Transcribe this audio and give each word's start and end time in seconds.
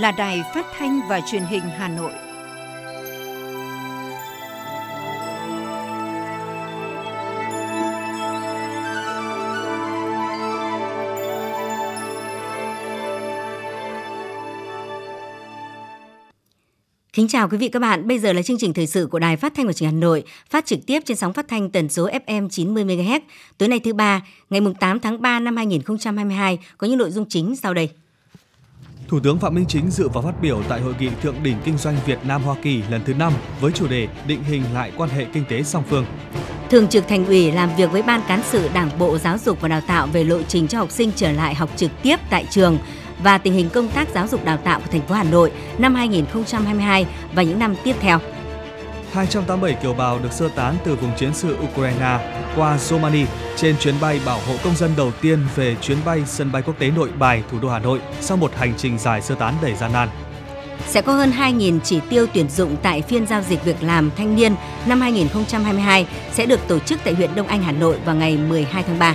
là 0.00 0.12
Đài 0.12 0.42
Phát 0.54 0.66
thanh 0.78 1.00
và 1.08 1.20
Truyền 1.30 1.42
hình 1.42 1.62
Hà 1.78 1.88
Nội. 1.88 2.12
Kính 17.12 17.28
chào 17.28 17.48
quý 17.48 17.56
vị 17.56 17.68
các 17.68 17.78
bạn, 17.78 18.08
bây 18.08 18.18
giờ 18.18 18.32
là 18.32 18.42
chương 18.42 18.58
trình 18.58 18.72
thời 18.72 18.86
sự 18.86 19.06
của 19.06 19.18
Đài 19.18 19.36
Phát 19.36 19.52
thanh 19.56 19.66
và 19.66 19.72
Truyền 19.72 19.90
hình 19.90 19.96
Hà 19.96 20.00
Nội, 20.00 20.24
phát 20.50 20.66
trực 20.66 20.86
tiếp 20.86 21.00
trên 21.04 21.16
sóng 21.16 21.32
phát 21.32 21.48
thanh 21.48 21.70
tần 21.70 21.88
số 21.88 22.08
FM 22.26 22.48
90 22.48 22.84
MHz. 22.84 23.20
Tối 23.58 23.68
nay 23.68 23.80
thứ 23.80 23.92
ba, 23.92 24.26
ngày 24.50 24.60
8 24.80 25.00
tháng 25.00 25.22
3 25.22 25.40
năm 25.40 25.56
2022 25.56 26.58
có 26.78 26.86
những 26.86 26.98
nội 26.98 27.10
dung 27.10 27.28
chính 27.28 27.56
sau 27.56 27.74
đây. 27.74 27.90
Thủ 29.10 29.20
tướng 29.20 29.38
Phạm 29.38 29.54
Minh 29.54 29.64
Chính 29.68 29.90
dự 29.90 30.08
và 30.08 30.20
phát 30.20 30.42
biểu 30.42 30.62
tại 30.68 30.80
hội 30.80 30.94
nghị 30.98 31.08
thượng 31.22 31.42
đỉnh 31.42 31.56
kinh 31.64 31.78
doanh 31.78 31.96
Việt 32.06 32.18
Nam 32.24 32.42
Hoa 32.42 32.56
Kỳ 32.62 32.82
lần 32.90 33.00
thứ 33.04 33.14
5 33.14 33.32
với 33.60 33.72
chủ 33.72 33.88
đề 33.88 34.08
định 34.26 34.44
hình 34.44 34.62
lại 34.74 34.92
quan 34.96 35.10
hệ 35.10 35.26
kinh 35.32 35.44
tế 35.48 35.62
song 35.62 35.84
phương. 35.88 36.06
Thường 36.70 36.88
trực 36.88 37.08
Thành 37.08 37.26
ủy 37.26 37.52
làm 37.52 37.70
việc 37.76 37.92
với 37.92 38.02
Ban 38.02 38.20
cán 38.28 38.40
sự 38.44 38.68
Đảng, 38.74 38.90
Bộ 38.98 39.18
Giáo 39.18 39.38
dục 39.38 39.60
và 39.60 39.68
Đào 39.68 39.80
tạo 39.86 40.06
về 40.06 40.24
lộ 40.24 40.42
trình 40.42 40.68
cho 40.68 40.78
học 40.78 40.90
sinh 40.90 41.12
trở 41.16 41.32
lại 41.32 41.54
học 41.54 41.70
trực 41.76 41.90
tiếp 42.02 42.16
tại 42.30 42.46
trường 42.50 42.78
và 43.22 43.38
tình 43.38 43.52
hình 43.52 43.68
công 43.70 43.88
tác 43.88 44.08
giáo 44.14 44.26
dục 44.26 44.44
đào 44.44 44.56
tạo 44.56 44.80
của 44.80 44.86
thành 44.90 45.06
phố 45.06 45.14
Hà 45.14 45.24
Nội 45.24 45.52
năm 45.78 45.94
2022 45.94 47.06
và 47.34 47.42
những 47.42 47.58
năm 47.58 47.74
tiếp 47.84 47.96
theo. 48.00 48.18
287 49.12 49.82
kiều 49.82 49.94
bào 49.94 50.18
được 50.18 50.32
sơ 50.32 50.48
tán 50.48 50.74
từ 50.84 50.96
vùng 50.96 51.10
chiến 51.16 51.34
sự 51.34 51.56
Ukraine 51.72 52.18
qua 52.56 52.78
Romania 52.78 53.26
trên 53.56 53.76
chuyến 53.78 53.94
bay 54.00 54.20
bảo 54.26 54.40
hộ 54.48 54.54
công 54.64 54.76
dân 54.76 54.90
đầu 54.96 55.12
tiên 55.22 55.38
về 55.56 55.76
chuyến 55.80 55.98
bay 56.04 56.22
sân 56.26 56.52
bay 56.52 56.62
quốc 56.62 56.78
tế 56.78 56.90
Nội 56.90 57.08
Bài, 57.18 57.42
thủ 57.50 57.58
đô 57.62 57.68
Hà 57.68 57.78
Nội 57.78 58.00
sau 58.20 58.36
một 58.36 58.54
hành 58.56 58.74
trình 58.76 58.98
dài 58.98 59.22
sơ 59.22 59.34
tán 59.34 59.54
đầy 59.62 59.74
gian 59.74 59.92
nan. 59.92 60.08
Sẽ 60.86 61.02
có 61.02 61.12
hơn 61.12 61.30
2.000 61.30 61.80
chỉ 61.80 62.00
tiêu 62.10 62.26
tuyển 62.34 62.48
dụng 62.48 62.76
tại 62.82 63.02
phiên 63.02 63.26
giao 63.26 63.42
dịch 63.42 63.64
việc 63.64 63.82
làm 63.82 64.10
thanh 64.16 64.36
niên 64.36 64.54
năm 64.86 65.00
2022 65.00 66.06
sẽ 66.32 66.46
được 66.46 66.60
tổ 66.68 66.78
chức 66.78 67.00
tại 67.04 67.14
huyện 67.14 67.34
Đông 67.34 67.46
Anh, 67.46 67.62
Hà 67.62 67.72
Nội 67.72 67.98
vào 68.04 68.14
ngày 68.14 68.36
12 68.36 68.82
tháng 68.82 68.98
3. 68.98 69.14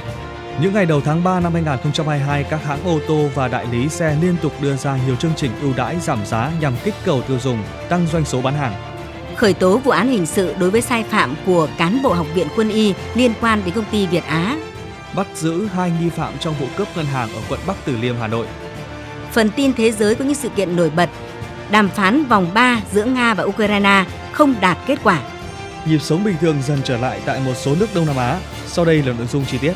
Những 0.61 0.73
ngày 0.73 0.85
đầu 0.85 1.01
tháng 1.01 1.23
3 1.23 1.39
năm 1.39 1.53
2022, 1.53 2.43
các 2.43 2.63
hãng 2.63 2.83
ô 2.85 2.99
tô 3.07 3.29
và 3.35 3.47
đại 3.47 3.65
lý 3.71 3.89
xe 3.89 4.17
liên 4.21 4.35
tục 4.41 4.53
đưa 4.61 4.75
ra 4.75 4.99
nhiều 5.05 5.15
chương 5.15 5.31
trình 5.35 5.51
ưu 5.61 5.73
đãi 5.77 5.99
giảm 5.99 6.25
giá 6.25 6.51
nhằm 6.61 6.73
kích 6.83 6.93
cầu 7.05 7.21
tiêu 7.21 7.39
dùng, 7.39 7.63
tăng 7.89 8.07
doanh 8.11 8.25
số 8.25 8.41
bán 8.41 8.53
hàng. 8.53 8.94
Khởi 9.35 9.53
tố 9.53 9.77
vụ 9.77 9.91
án 9.91 10.09
hình 10.09 10.25
sự 10.25 10.55
đối 10.59 10.71
với 10.71 10.81
sai 10.81 11.03
phạm 11.03 11.35
của 11.45 11.67
cán 11.77 12.01
bộ 12.03 12.13
học 12.13 12.27
viện 12.33 12.47
quân 12.55 12.69
y 12.69 12.93
liên 13.15 13.33
quan 13.41 13.61
đến 13.65 13.73
công 13.73 13.85
ty 13.91 14.07
Việt 14.07 14.23
Á. 14.23 14.57
Bắt 15.15 15.27
giữ 15.35 15.65
hai 15.65 15.91
nghi 16.01 16.09
phạm 16.09 16.33
trong 16.39 16.55
vụ 16.59 16.67
cướp 16.77 16.87
ngân 16.95 17.05
hàng 17.05 17.29
ở 17.33 17.41
quận 17.49 17.59
Bắc 17.67 17.75
Từ 17.85 17.97
Liêm, 17.97 18.15
Hà 18.19 18.27
Nội. 18.27 18.47
Phần 19.31 19.49
tin 19.49 19.73
thế 19.73 19.91
giới 19.91 20.15
có 20.15 20.25
những 20.25 20.35
sự 20.35 20.49
kiện 20.49 20.75
nổi 20.75 20.89
bật. 20.89 21.09
Đàm 21.71 21.89
phán 21.89 22.25
vòng 22.25 22.47
3 22.53 22.81
giữa 22.91 23.03
Nga 23.03 23.33
và 23.33 23.43
Ukraine 23.43 24.05
không 24.31 24.55
đạt 24.61 24.77
kết 24.87 24.99
quả. 25.03 25.21
Nhịp 25.85 25.99
sống 26.01 26.23
bình 26.23 26.35
thường 26.41 26.61
dần 26.67 26.79
trở 26.83 26.97
lại 26.97 27.21
tại 27.25 27.39
một 27.45 27.53
số 27.55 27.75
nước 27.79 27.87
Đông 27.95 28.05
Nam 28.05 28.17
Á. 28.17 28.39
Sau 28.67 28.85
đây 28.85 29.03
là 29.03 29.13
nội 29.13 29.27
dung 29.27 29.45
chi 29.45 29.57
tiết. 29.57 29.73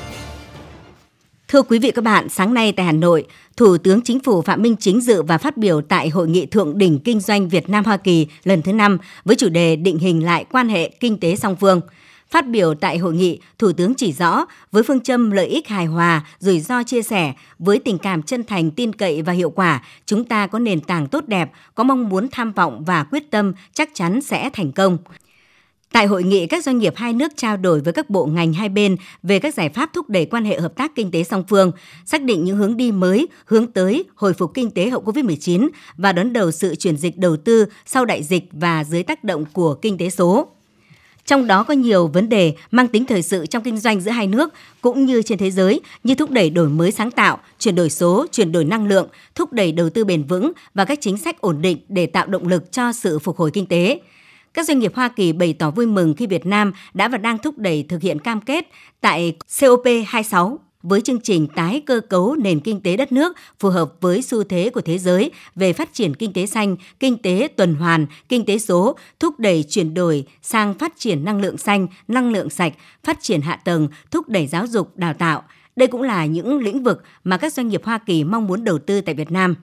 Thưa 1.52 1.62
quý 1.62 1.80
vị 1.80 1.92
các 1.92 2.04
bạn, 2.04 2.30
sáng 2.30 2.54
nay 2.54 2.72
tại 2.72 2.86
Hà 2.86 2.92
Nội, 2.92 3.26
Thủ 3.58 3.78
tướng 3.78 4.02
Chính 4.02 4.20
phủ 4.20 4.42
Phạm 4.42 4.62
Minh 4.62 4.76
Chính 4.80 5.02
dự 5.02 5.22
và 5.22 5.38
phát 5.38 5.58
biểu 5.58 5.82
tại 5.82 6.10
Hội 6.10 6.28
nghị 6.28 6.46
Thượng 6.46 6.78
đỉnh 6.78 7.00
Kinh 7.00 7.20
doanh 7.20 7.50
Việt 7.50 7.70
Nam 7.70 7.86
Hoa 7.86 7.98
Kỳ 7.98 8.28
lần 8.44 8.62
thứ 8.62 8.74
5 8.74 8.98
với 9.26 9.36
chủ 9.36 9.50
đề 9.50 9.76
định 9.76 10.00
hình 10.00 10.26
lại 10.26 10.46
quan 10.52 10.70
hệ 10.70 10.90
kinh 11.00 11.20
tế 11.20 11.36
song 11.36 11.56
phương. 11.56 11.82
Phát 12.30 12.48
biểu 12.48 12.74
tại 12.74 12.98
hội 12.98 13.14
nghị, 13.14 13.40
Thủ 13.60 13.72
tướng 13.72 13.94
chỉ 13.94 14.14
rõ 14.14 14.46
với 14.72 14.84
phương 14.84 15.00
châm 15.00 15.32
lợi 15.32 15.46
ích 15.48 15.68
hài 15.68 15.86
hòa, 15.86 16.26
rủi 16.40 16.60
ro 16.60 16.84
chia 16.84 17.02
sẻ, 17.02 17.34
với 17.60 17.80
tình 17.80 17.98
cảm 17.98 18.24
chân 18.24 18.44
thành, 18.44 18.72
tin 18.72 18.94
cậy 18.94 19.22
và 19.22 19.34
hiệu 19.34 19.50
quả, 19.50 19.84
chúng 20.06 20.24
ta 20.24 20.48
có 20.48 20.60
nền 20.60 20.82
tảng 20.82 21.08
tốt 21.08 21.24
đẹp, 21.28 21.52
có 21.76 21.84
mong 21.84 22.10
muốn 22.10 22.28
tham 22.32 22.52
vọng 22.52 22.84
và 22.86 23.04
quyết 23.04 23.32
tâm 23.32 23.54
chắc 23.74 23.90
chắn 23.94 24.22
sẽ 24.22 24.50
thành 24.54 24.72
công. 24.72 24.98
Tại 25.92 26.08
hội 26.08 26.24
nghị, 26.24 26.48
các 26.48 26.64
doanh 26.64 26.78
nghiệp 26.78 26.94
hai 26.96 27.14
nước 27.14 27.32
trao 27.36 27.58
đổi 27.58 27.82
với 27.82 27.94
các 27.94 28.10
bộ 28.10 28.26
ngành 28.26 28.54
hai 28.54 28.70
bên 28.70 28.98
về 29.24 29.40
các 29.40 29.54
giải 29.54 29.70
pháp 29.70 29.90
thúc 29.94 30.10
đẩy 30.10 30.26
quan 30.26 30.46
hệ 30.46 30.60
hợp 30.60 30.76
tác 30.76 30.96
kinh 30.96 31.12
tế 31.12 31.24
song 31.24 31.44
phương, 31.50 31.72
xác 32.06 32.22
định 32.22 32.44
những 32.44 32.58
hướng 32.58 32.78
đi 32.78 32.92
mới, 32.92 33.28
hướng 33.46 33.72
tới 33.72 34.04
hồi 34.16 34.34
phục 34.34 34.54
kinh 34.54 34.72
tế 34.72 34.90
hậu 34.90 35.04
Covid-19 35.04 35.70
và 35.98 36.12
đón 36.12 36.34
đầu 36.34 36.52
sự 36.52 36.76
chuyển 36.76 36.98
dịch 36.98 37.18
đầu 37.18 37.38
tư 37.38 37.66
sau 37.86 38.06
đại 38.06 38.24
dịch 38.24 38.44
và 38.52 38.84
dưới 38.84 39.04
tác 39.04 39.24
động 39.24 39.46
của 39.54 39.74
kinh 39.74 39.98
tế 39.98 40.10
số. 40.10 40.48
Trong 41.26 41.48
đó 41.48 41.64
có 41.64 41.74
nhiều 41.74 42.08
vấn 42.08 42.30
đề 42.30 42.54
mang 42.72 42.88
tính 42.88 43.06
thời 43.06 43.22
sự 43.22 43.46
trong 43.46 43.64
kinh 43.64 43.78
doanh 43.78 44.02
giữa 44.02 44.12
hai 44.12 44.28
nước 44.28 44.54
cũng 44.82 45.06
như 45.06 45.22
trên 45.22 45.38
thế 45.38 45.52
giới 45.52 45.82
như 46.04 46.16
thúc 46.16 46.32
đẩy 46.32 46.50
đổi 46.50 46.70
mới 46.70 46.92
sáng 46.92 47.12
tạo, 47.12 47.40
chuyển 47.60 47.76
đổi 47.76 47.90
số, 47.90 48.26
chuyển 48.32 48.52
đổi 48.52 48.66
năng 48.66 48.88
lượng, 48.88 49.08
thúc 49.36 49.54
đẩy 49.54 49.72
đầu 49.72 49.90
tư 49.90 50.06
bền 50.06 50.24
vững 50.24 50.52
và 50.74 50.86
các 50.86 51.02
chính 51.02 51.18
sách 51.18 51.42
ổn 51.42 51.62
định 51.62 51.78
để 51.90 52.06
tạo 52.06 52.28
động 52.28 52.48
lực 52.48 52.72
cho 52.72 52.92
sự 52.92 53.20
phục 53.20 53.38
hồi 53.38 53.52
kinh 53.52 53.66
tế. 53.66 54.00
Các 54.60 54.66
doanh 54.68 54.80
nghiệp 54.80 54.96
Hoa 54.96 55.08
Kỳ 55.08 55.32
bày 55.32 55.54
tỏ 55.54 55.72
vui 55.72 55.86
mừng 55.86 56.14
khi 56.14 56.28
Việt 56.28 56.46
Nam 56.46 56.72
đã 56.94 57.08
và 57.08 57.18
đang 57.18 57.38
thúc 57.38 57.58
đẩy 57.58 57.86
thực 57.90 58.02
hiện 58.02 58.20
cam 58.20 58.42
kết 58.42 58.68
tại 59.02 59.34
COP26 59.50 60.58
với 60.84 61.02
chương 61.02 61.20
trình 61.24 61.48
tái 61.56 61.82
cơ 61.86 62.02
cấu 62.10 62.36
nền 62.36 62.60
kinh 62.60 62.82
tế 62.82 62.98
đất 62.98 63.12
nước 63.12 63.36
phù 63.60 63.70
hợp 63.70 63.94
với 64.02 64.22
xu 64.22 64.44
thế 64.44 64.70
của 64.70 64.82
thế 64.82 64.98
giới 64.98 65.32
về 65.56 65.74
phát 65.74 65.94
triển 65.94 66.16
kinh 66.16 66.34
tế 66.34 66.46
xanh, 66.46 66.76
kinh 67.00 67.18
tế 67.18 67.48
tuần 67.56 67.76
hoàn, 67.76 68.06
kinh 68.30 68.46
tế 68.46 68.58
số, 68.58 68.96
thúc 69.20 69.40
đẩy 69.40 69.64
chuyển 69.70 69.94
đổi 69.94 70.26
sang 70.42 70.74
phát 70.74 70.94
triển 70.98 71.26
năng 71.26 71.42
lượng 71.42 71.58
xanh, 71.58 71.88
năng 72.08 72.32
lượng 72.32 72.50
sạch, 72.50 72.74
phát 73.04 73.18
triển 73.22 73.42
hạ 73.42 73.56
tầng, 73.56 73.88
thúc 74.12 74.30
đẩy 74.30 74.48
giáo 74.48 74.68
dục, 74.68 74.98
đào 74.98 75.14
tạo. 75.14 75.44
Đây 75.76 75.88
cũng 75.88 76.02
là 76.02 76.26
những 76.26 76.60
lĩnh 76.60 76.84
vực 76.84 77.04
mà 77.24 77.38
các 77.38 77.54
doanh 77.54 77.68
nghiệp 77.68 77.82
Hoa 77.86 77.98
Kỳ 77.98 78.24
mong 78.24 78.48
muốn 78.48 78.64
đầu 78.64 78.80
tư 78.80 79.02
tại 79.02 79.16
Việt 79.16 79.32
Nam. 79.32 79.56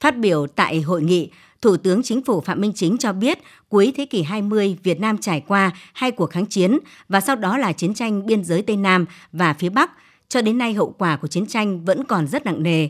Phát 0.00 0.18
biểu 0.18 0.46
tại 0.46 0.80
hội 0.80 1.02
nghị, 1.02 1.30
Thủ 1.62 1.76
tướng 1.76 2.02
Chính 2.02 2.22
phủ 2.22 2.40
Phạm 2.40 2.60
Minh 2.60 2.72
Chính 2.74 2.98
cho 2.98 3.12
biết 3.12 3.38
cuối 3.68 3.92
thế 3.96 4.06
kỷ 4.06 4.22
20 4.22 4.76
Việt 4.82 5.00
Nam 5.00 5.18
trải 5.18 5.40
qua 5.40 5.70
hai 5.92 6.10
cuộc 6.10 6.30
kháng 6.30 6.46
chiến 6.46 6.78
và 7.08 7.20
sau 7.20 7.36
đó 7.36 7.58
là 7.58 7.72
chiến 7.72 7.94
tranh 7.94 8.26
biên 8.26 8.44
giới 8.44 8.62
Tây 8.62 8.76
Nam 8.76 9.06
và 9.32 9.54
phía 9.54 9.68
Bắc. 9.68 9.90
Cho 10.28 10.42
đến 10.42 10.58
nay 10.58 10.74
hậu 10.74 10.94
quả 10.98 11.16
của 11.16 11.28
chiến 11.28 11.46
tranh 11.46 11.84
vẫn 11.84 12.04
còn 12.04 12.26
rất 12.26 12.46
nặng 12.46 12.62
nề. 12.62 12.88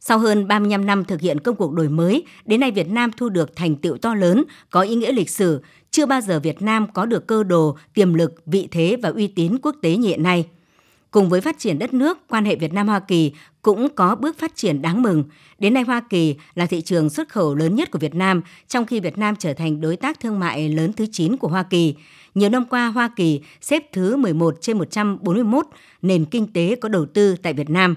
Sau 0.00 0.18
hơn 0.18 0.48
35 0.48 0.86
năm 0.86 1.04
thực 1.04 1.20
hiện 1.20 1.40
công 1.40 1.56
cuộc 1.56 1.72
đổi 1.72 1.88
mới, 1.88 2.24
đến 2.44 2.60
nay 2.60 2.70
Việt 2.70 2.88
Nam 2.88 3.10
thu 3.16 3.28
được 3.28 3.56
thành 3.56 3.76
tựu 3.76 3.96
to 3.96 4.14
lớn, 4.14 4.44
có 4.70 4.80
ý 4.80 4.94
nghĩa 4.94 5.12
lịch 5.12 5.30
sử. 5.30 5.62
Chưa 5.90 6.06
bao 6.06 6.20
giờ 6.20 6.40
Việt 6.40 6.62
Nam 6.62 6.86
có 6.92 7.06
được 7.06 7.26
cơ 7.26 7.42
đồ, 7.42 7.76
tiềm 7.94 8.14
lực, 8.14 8.46
vị 8.46 8.68
thế 8.70 8.96
và 9.02 9.08
uy 9.08 9.26
tín 9.26 9.58
quốc 9.62 9.76
tế 9.82 9.96
như 9.96 10.08
hiện 10.08 10.22
nay. 10.22 10.46
Cùng 11.12 11.28
với 11.28 11.40
phát 11.40 11.58
triển 11.58 11.78
đất 11.78 11.94
nước, 11.94 12.18
quan 12.28 12.44
hệ 12.44 12.56
Việt 12.56 12.72
Nam 12.72 12.88
Hoa 12.88 13.00
Kỳ 13.00 13.32
cũng 13.62 13.88
có 13.94 14.14
bước 14.14 14.38
phát 14.38 14.56
triển 14.56 14.82
đáng 14.82 15.02
mừng. 15.02 15.24
Đến 15.58 15.74
nay 15.74 15.82
Hoa 15.82 16.00
Kỳ 16.10 16.36
là 16.54 16.66
thị 16.66 16.80
trường 16.80 17.10
xuất 17.10 17.28
khẩu 17.28 17.54
lớn 17.54 17.74
nhất 17.74 17.90
của 17.90 17.98
Việt 17.98 18.14
Nam, 18.14 18.42
trong 18.68 18.86
khi 18.86 19.00
Việt 19.00 19.18
Nam 19.18 19.36
trở 19.38 19.54
thành 19.54 19.80
đối 19.80 19.96
tác 19.96 20.20
thương 20.20 20.40
mại 20.40 20.68
lớn 20.68 20.92
thứ 20.92 21.06
9 21.12 21.36
của 21.36 21.48
Hoa 21.48 21.62
Kỳ. 21.62 21.94
Nhiều 22.34 22.48
năm 22.48 22.64
qua, 22.70 22.86
Hoa 22.86 23.10
Kỳ 23.16 23.40
xếp 23.60 23.92
thứ 23.92 24.16
11 24.16 24.54
trên 24.60 24.78
141 24.78 25.66
nền 26.02 26.24
kinh 26.24 26.52
tế 26.52 26.76
có 26.80 26.88
đầu 26.88 27.06
tư 27.06 27.36
tại 27.42 27.52
Việt 27.52 27.70
Nam. 27.70 27.94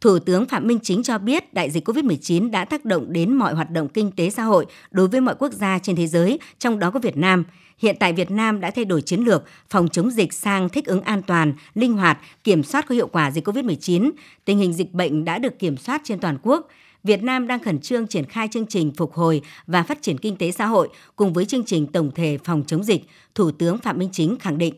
Thủ 0.00 0.18
tướng 0.18 0.46
Phạm 0.46 0.66
Minh 0.66 0.78
Chính 0.82 1.02
cho 1.02 1.18
biết 1.18 1.54
đại 1.54 1.70
dịch 1.70 1.88
COVID-19 1.88 2.50
đã 2.50 2.64
tác 2.64 2.84
động 2.84 3.12
đến 3.12 3.32
mọi 3.32 3.54
hoạt 3.54 3.70
động 3.70 3.88
kinh 3.88 4.10
tế 4.10 4.30
xã 4.30 4.42
hội 4.42 4.66
đối 4.90 5.08
với 5.08 5.20
mọi 5.20 5.34
quốc 5.38 5.52
gia 5.52 5.78
trên 5.78 5.96
thế 5.96 6.06
giới, 6.06 6.38
trong 6.58 6.78
đó 6.78 6.90
có 6.90 7.00
Việt 7.00 7.16
Nam. 7.16 7.44
Hiện 7.82 7.96
tại 8.00 8.12
Việt 8.12 8.30
Nam 8.30 8.60
đã 8.60 8.70
thay 8.70 8.84
đổi 8.84 9.02
chiến 9.02 9.20
lược 9.20 9.44
phòng 9.70 9.88
chống 9.88 10.10
dịch 10.10 10.32
sang 10.32 10.68
thích 10.68 10.86
ứng 10.86 11.02
an 11.02 11.22
toàn, 11.22 11.52
linh 11.74 11.92
hoạt, 11.92 12.18
kiểm 12.44 12.62
soát 12.62 12.86
có 12.88 12.94
hiệu 12.94 13.06
quả 13.06 13.30
dịch 13.30 13.48
COVID-19. 13.48 14.10
Tình 14.44 14.58
hình 14.58 14.72
dịch 14.72 14.92
bệnh 14.92 15.24
đã 15.24 15.38
được 15.38 15.58
kiểm 15.58 15.76
soát 15.76 16.00
trên 16.04 16.20
toàn 16.20 16.38
quốc. 16.42 16.68
Việt 17.04 17.22
Nam 17.22 17.46
đang 17.46 17.64
khẩn 17.64 17.80
trương 17.80 18.06
triển 18.06 18.24
khai 18.24 18.48
chương 18.50 18.66
trình 18.66 18.92
phục 18.96 19.14
hồi 19.14 19.42
và 19.66 19.82
phát 19.82 20.02
triển 20.02 20.18
kinh 20.18 20.36
tế 20.36 20.50
xã 20.50 20.66
hội 20.66 20.88
cùng 21.16 21.32
với 21.32 21.44
chương 21.44 21.64
trình 21.64 21.86
tổng 21.86 22.10
thể 22.14 22.38
phòng 22.44 22.62
chống 22.66 22.84
dịch, 22.84 23.02
Thủ 23.34 23.50
tướng 23.50 23.78
Phạm 23.78 23.98
Minh 23.98 24.08
Chính 24.12 24.38
khẳng 24.38 24.58
định. 24.58 24.74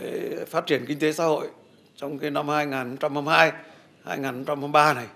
Cái 0.00 0.10
phát 0.50 0.66
triển 0.66 0.84
kinh 0.86 0.98
tế 0.98 1.12
xã 1.12 1.24
hội 1.24 1.48
trong 1.96 2.18
cái 2.18 2.30
năm 2.30 2.48
2022, 2.48 3.52
2023 4.04 4.94
này 4.94 5.06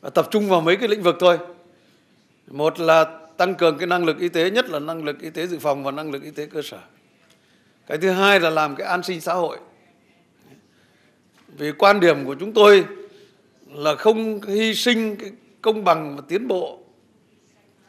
và 0.00 0.10
tập 0.10 0.28
trung 0.30 0.48
vào 0.48 0.60
mấy 0.60 0.76
cái 0.76 0.88
lĩnh 0.88 1.02
vực 1.02 1.16
thôi. 1.20 1.38
Một 2.50 2.80
là 2.80 3.23
tăng 3.36 3.54
cường 3.54 3.78
cái 3.78 3.86
năng 3.86 4.04
lực 4.04 4.18
y 4.18 4.28
tế 4.28 4.50
nhất 4.50 4.70
là 4.70 4.78
năng 4.78 5.04
lực 5.04 5.20
y 5.20 5.30
tế 5.30 5.46
dự 5.46 5.58
phòng 5.58 5.84
và 5.84 5.90
năng 5.90 6.10
lực 6.10 6.22
y 6.22 6.30
tế 6.30 6.46
cơ 6.46 6.62
sở. 6.62 6.78
Cái 7.86 7.98
thứ 7.98 8.10
hai 8.10 8.40
là 8.40 8.50
làm 8.50 8.76
cái 8.76 8.86
an 8.86 9.02
sinh 9.02 9.20
xã 9.20 9.34
hội. 9.34 9.58
Vì 11.48 11.72
quan 11.72 12.00
điểm 12.00 12.24
của 12.24 12.36
chúng 12.40 12.52
tôi 12.52 12.84
là 13.72 13.94
không 13.94 14.40
hy 14.42 14.74
sinh 14.74 15.16
cái 15.16 15.30
công 15.62 15.84
bằng 15.84 16.16
và 16.16 16.22
tiến 16.28 16.48
bộ 16.48 16.78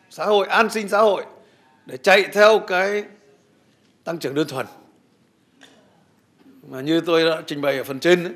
xã 0.09 0.25
hội 0.25 0.47
an 0.47 0.69
sinh 0.69 0.89
xã 0.89 0.99
hội 0.99 1.23
để 1.85 1.97
chạy 1.97 2.23
theo 2.33 2.59
cái 2.59 3.03
tăng 4.03 4.17
trưởng 4.17 4.35
đơn 4.35 4.47
thuần. 4.47 4.65
Mà 6.69 6.81
như 6.81 7.01
tôi 7.01 7.25
đã 7.25 7.41
trình 7.45 7.61
bày 7.61 7.77
ở 7.77 7.83
phần 7.83 7.99
trên 7.99 8.23
ấy, 8.23 8.33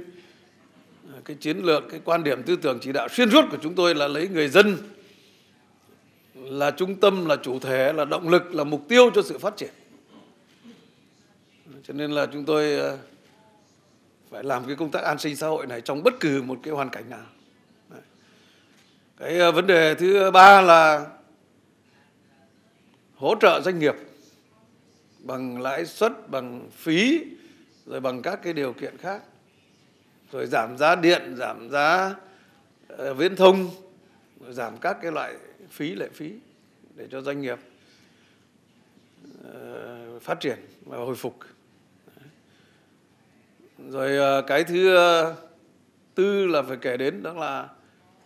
cái 1.26 1.38
chiến 1.40 1.58
lược 1.58 1.84
cái 1.92 2.00
quan 2.06 2.24
điểm 2.24 2.44
tư 2.44 2.56
tưởng 2.56 2.80
chỉ 2.82 2.92
đạo 2.92 3.08
xuyên 3.12 3.32
suốt 3.32 3.46
của 3.52 3.58
chúng 3.62 3.76
tôi 3.76 3.96
là 3.96 4.08
lấy 4.08 4.28
người 4.28 4.48
dân 4.48 4.78
là 6.50 6.72
trung 6.72 6.96
tâm, 6.96 7.26
là 7.26 7.36
chủ 7.36 7.60
thể, 7.60 7.94
là 7.94 8.06
động 8.06 8.30
lực, 8.30 8.56
là 8.56 8.64
mục 8.64 8.86
tiêu 8.90 9.12
cho 9.16 9.22
sự 9.22 9.38
phát 9.38 9.58
triển. 9.58 9.70
Cho 11.84 11.94
nên 11.94 12.12
là 12.12 12.26
chúng 12.26 12.46
tôi 12.46 12.74
ờ, 12.76 12.98
phải 14.30 14.44
làm 14.44 14.66
cái 14.66 14.76
công 14.76 14.92
tác 14.92 15.04
an 15.04 15.20
sinh 15.20 15.36
xã 15.36 15.48
hội 15.48 15.68
này 15.68 15.82
trong 15.82 16.04
bất 16.04 16.14
cứ 16.20 16.42
một 16.42 16.60
cái 16.64 16.74
hoàn 16.74 16.90
cảnh 16.90 17.10
nào. 17.10 17.26
Cái 19.18 19.40
ờ, 19.40 19.52
vấn 19.52 19.68
đề 19.68 19.96
thứ 19.96 20.32
ba 20.32 20.62
là 20.62 21.08
hỗ 23.16 23.36
trợ 23.42 23.62
doanh 23.66 23.80
nghiệp 23.80 23.96
bằng 25.20 25.62
lãi 25.62 25.86
suất, 25.86 26.30
bằng 26.30 26.70
phí, 26.72 27.22
rồi 27.86 28.00
bằng 28.00 28.22
các 28.22 28.40
cái 28.44 28.54
điều 28.54 28.74
kiện 28.74 28.98
khác. 28.98 29.22
Rồi 30.32 30.46
giảm 30.46 30.78
giá 30.78 30.96
điện, 30.96 31.36
giảm 31.38 31.70
giá 31.70 32.16
ờ, 32.88 33.14
viễn 33.14 33.36
thông, 33.36 33.70
rồi 34.40 34.54
giảm 34.54 34.78
các 34.78 34.98
cái 35.02 35.12
loại 35.12 35.36
phí 35.72 35.96
lệ 35.96 36.08
phí 36.14 36.34
để 36.96 37.08
cho 37.12 37.22
doanh 37.22 37.42
nghiệp 37.42 37.60
uh, 39.48 40.22
phát 40.22 40.40
triển 40.40 40.58
và 40.86 40.98
hồi 40.98 41.16
phục. 41.16 41.40
Rồi 43.90 44.40
uh, 44.40 44.48
cái 44.48 44.64
thứ 44.64 44.98
uh, 44.98 45.36
tư 46.16 46.48
là 46.48 46.62
phải 46.62 46.78
kể 46.82 46.98
đến 46.98 47.24
đó 47.24 47.34
là 47.34 47.70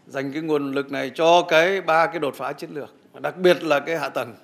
dành 0.07 0.33
cái 0.33 0.41
nguồn 0.41 0.71
lực 0.71 0.91
này 0.91 1.11
cho 1.15 1.45
cái 1.49 1.81
ba 1.81 2.07
cái 2.07 2.19
đột 2.19 2.35
phá 2.35 2.53
chiến 2.53 2.69
lược 2.73 2.93
đặc 3.21 3.37
biệt 3.37 3.63
là 3.63 3.79
cái 3.79 3.99
hạ 3.99 4.09
tầng. 4.09 4.35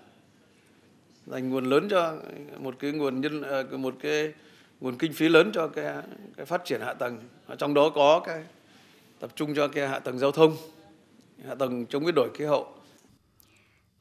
Dành 1.26 1.50
nguồn 1.50 1.66
lớn 1.66 1.88
cho 1.90 2.16
một 2.58 2.76
cái 2.80 2.92
nguồn 2.92 3.22
nhân 3.22 3.44
một 3.82 3.96
cái 4.02 4.34
nguồn 4.80 4.98
kinh 4.98 5.14
phí 5.14 5.30
lớn 5.30 5.52
cho 5.54 5.68
cái 5.68 5.96
cái 6.38 6.46
phát 6.46 6.66
triển 6.66 6.82
hạ 6.82 6.94
tầng. 6.94 7.20
Trong 7.58 7.74
đó 7.74 7.90
có 7.96 8.20
cái 8.26 8.44
tập 9.20 9.32
trung 9.36 9.56
cho 9.56 9.68
cái 9.68 9.88
hạ 9.88 10.00
tầng 10.00 10.20
giao 10.20 10.32
thông 10.32 10.58
hạ 11.48 11.56
tầng 11.56 11.86
chống 11.86 12.06
biến 12.06 12.16
đổi 12.16 12.30
khí 12.34 12.46
hậu 12.46 12.74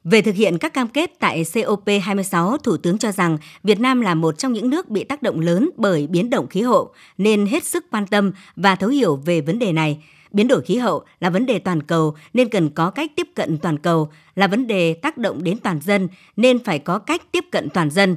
về 0.03 0.21
thực 0.21 0.35
hiện 0.35 0.57
các 0.57 0.73
cam 0.73 0.87
kết 0.87 1.11
tại 1.19 1.43
COP26, 1.43 2.57
Thủ 2.57 2.77
tướng 2.77 2.97
cho 2.97 3.11
rằng 3.11 3.37
Việt 3.63 3.79
Nam 3.79 4.01
là 4.01 4.15
một 4.15 4.37
trong 4.37 4.53
những 4.53 4.69
nước 4.69 4.89
bị 4.89 5.03
tác 5.03 5.21
động 5.21 5.39
lớn 5.39 5.69
bởi 5.77 6.07
biến 6.07 6.29
động 6.29 6.47
khí 6.47 6.61
hậu, 6.61 6.93
nên 7.17 7.45
hết 7.45 7.63
sức 7.63 7.85
quan 7.91 8.07
tâm 8.07 8.31
và 8.55 8.75
thấu 8.75 8.89
hiểu 8.89 9.15
về 9.15 9.41
vấn 9.41 9.59
đề 9.59 9.71
này. 9.71 10.03
Biến 10.31 10.47
đổi 10.47 10.61
khí 10.61 10.77
hậu 10.77 11.03
là 11.19 11.29
vấn 11.29 11.45
đề 11.45 11.59
toàn 11.59 11.83
cầu 11.83 12.15
nên 12.33 12.49
cần 12.49 12.69
có 12.69 12.89
cách 12.89 13.11
tiếp 13.15 13.27
cận 13.35 13.57
toàn 13.57 13.77
cầu, 13.77 14.09
là 14.35 14.47
vấn 14.47 14.67
đề 14.67 14.93
tác 14.93 15.17
động 15.17 15.43
đến 15.43 15.57
toàn 15.57 15.81
dân 15.81 16.07
nên 16.37 16.63
phải 16.63 16.79
có 16.79 16.99
cách 16.99 17.21
tiếp 17.31 17.45
cận 17.51 17.69
toàn 17.69 17.89
dân. 17.89 18.15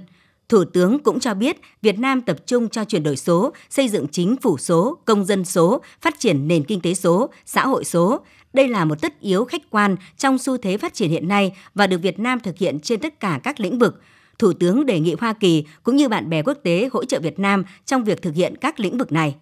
Thủ 0.49 0.65
tướng 0.65 0.99
cũng 0.99 1.21
cho 1.21 1.35
biết 1.35 1.57
Việt 1.83 1.99
Nam 1.99 2.21
tập 2.21 2.37
trung 2.47 2.69
cho 2.69 2.85
chuyển 2.85 3.03
đổi 3.03 3.17
số, 3.17 3.53
xây 3.71 3.89
dựng 3.89 4.07
chính 4.09 4.37
phủ 4.37 4.59
số, 4.59 4.99
công 5.05 5.25
dân 5.25 5.45
số, 5.45 5.83
phát 6.01 6.15
triển 6.19 6.49
nền 6.49 6.65
kinh 6.65 6.81
tế 6.81 6.95
số, 6.95 7.31
xã 7.47 7.67
hội 7.67 7.85
số. 7.85 8.21
Đây 8.53 8.69
là 8.69 8.85
một 8.85 9.01
tất 9.03 9.21
yếu 9.21 9.45
khách 9.45 9.63
quan 9.71 9.97
trong 10.17 10.39
xu 10.39 10.57
thế 10.57 10.77
phát 10.77 10.95
triển 10.95 11.11
hiện 11.11 11.29
nay 11.29 11.57
và 11.75 11.87
được 11.87 11.99
Việt 11.99 12.19
Nam 12.19 12.41
thực 12.41 12.59
hiện 12.59 12.81
trên 12.81 13.01
tất 13.01 13.21
cả 13.21 13.41
các 13.43 13.61
lĩnh 13.61 13.79
vực. 13.79 14.01
Thủ 14.39 14.53
tướng 14.53 14.87
đề 14.87 15.01
nghị 15.01 15.17
Hoa 15.21 15.33
Kỳ 15.33 15.65
cũng 15.83 15.97
như 15.97 16.09
bạn 16.09 16.31
bè 16.31 16.43
quốc 16.43 16.59
tế 16.63 16.89
hỗ 16.93 17.05
trợ 17.05 17.21
Việt 17.21 17.39
Nam 17.39 17.65
trong 17.85 18.05
việc 18.05 18.23
thực 18.23 18.35
hiện 18.35 18.57
các 18.57 18.81
lĩnh 18.81 18.99
vực 18.99 19.13
này. 19.13 19.35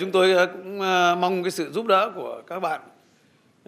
Chúng 0.00 0.10
tôi 0.10 0.32
ờ, 0.32 0.46
cũng 0.46 0.80
ờ, 0.80 1.16
mong 1.20 1.42
cái 1.42 1.50
sự 1.50 1.72
giúp 1.72 1.86
đỡ 1.86 2.12
của 2.14 2.42
các 2.46 2.60
bạn. 2.60 2.80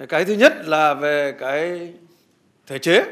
Cái 0.09 0.25
thứ 0.25 0.35
nhất 0.35 0.53
là 0.65 0.95
về 0.95 1.33
cái 1.41 1.93
thể 2.67 2.79
chế. 2.79 3.05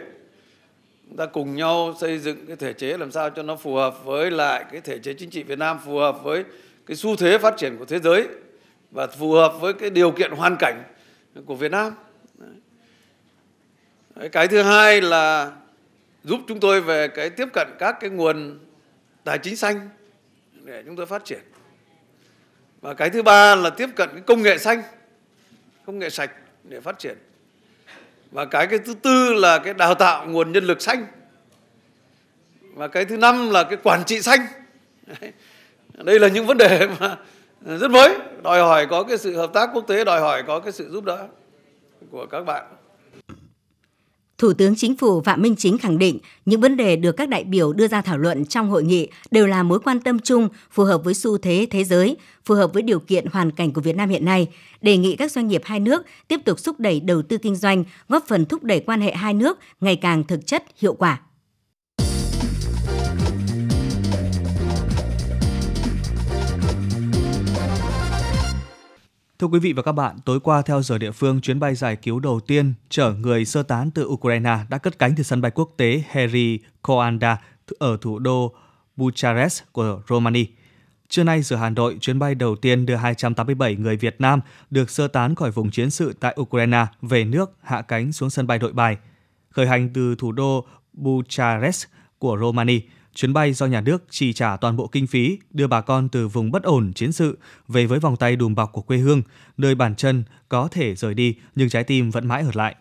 Chúng 1.08 1.16
ta 1.16 1.26
cùng 1.26 1.56
nhau 1.56 1.94
xây 2.00 2.18
dựng 2.18 2.46
cái 2.46 2.56
thể 2.56 2.72
chế 2.72 2.96
làm 2.96 3.10
sao 3.10 3.30
cho 3.30 3.42
nó 3.42 3.56
phù 3.56 3.74
hợp 3.74 4.04
với 4.04 4.30
lại 4.30 4.64
cái 4.72 4.80
thể 4.80 4.98
chế 4.98 5.14
chính 5.14 5.30
trị 5.30 5.42
Việt 5.42 5.58
Nam, 5.58 5.78
phù 5.86 5.98
hợp 5.98 6.24
với 6.24 6.44
cái 6.86 6.96
xu 6.96 7.16
thế 7.16 7.38
phát 7.38 7.56
triển 7.56 7.76
của 7.78 7.84
thế 7.84 7.98
giới 7.98 8.28
và 8.90 9.06
phù 9.06 9.32
hợp 9.32 9.54
với 9.60 9.72
cái 9.72 9.90
điều 9.90 10.10
kiện 10.10 10.30
hoàn 10.30 10.56
cảnh 10.58 10.82
của 11.46 11.54
Việt 11.54 11.70
Nam. 11.70 11.92
Cái 14.32 14.48
thứ 14.48 14.62
hai 14.62 15.00
là 15.00 15.52
giúp 16.24 16.40
chúng 16.48 16.60
tôi 16.60 16.80
về 16.80 17.08
cái 17.08 17.30
tiếp 17.30 17.48
cận 17.52 17.68
các 17.78 17.96
cái 18.00 18.10
nguồn 18.10 18.58
tài 19.24 19.38
chính 19.38 19.56
xanh 19.56 19.88
để 20.64 20.82
chúng 20.86 20.96
tôi 20.96 21.06
phát 21.06 21.24
triển. 21.24 21.40
Và 22.80 22.94
cái 22.94 23.10
thứ 23.10 23.22
ba 23.22 23.54
là 23.54 23.70
tiếp 23.70 23.88
cận 23.96 24.08
cái 24.12 24.20
công 24.26 24.42
nghệ 24.42 24.58
xanh, 24.58 24.82
công 25.86 25.98
nghệ 25.98 26.10
sạch 26.10 26.30
để 26.64 26.80
phát 26.80 26.98
triển. 26.98 27.16
Và 28.30 28.44
cái 28.44 28.66
cái 28.66 28.78
thứ 28.78 28.94
tư 28.94 29.34
là 29.34 29.58
cái 29.58 29.74
đào 29.74 29.94
tạo 29.94 30.26
nguồn 30.26 30.52
nhân 30.52 30.64
lực 30.64 30.82
xanh. 30.82 31.06
Và 32.60 32.88
cái 32.88 33.04
thứ 33.04 33.16
năm 33.16 33.50
là 33.50 33.64
cái 33.64 33.78
quản 33.82 34.04
trị 34.06 34.22
xanh. 34.22 34.40
Đây 35.94 36.20
là 36.20 36.28
những 36.28 36.46
vấn 36.46 36.58
đề 36.58 36.88
mà 37.00 37.16
rất 37.64 37.90
mới. 37.90 38.18
Đòi 38.42 38.60
hỏi 38.60 38.86
có 38.90 39.02
cái 39.02 39.18
sự 39.18 39.36
hợp 39.36 39.52
tác 39.54 39.70
quốc 39.74 39.84
tế 39.86 40.04
đòi 40.04 40.20
hỏi 40.20 40.42
có 40.46 40.60
cái 40.60 40.72
sự 40.72 40.90
giúp 40.90 41.04
đỡ 41.04 41.26
của 42.10 42.26
các 42.30 42.40
bạn. 42.40 42.64
Thủ 44.38 44.52
tướng 44.52 44.76
Chính 44.76 44.96
phủ 44.96 45.20
Phạm 45.20 45.42
Minh 45.42 45.56
Chính 45.56 45.78
khẳng 45.78 45.98
định 45.98 46.18
những 46.44 46.60
vấn 46.60 46.76
đề 46.76 46.96
được 46.96 47.12
các 47.12 47.28
đại 47.28 47.44
biểu 47.44 47.72
đưa 47.72 47.88
ra 47.88 48.02
thảo 48.02 48.18
luận 48.18 48.44
trong 48.44 48.70
hội 48.70 48.84
nghị 48.84 49.08
đều 49.30 49.46
là 49.46 49.62
mối 49.62 49.80
quan 49.80 50.00
tâm 50.00 50.18
chung, 50.18 50.48
phù 50.70 50.84
hợp 50.84 51.04
với 51.04 51.14
xu 51.14 51.38
thế 51.38 51.66
thế 51.70 51.84
giới, 51.84 52.16
phù 52.44 52.54
hợp 52.54 52.72
với 52.72 52.82
điều 52.82 53.00
kiện 53.00 53.26
hoàn 53.26 53.50
cảnh 53.50 53.72
của 53.72 53.80
Việt 53.80 53.96
Nam 53.96 54.08
hiện 54.08 54.24
nay, 54.24 54.48
đề 54.80 54.96
nghị 54.96 55.16
các 55.16 55.32
doanh 55.32 55.46
nghiệp 55.46 55.62
hai 55.64 55.80
nước 55.80 56.02
tiếp 56.28 56.40
tục 56.44 56.58
thúc 56.64 56.80
đẩy 56.80 57.00
đầu 57.00 57.22
tư 57.22 57.38
kinh 57.38 57.56
doanh, 57.56 57.84
góp 58.08 58.24
phần 58.28 58.44
thúc 58.44 58.64
đẩy 58.64 58.80
quan 58.80 59.00
hệ 59.00 59.12
hai 59.12 59.34
nước 59.34 59.58
ngày 59.80 59.96
càng 59.96 60.24
thực 60.24 60.46
chất, 60.46 60.64
hiệu 60.76 60.94
quả. 60.94 61.20
Thưa 69.38 69.46
quý 69.46 69.58
vị 69.58 69.72
và 69.72 69.82
các 69.82 69.92
bạn, 69.92 70.16
tối 70.24 70.40
qua 70.40 70.62
theo 70.62 70.82
giờ 70.82 70.98
địa 70.98 71.10
phương, 71.10 71.40
chuyến 71.40 71.60
bay 71.60 71.74
giải 71.74 71.96
cứu 71.96 72.20
đầu 72.20 72.40
tiên 72.40 72.74
chở 72.88 73.14
người 73.14 73.44
sơ 73.44 73.62
tán 73.62 73.90
từ 73.90 74.06
Ukraine 74.06 74.58
đã 74.68 74.78
cất 74.78 74.98
cánh 74.98 75.14
từ 75.16 75.22
sân 75.22 75.40
bay 75.40 75.50
quốc 75.54 75.70
tế 75.76 76.02
heri 76.10 76.58
Coanda 76.82 77.40
ở 77.78 77.98
thủ 78.00 78.18
đô 78.18 78.54
Bucharest 78.96 79.62
của 79.72 80.02
Romania. 80.08 80.44
Trưa 81.08 81.24
nay 81.24 81.42
giờ 81.42 81.56
Hà 81.56 81.70
Nội, 81.70 81.96
chuyến 82.00 82.18
bay 82.18 82.34
đầu 82.34 82.56
tiên 82.56 82.86
đưa 82.86 82.94
287 82.94 83.76
người 83.76 83.96
Việt 83.96 84.20
Nam 84.20 84.40
được 84.70 84.90
sơ 84.90 85.08
tán 85.08 85.34
khỏi 85.34 85.50
vùng 85.50 85.70
chiến 85.70 85.90
sự 85.90 86.14
tại 86.20 86.36
Ukraine 86.40 86.86
về 87.02 87.24
nước 87.24 87.56
hạ 87.62 87.82
cánh 87.82 88.12
xuống 88.12 88.30
sân 88.30 88.46
bay 88.46 88.58
Nội 88.58 88.72
Bài. 88.72 88.96
Khởi 89.50 89.66
hành 89.66 89.88
từ 89.94 90.14
thủ 90.18 90.32
đô 90.32 90.66
Bucharest 90.92 91.86
của 92.18 92.38
Romania, 92.40 92.80
Chuyến 93.16 93.32
bay 93.32 93.52
do 93.52 93.66
nhà 93.66 93.80
nước 93.80 94.04
chi 94.10 94.32
trả 94.32 94.56
toàn 94.56 94.76
bộ 94.76 94.86
kinh 94.86 95.06
phí 95.06 95.38
đưa 95.50 95.66
bà 95.66 95.80
con 95.80 96.08
từ 96.08 96.28
vùng 96.28 96.50
bất 96.50 96.62
ổn 96.62 96.92
chiến 96.92 97.12
sự 97.12 97.38
về 97.68 97.86
với 97.86 97.98
vòng 97.98 98.16
tay 98.16 98.36
đùm 98.36 98.54
bọc 98.54 98.72
của 98.72 98.82
quê 98.82 98.98
hương, 98.98 99.22
nơi 99.56 99.74
bàn 99.74 99.94
chân 99.94 100.24
có 100.48 100.68
thể 100.68 100.94
rời 100.94 101.14
đi 101.14 101.36
nhưng 101.54 101.68
trái 101.68 101.84
tim 101.84 102.10
vẫn 102.10 102.28
mãi 102.28 102.42
ở 102.42 102.50
lại. 102.54 102.74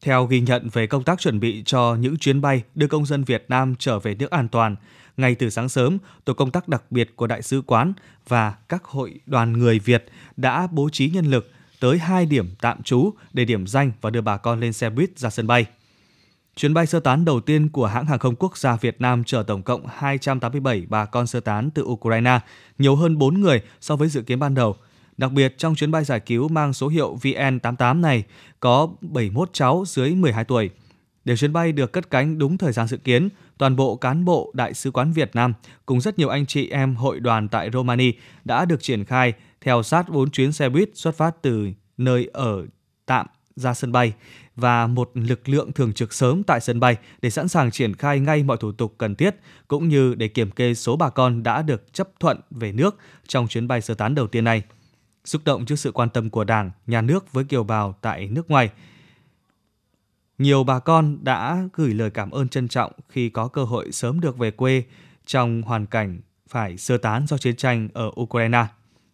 Theo 0.00 0.26
ghi 0.26 0.40
nhận 0.40 0.68
về 0.72 0.86
công 0.86 1.04
tác 1.04 1.20
chuẩn 1.20 1.40
bị 1.40 1.62
cho 1.66 1.94
những 1.94 2.16
chuyến 2.16 2.40
bay 2.40 2.62
đưa 2.74 2.86
công 2.86 3.06
dân 3.06 3.24
Việt 3.24 3.44
Nam 3.48 3.74
trở 3.78 3.98
về 3.98 4.14
nước 4.14 4.30
an 4.30 4.48
toàn, 4.48 4.76
ngay 5.16 5.34
từ 5.34 5.50
sáng 5.50 5.68
sớm, 5.68 5.98
tổ 6.24 6.34
công 6.34 6.50
tác 6.50 6.68
đặc 6.68 6.82
biệt 6.90 7.16
của 7.16 7.26
Đại 7.26 7.42
sứ 7.42 7.62
quán 7.66 7.92
và 8.28 8.54
các 8.68 8.84
hội 8.84 9.20
đoàn 9.26 9.52
người 9.52 9.78
Việt 9.78 10.04
đã 10.36 10.66
bố 10.70 10.88
trí 10.92 11.10
nhân 11.10 11.26
lực 11.26 11.50
tới 11.80 11.98
hai 11.98 12.26
điểm 12.26 12.50
tạm 12.60 12.82
trú 12.82 13.10
để 13.32 13.44
điểm 13.44 13.66
danh 13.66 13.92
và 14.00 14.10
đưa 14.10 14.20
bà 14.20 14.36
con 14.36 14.60
lên 14.60 14.72
xe 14.72 14.90
buýt 14.90 15.18
ra 15.18 15.30
sân 15.30 15.46
bay. 15.46 15.66
Chuyến 16.58 16.74
bay 16.74 16.86
sơ 16.86 17.00
tán 17.00 17.24
đầu 17.24 17.40
tiên 17.40 17.68
của 17.68 17.86
hãng 17.86 18.06
hàng 18.06 18.18
không 18.18 18.34
quốc 18.38 18.58
gia 18.58 18.76
Việt 18.76 19.00
Nam 19.00 19.24
chở 19.24 19.42
tổng 19.42 19.62
cộng 19.62 19.86
287 19.86 20.86
bà 20.88 21.04
con 21.04 21.26
sơ 21.26 21.40
tán 21.40 21.70
từ 21.70 21.82
Ukraine, 21.82 22.40
nhiều 22.78 22.96
hơn 22.96 23.18
4 23.18 23.40
người 23.40 23.62
so 23.80 23.96
với 23.96 24.08
dự 24.08 24.22
kiến 24.22 24.38
ban 24.38 24.54
đầu. 24.54 24.76
Đặc 25.16 25.32
biệt, 25.32 25.58
trong 25.58 25.74
chuyến 25.74 25.90
bay 25.90 26.04
giải 26.04 26.20
cứu 26.20 26.48
mang 26.48 26.72
số 26.72 26.88
hiệu 26.88 27.18
VN88 27.22 28.00
này 28.00 28.24
có 28.60 28.88
71 29.00 29.50
cháu 29.52 29.84
dưới 29.86 30.14
12 30.14 30.44
tuổi. 30.44 30.70
Để 31.24 31.36
chuyến 31.36 31.52
bay 31.52 31.72
được 31.72 31.92
cất 31.92 32.10
cánh 32.10 32.38
đúng 32.38 32.58
thời 32.58 32.72
gian 32.72 32.86
dự 32.86 32.96
kiến, 32.96 33.28
toàn 33.58 33.76
bộ 33.76 33.96
cán 33.96 34.24
bộ 34.24 34.50
Đại 34.54 34.74
sứ 34.74 34.90
quán 34.90 35.12
Việt 35.12 35.30
Nam 35.34 35.52
cùng 35.86 36.00
rất 36.00 36.18
nhiều 36.18 36.28
anh 36.28 36.46
chị 36.46 36.68
em 36.68 36.94
hội 36.94 37.20
đoàn 37.20 37.48
tại 37.48 37.70
Romania 37.72 38.12
đã 38.44 38.64
được 38.64 38.82
triển 38.82 39.04
khai 39.04 39.32
theo 39.60 39.82
sát 39.82 40.08
4 40.08 40.30
chuyến 40.30 40.52
xe 40.52 40.68
buýt 40.68 40.90
xuất 40.94 41.16
phát 41.16 41.42
từ 41.42 41.68
nơi 41.96 42.28
ở 42.32 42.66
tạm 43.06 43.26
ra 43.58 43.74
sân 43.74 43.92
bay 43.92 44.12
và 44.56 44.86
một 44.86 45.10
lực 45.14 45.48
lượng 45.48 45.72
thường 45.72 45.92
trực 45.92 46.12
sớm 46.12 46.42
tại 46.42 46.60
sân 46.60 46.80
bay 46.80 46.96
để 47.22 47.30
sẵn 47.30 47.48
sàng 47.48 47.70
triển 47.70 47.94
khai 47.94 48.20
ngay 48.20 48.42
mọi 48.42 48.56
thủ 48.56 48.72
tục 48.72 48.94
cần 48.98 49.14
thiết 49.14 49.36
cũng 49.68 49.88
như 49.88 50.14
để 50.14 50.28
kiểm 50.28 50.50
kê 50.50 50.74
số 50.74 50.96
bà 50.96 51.10
con 51.10 51.42
đã 51.42 51.62
được 51.62 51.92
chấp 51.92 52.08
thuận 52.20 52.40
về 52.50 52.72
nước 52.72 52.96
trong 53.26 53.48
chuyến 53.48 53.68
bay 53.68 53.80
sơ 53.80 53.94
tán 53.94 54.14
đầu 54.14 54.26
tiên 54.26 54.44
này. 54.44 54.62
Xúc 55.24 55.42
động 55.44 55.66
trước 55.66 55.76
sự 55.76 55.92
quan 55.92 56.08
tâm 56.08 56.30
của 56.30 56.44
Đảng, 56.44 56.70
Nhà 56.86 57.00
nước 57.00 57.32
với 57.32 57.44
kiều 57.44 57.64
bào 57.64 57.94
tại 58.00 58.28
nước 58.28 58.50
ngoài, 58.50 58.70
nhiều 60.38 60.64
bà 60.64 60.78
con 60.78 61.18
đã 61.22 61.68
gửi 61.72 61.94
lời 61.94 62.10
cảm 62.10 62.30
ơn 62.30 62.48
trân 62.48 62.68
trọng 62.68 62.92
khi 63.08 63.28
có 63.28 63.48
cơ 63.48 63.64
hội 63.64 63.92
sớm 63.92 64.20
được 64.20 64.38
về 64.38 64.50
quê 64.50 64.82
trong 65.26 65.62
hoàn 65.62 65.86
cảnh 65.86 66.20
phải 66.48 66.76
sơ 66.76 66.98
tán 66.98 67.26
do 67.26 67.38
chiến 67.38 67.56
tranh 67.56 67.88
ở 67.92 68.10
Ukraine. 68.20 68.66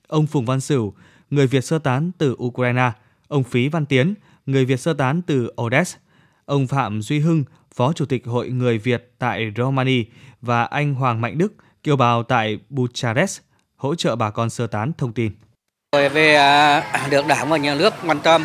Ông 0.09 0.27
Phùng 0.27 0.45
Văn 0.45 0.61
Sửu, 0.61 0.95
người 1.31 1.47
Việt 1.47 1.65
sơ 1.65 1.79
tán 1.79 2.11
từ 2.19 2.37
Ukraine, 2.43 2.93
ông 3.29 3.45
Phí 3.45 3.69
Văn 3.69 3.87
Tiến, 3.87 4.15
người 4.47 4.65
Việt 4.65 4.81
sơ 4.81 4.95
tán 4.95 5.23
từ 5.23 5.53
Odessa, 5.63 5.99
ông 6.45 6.67
Phạm 6.67 7.03
Duy 7.03 7.21
Hưng, 7.21 7.45
Phó 7.75 7.93
Chủ 7.93 8.05
tịch 8.05 8.27
Hội 8.27 8.49
Người 8.49 8.79
Việt 8.79 9.13
tại 9.19 9.53
Romania 9.57 10.05
và 10.41 10.65
anh 10.65 10.95
Hoàng 10.95 11.21
Mạnh 11.21 11.39
Đức, 11.39 11.53
kiều 11.83 11.97
bào 11.97 12.23
tại 12.23 12.59
Bucharest, 12.69 13.41
hỗ 13.77 13.95
trợ 13.95 14.17
bà 14.17 14.31
con 14.31 14.51
sơ 14.51 14.67
tán 14.67 14.93
thông 14.99 15.13
tin. 15.13 15.33
Về 15.93 16.35
à, 16.35 17.09
được 17.11 17.27
đảng 17.27 17.49
và 17.49 17.57
nhà 17.57 17.75
nước 17.75 17.95
quan 18.07 18.21
tâm, 18.21 18.45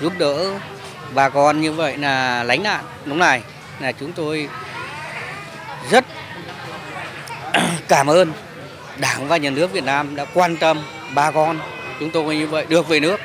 giúp 0.00 0.12
đỡ 0.18 0.60
bà 1.14 1.28
con 1.28 1.60
như 1.60 1.72
vậy 1.72 1.96
là 1.96 2.44
lánh 2.44 2.62
nạn 2.62 2.84
lúc 3.04 3.16
này 3.16 3.42
là 3.80 3.92
chúng 3.92 4.12
tôi 4.12 4.48
rất 5.90 6.04
cảm 7.88 8.06
ơn 8.06 8.32
Đảng 8.98 9.28
và 9.28 9.36
nhà 9.36 9.50
nước 9.50 9.72
Việt 9.72 9.84
Nam 9.84 10.16
đã 10.16 10.24
quan 10.34 10.56
tâm 10.56 10.78
bà 11.14 11.30
con 11.30 11.58
chúng 12.00 12.10
tôi 12.10 12.36
như 12.36 12.46
vậy 12.46 12.66
được 12.68 12.88
về 12.88 13.00
nước 13.00 13.20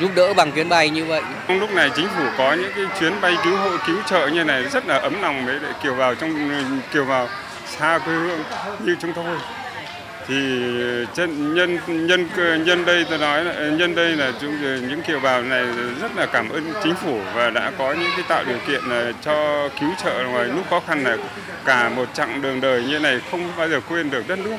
giúp 0.00 0.10
đỡ 0.14 0.34
bằng 0.34 0.52
chuyến 0.52 0.68
bay 0.68 0.90
như 0.90 1.04
vậy. 1.04 1.22
Lúc 1.48 1.70
này 1.74 1.90
chính 1.96 2.08
phủ 2.08 2.24
có 2.38 2.52
những 2.52 2.72
cái 2.76 2.84
chuyến 3.00 3.20
bay 3.20 3.36
cứu 3.44 3.56
hộ, 3.56 3.70
cứu 3.86 3.96
trợ 4.06 4.26
như 4.26 4.44
này 4.44 4.64
rất 4.64 4.86
là 4.86 4.96
ấm 4.98 5.22
lòng 5.22 5.46
với 5.46 5.58
kiều 5.82 5.94
vào 5.94 6.14
trong, 6.14 6.50
kiều 6.92 7.04
vào 7.04 7.28
xa 7.66 7.98
quê 7.98 8.14
hương 8.14 8.42
như 8.84 8.96
chúng 9.00 9.12
tôi. 9.12 9.38
Thì 10.28 10.34
nhân 11.16 11.54
nhân 11.54 11.78
nhân 12.06 12.28
nhân 12.64 12.84
đây 12.84 13.06
tôi 13.10 13.18
nói 13.18 13.44
là, 13.44 13.54
nhân 13.54 13.94
đây 13.94 14.16
là 14.16 14.32
chúng, 14.40 14.60
những 14.88 15.02
kiều 15.02 15.20
bào 15.20 15.42
này 15.42 15.64
rất 16.00 16.16
là 16.16 16.26
cảm 16.26 16.48
ơn 16.48 16.72
chính 16.84 16.94
phủ 16.94 17.20
và 17.34 17.50
đã 17.50 17.72
có 17.78 17.92
những 17.92 18.10
cái 18.16 18.24
tạo 18.28 18.44
điều 18.44 18.58
kiện 18.66 18.90
ờ, 18.90 19.12
cho 19.22 19.68
cứu 19.80 19.90
trợ 20.04 20.24
ngoài 20.24 20.44
lúc 20.44 20.70
khó 20.70 20.80
khăn 20.86 21.04
này. 21.04 21.16
Cả 21.64 21.88
một 21.88 22.14
chặng 22.14 22.42
đường 22.42 22.60
đời 22.60 22.82
như 22.82 22.98
này 22.98 23.20
không 23.30 23.52
bao 23.56 23.68
giờ 23.68 23.80
quên 23.88 24.10
được 24.10 24.28
đất 24.28 24.38
nước 24.38 24.56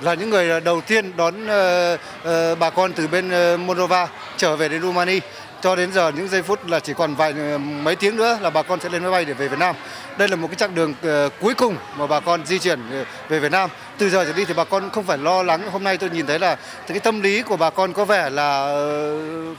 là 0.00 0.14
những 0.14 0.30
người 0.30 0.50
ờ, 0.50 0.60
đầu 0.60 0.80
tiên 0.80 1.12
đón 1.16 1.46
ờ, 1.46 1.96
ờ, 2.22 2.54
bà 2.54 2.70
con 2.70 2.92
từ 2.92 3.06
bên 3.06 3.30
Moldova 3.66 4.08
trở 4.36 4.56
về 4.56 4.68
đến 4.68 4.82
Rumani 4.82 5.20
cho 5.62 5.76
đến 5.76 5.92
giờ 5.92 6.12
những 6.16 6.28
giây 6.28 6.42
phút 6.42 6.68
là 6.68 6.80
chỉ 6.80 6.92
còn 6.94 7.14
vài 7.14 7.32
mấy 7.58 7.96
tiếng 7.96 8.16
nữa 8.16 8.38
là 8.42 8.50
bà 8.50 8.62
con 8.62 8.80
sẽ 8.80 8.88
lên 8.88 9.02
máy 9.02 9.10
bay 9.10 9.24
để 9.24 9.32
về 9.32 9.48
Việt 9.48 9.58
Nam. 9.58 9.74
Đây 10.18 10.28
là 10.28 10.36
một 10.36 10.48
cái 10.48 10.56
chặng 10.56 10.74
đường 10.74 10.94
cuối 11.40 11.54
cùng 11.54 11.76
mà 11.98 12.06
bà 12.06 12.20
con 12.20 12.46
di 12.46 12.58
chuyển 12.58 12.80
về 13.28 13.38
Việt 13.38 13.52
Nam. 13.52 13.70
Từ 13.98 14.10
giờ 14.10 14.24
trở 14.24 14.32
đi 14.32 14.44
thì 14.44 14.54
bà 14.54 14.64
con 14.64 14.90
không 14.90 15.04
phải 15.04 15.18
lo 15.18 15.42
lắng. 15.42 15.62
Hôm 15.72 15.84
nay 15.84 15.96
tôi 15.96 16.10
nhìn 16.10 16.26
thấy 16.26 16.38
là 16.38 16.56
cái 16.86 17.00
tâm 17.00 17.20
lý 17.20 17.42
của 17.42 17.56
bà 17.56 17.70
con 17.70 17.92
có 17.92 18.04
vẻ 18.04 18.30
là 18.30 18.74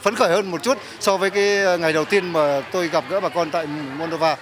phấn 0.01 0.15
khởi 0.15 0.29
hơn 0.29 0.51
một 0.51 0.63
chút 0.63 0.77
so 0.99 1.17
với 1.17 1.29
cái 1.29 1.77
ngày 1.79 1.93
đầu 1.93 2.05
tiên 2.05 2.33
mà 2.33 2.61
tôi 2.71 2.87
gặp 2.87 3.03
gỡ 3.09 3.19
bà 3.19 3.29
con 3.29 3.51
tại 3.51 3.67
Moldova. 3.97 4.35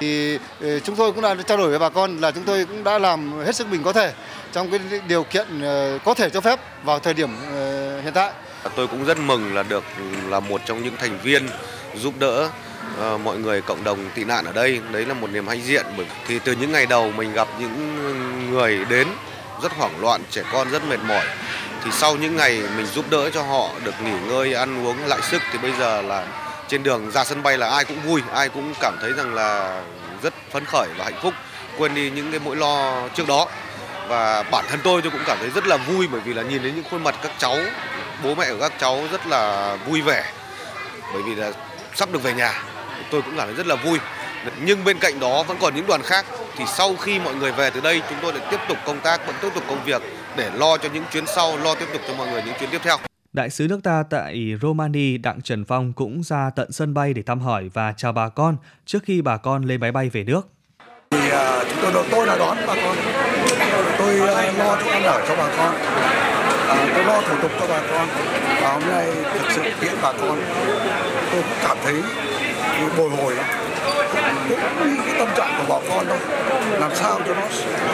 Thì 0.00 0.38
ờ, 0.60 0.78
chúng 0.78 0.96
tôi 0.96 1.12
cũng 1.12 1.22
đã 1.22 1.34
trao 1.46 1.58
đổi 1.58 1.68
với 1.68 1.78
bà 1.78 1.88
con 1.88 2.18
là 2.18 2.30
chúng 2.30 2.44
tôi 2.44 2.64
cũng 2.64 2.84
đã 2.84 2.98
làm 2.98 3.32
hết 3.46 3.56
sức 3.56 3.66
mình 3.70 3.82
có 3.82 3.92
thể 3.92 4.12
trong 4.52 4.70
cái 4.70 4.80
điều 5.08 5.24
kiện 5.24 5.62
ờ, 5.62 5.98
có 6.04 6.14
thể 6.14 6.30
cho 6.30 6.40
phép 6.40 6.60
vào 6.84 6.98
thời 6.98 7.14
điểm 7.14 7.30
ờ, 7.52 8.00
hiện 8.00 8.12
tại. 8.12 8.32
Tôi 8.76 8.86
cũng 8.86 9.04
rất 9.04 9.18
mừng 9.18 9.54
là 9.54 9.62
được 9.62 9.84
là 10.28 10.40
một 10.40 10.60
trong 10.66 10.84
những 10.84 10.96
thành 10.96 11.18
viên 11.22 11.48
giúp 11.96 12.14
đỡ 12.18 12.48
mọi 13.24 13.38
người 13.38 13.60
cộng 13.60 13.84
đồng 13.84 13.98
tị 14.14 14.24
nạn 14.24 14.44
ở 14.44 14.52
đây. 14.52 14.80
Đấy 14.92 15.06
là 15.06 15.14
một 15.14 15.30
niềm 15.30 15.46
hãnh 15.46 15.62
diện 15.62 15.86
bởi 15.96 16.06
thì 16.26 16.38
từ 16.38 16.52
những 16.52 16.72
ngày 16.72 16.86
đầu 16.86 17.12
mình 17.16 17.32
gặp 17.32 17.48
những 17.60 17.96
người 18.50 18.84
đến 18.88 19.08
rất 19.62 19.72
hoảng 19.72 20.00
loạn, 20.00 20.20
trẻ 20.30 20.42
con 20.52 20.70
rất 20.70 20.84
mệt 20.84 21.00
mỏi. 21.08 21.26
Thì 21.84 21.90
sau 21.92 22.16
những 22.16 22.36
ngày 22.36 22.62
mình 22.76 22.86
giúp 22.86 23.04
đỡ 23.10 23.30
cho 23.30 23.42
họ 23.42 23.70
được 23.84 23.94
nghỉ 24.04 24.12
ngơi, 24.28 24.54
ăn 24.54 24.86
uống 24.86 24.96
lại 25.06 25.20
sức 25.30 25.42
thì 25.52 25.58
bây 25.58 25.72
giờ 25.78 26.02
là 26.02 26.26
trên 26.70 26.82
đường 26.82 27.10
ra 27.10 27.24
sân 27.24 27.42
bay 27.42 27.58
là 27.58 27.68
ai 27.68 27.84
cũng 27.84 28.00
vui, 28.00 28.22
ai 28.32 28.48
cũng 28.48 28.74
cảm 28.80 28.96
thấy 29.00 29.12
rằng 29.12 29.34
là 29.34 29.82
rất 30.22 30.34
phấn 30.50 30.64
khởi 30.64 30.88
và 30.98 31.04
hạnh 31.04 31.20
phúc, 31.22 31.34
quên 31.78 31.94
đi 31.94 32.10
những 32.10 32.30
cái 32.30 32.40
nỗi 32.44 32.56
lo 32.56 33.08
trước 33.14 33.28
đó. 33.28 33.46
Và 34.08 34.42
bản 34.42 34.64
thân 34.68 34.80
tôi 34.82 35.02
tôi 35.02 35.10
cũng 35.10 35.20
cảm 35.26 35.38
thấy 35.40 35.50
rất 35.50 35.66
là 35.66 35.76
vui 35.76 36.06
bởi 36.06 36.20
vì 36.20 36.34
là 36.34 36.42
nhìn 36.42 36.62
đến 36.62 36.74
những 36.74 36.84
khuôn 36.90 37.04
mặt 37.04 37.14
các 37.22 37.32
cháu 37.38 37.56
bố 38.24 38.34
mẹ 38.34 38.50
của 38.50 38.60
các 38.60 38.72
cháu 38.78 39.02
rất 39.12 39.26
là 39.26 39.76
vui 39.86 40.00
vẻ. 40.00 40.32
Bởi 41.12 41.22
vì 41.22 41.34
là 41.34 41.52
sắp 41.94 42.12
được 42.12 42.22
về 42.22 42.32
nhà 42.32 42.62
tôi 43.10 43.22
cũng 43.22 43.36
cảm 43.36 43.46
thấy 43.46 43.56
rất 43.56 43.66
là 43.66 43.74
vui. 43.74 43.98
Nhưng 44.60 44.84
bên 44.84 44.98
cạnh 44.98 45.20
đó 45.20 45.42
vẫn 45.42 45.56
còn 45.60 45.74
những 45.74 45.86
đoàn 45.86 46.02
khác. 46.02 46.26
Thì 46.56 46.64
sau 46.66 46.96
khi 46.96 47.18
mọi 47.18 47.34
người 47.34 47.52
về 47.52 47.70
từ 47.70 47.80
đây 47.80 48.02
chúng 48.08 48.18
tôi 48.22 48.32
lại 48.32 48.42
tiếp 48.50 48.60
tục 48.68 48.78
công 48.86 49.00
tác 49.00 49.26
vẫn 49.26 49.36
tiếp 49.40 49.48
tục 49.54 49.64
công 49.68 49.84
việc 49.84 50.02
để 50.36 50.50
lo 50.54 50.76
cho 50.76 50.88
những 50.92 51.04
chuyến 51.12 51.26
sau 51.26 51.56
lo 51.56 51.74
tiếp 51.74 51.88
tục 51.92 52.02
cho 52.08 52.14
mọi 52.14 52.26
người 52.26 52.42
những 52.42 52.54
chuyến 52.58 52.70
tiếp 52.70 52.80
theo. 52.82 53.09
Đại 53.32 53.50
sứ 53.50 53.68
nước 53.68 53.80
ta 53.82 54.02
tại 54.10 54.54
Romania 54.62 55.18
Đặng 55.18 55.42
Trần 55.42 55.64
Phong 55.64 55.92
cũng 55.92 56.22
ra 56.22 56.50
tận 56.56 56.72
sân 56.72 56.94
bay 56.94 57.14
để 57.14 57.22
thăm 57.22 57.40
hỏi 57.40 57.70
và 57.74 57.94
chào 57.96 58.12
bà 58.12 58.28
con 58.28 58.56
trước 58.86 58.98
khi 59.04 59.22
bà 59.22 59.36
con 59.36 59.64
lên 59.64 59.80
máy 59.80 59.92
bay 59.92 60.08
về 60.08 60.24
nước. 60.24 60.48
Thì 61.10 61.18
uh, 61.18 61.66
chúng 61.82 61.92
tôi 61.92 62.04
tôi 62.10 62.26
là 62.26 62.36
đón 62.38 62.56
bà 62.66 62.74
con, 62.74 62.96
tôi 63.98 64.20
uh, 64.20 64.58
lo 64.58 64.76
thức 64.76 64.90
ăn 64.90 65.02
ở 65.02 65.24
cho 65.28 65.36
bà 65.36 65.56
con, 65.56 65.74
uh, 65.74 66.94
tôi 66.94 67.04
lo 67.04 67.20
thủ 67.20 67.36
tục 67.42 67.50
cho 67.60 67.66
bà 67.68 67.80
con. 67.90 68.08
Và 68.62 68.72
hôm 68.72 68.82
nay 68.82 69.06
thực 69.32 69.50
sự 69.50 69.62
tiễn 69.80 69.92
bà 70.02 70.12
con. 70.12 70.38
Tôi 71.32 71.42
cũng 71.42 71.58
cảm 71.62 71.76
thấy 71.84 71.94
bồi 72.96 73.10
hồi. 73.10 73.34
Cũng 74.48 74.96
cái 75.06 75.14
tâm 75.18 75.28
trạng 75.36 75.54
của 75.58 75.64
bà 75.68 75.88
con 75.88 76.06
thôi 76.08 76.18
làm 76.80 76.94
sao 76.94 77.20
cho 77.26 77.34
nó 77.34 77.46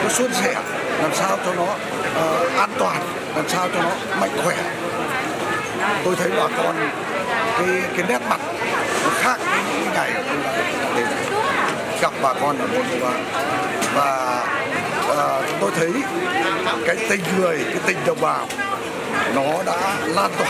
nó 0.03 0.09
suôn 0.09 0.33
sẻ 0.33 0.55
làm 1.01 1.13
sao 1.13 1.37
cho 1.45 1.53
nó 1.53 1.63
uh, 1.63 2.57
an 2.57 2.69
toàn 2.79 3.01
làm 3.35 3.49
sao 3.49 3.67
cho 3.73 3.81
nó 3.81 3.91
mạnh 4.19 4.31
khỏe 4.43 4.55
tôi 6.03 6.15
thấy 6.15 6.31
bà 6.37 6.47
con 6.57 6.75
cái 7.57 7.67
cái 7.97 8.05
nét 8.09 8.21
mặt 8.29 8.39
nó 9.03 9.09
khác 9.15 9.37
với 9.39 9.59
những 9.69 9.93
ngày 9.93 10.11
để 10.95 11.03
gặp 12.01 12.13
bà 12.21 12.33
con 12.33 12.57
ở 12.57 12.67
Moldova 12.67 13.11
và 13.95 14.41
uh, 15.11 15.45
tôi 15.61 15.71
thấy 15.75 15.91
cái 16.85 16.95
tình 17.09 17.21
người 17.37 17.59
cái 17.63 17.79
tình 17.85 17.97
đồng 18.05 18.21
bào 18.21 18.47
nó 19.35 19.63
đã 19.65 19.95
lan 20.05 20.31
tỏa. 20.37 20.49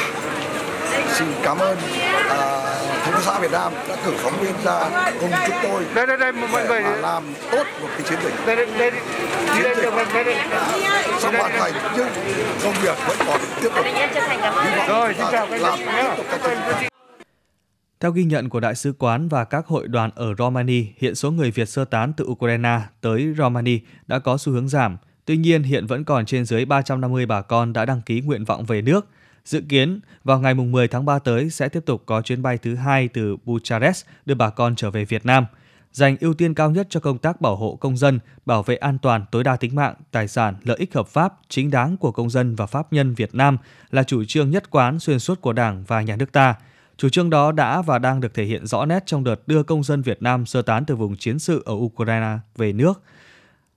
Xin 1.14 1.28
cảm 1.44 1.60
ơn 1.60 1.78
à, 2.30 2.67
thông 3.06 3.22
xã 3.22 3.40
Việt 3.40 3.52
Nam 3.52 3.74
đã 3.90 3.96
cử 4.06 4.14
phóng 4.18 4.40
viên 4.42 4.54
ra 4.64 4.90
cùng 5.20 5.32
chúng 5.48 5.56
tôi 5.64 5.86
đây 5.96 6.08
đây 6.08 6.18
đây 6.18 6.32
mọi 6.32 6.68
người 6.68 6.82
mà 6.82 6.96
làm 6.96 7.24
tốt 7.52 7.64
một 7.82 7.88
cái 7.98 8.02
chiến 8.10 8.20
dịch. 8.24 8.34
Đây 8.46 8.56
đây 8.56 8.66
đây 8.78 8.92
chiến 9.56 9.64
dịch 9.76 10.38
sắp 11.20 11.34
hoàn 11.38 11.52
thành 11.52 11.74
nhưng 11.98 12.08
công 12.64 12.74
việc 12.82 12.98
vẫn 13.08 13.18
còn 13.28 13.42
tiếp 13.62 13.70
tục. 13.76 13.86
Rồi 14.88 15.14
xin 15.14 15.26
chào 15.32 15.48
các 16.32 16.40
các 16.44 16.92
theo 18.00 18.12
ghi 18.12 18.24
nhận 18.24 18.50
của 18.50 18.60
Đại 18.60 18.76
sứ 18.76 18.94
quán 19.00 19.28
và 19.28 19.44
các 19.44 19.68
hội 19.68 19.88
đoàn 19.88 20.10
ở 20.16 20.36
Romania, 20.38 20.84
hiện 20.98 21.16
số 21.16 21.32
người 21.32 21.52
Việt 21.52 21.70
sơ 21.70 21.86
tán 21.86 22.14
từ 22.18 22.26
Ukraine 22.26 22.80
tới 23.02 23.34
Romania 23.38 23.80
đã 24.08 24.20
có 24.20 24.38
xu 24.38 24.54
hướng 24.54 24.68
giảm. 24.68 24.98
Tuy 25.26 25.38
nhiên, 25.38 25.64
hiện 25.64 25.88
vẫn 25.88 26.04
còn 26.04 26.26
trên 26.26 26.46
dưới 26.46 26.66
350 26.66 27.26
bà 27.26 27.42
con 27.42 27.74
đã 27.74 27.86
đăng 27.86 28.02
ký 28.02 28.22
nguyện 28.22 28.46
vọng 28.46 28.66
về 28.66 28.82
nước. 28.82 29.08
Dự 29.48 29.62
kiến, 29.70 30.00
vào 30.24 30.40
ngày 30.40 30.54
10 30.54 30.88
tháng 30.88 31.06
3 31.06 31.20
tới 31.20 31.50
sẽ 31.50 31.70
tiếp 31.70 31.86
tục 31.86 32.04
có 32.06 32.22
chuyến 32.22 32.42
bay 32.42 32.58
thứ 32.58 32.76
hai 32.76 33.08
từ 33.08 33.38
Bucharest 33.46 34.06
đưa 34.26 34.36
bà 34.36 34.50
con 34.50 34.76
trở 34.76 34.92
về 34.92 35.06
Việt 35.06 35.26
Nam, 35.26 35.46
dành 35.92 36.18
ưu 36.20 36.34
tiên 36.34 36.54
cao 36.54 36.72
nhất 36.72 36.88
cho 36.90 37.00
công 37.00 37.18
tác 37.18 37.42
bảo 37.42 37.56
hộ 37.56 37.76
công 37.76 37.98
dân, 37.98 38.20
bảo 38.46 38.64
vệ 38.64 38.76
an 38.76 38.98
toàn 39.02 39.26
tối 39.32 39.44
đa 39.44 39.56
tính 39.56 39.76
mạng, 39.76 39.94
tài 40.12 40.28
sản, 40.28 40.56
lợi 40.64 40.78
ích 40.80 40.94
hợp 40.94 41.08
pháp, 41.08 41.34
chính 41.50 41.72
đáng 41.72 41.98
của 41.98 42.12
công 42.12 42.30
dân 42.30 42.56
và 42.56 42.66
pháp 42.66 42.94
nhân 42.94 43.14
Việt 43.14 43.36
Nam 43.36 43.58
là 43.92 44.04
chủ 44.04 44.24
trương 44.28 44.52
nhất 44.52 44.70
quán 44.70 45.00
xuyên 45.00 45.20
suốt 45.20 45.42
của 45.42 45.54
Đảng 45.54 45.84
và 45.88 46.02
Nhà 46.02 46.16
nước 46.16 46.32
ta– 46.32 46.56
Chủ 46.98 47.10
trương 47.10 47.30
đó 47.30 47.52
đã 47.52 47.82
và 47.82 48.00
đang 48.00 48.22
được 48.22 48.34
thể 48.34 48.44
hiện 48.44 48.66
rõ 48.66 48.86
nét 48.86 49.04
trong 49.06 49.24
đợt 49.24 49.48
đưa 49.48 49.64
công 49.64 49.84
dân 49.84 50.02
Việt 50.02 50.22
Nam 50.22 50.46
sơ 50.46 50.62
tán 50.62 50.86
từ 50.86 50.96
vùng 50.96 51.18
chiến 51.18 51.40
sự 51.40 51.64
ở 51.66 51.74
Ukraine 51.74 52.38
về 52.56 52.74
nước. 52.74 53.02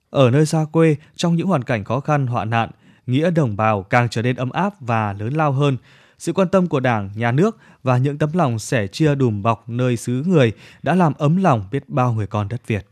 Ở 0.09 0.31
nơi 0.31 0.45
xa 0.45 0.65
quê, 0.71 0.95
trong 1.15 1.35
những 1.35 1.47
hoàn 1.47 1.63
cảnh 1.63 1.83
khó 1.83 1.99
khăn, 1.99 2.27
hoạn 2.27 2.49
nạn, 2.49 2.69
nghĩa 3.07 3.31
đồng 3.31 3.57
bào 3.57 3.83
càng 3.83 4.09
trở 4.09 4.21
nên 4.21 4.35
ấm 4.35 4.49
áp 4.49 4.73
và 4.79 5.13
lớn 5.13 5.33
lao 5.33 5.51
hơn. 5.51 5.77
Sự 6.17 6.33
quan 6.33 6.47
tâm 6.47 6.67
của 6.67 6.79
Đảng, 6.79 7.09
Nhà 7.15 7.31
nước 7.31 7.57
và 7.83 7.97
những 7.97 8.17
tấm 8.17 8.29
lòng 8.33 8.59
sẻ 8.59 8.87
chia 8.87 9.15
đùm 9.15 9.41
bọc 9.41 9.69
nơi 9.69 9.97
xứ 9.97 10.23
người 10.27 10.51
đã 10.83 10.95
làm 10.95 11.13
ấm 11.17 11.37
lòng 11.37 11.65
biết 11.71 11.89
bao 11.89 12.13
người 12.13 12.27
con 12.27 12.47
đất 12.49 12.67
Việt. 12.67 12.87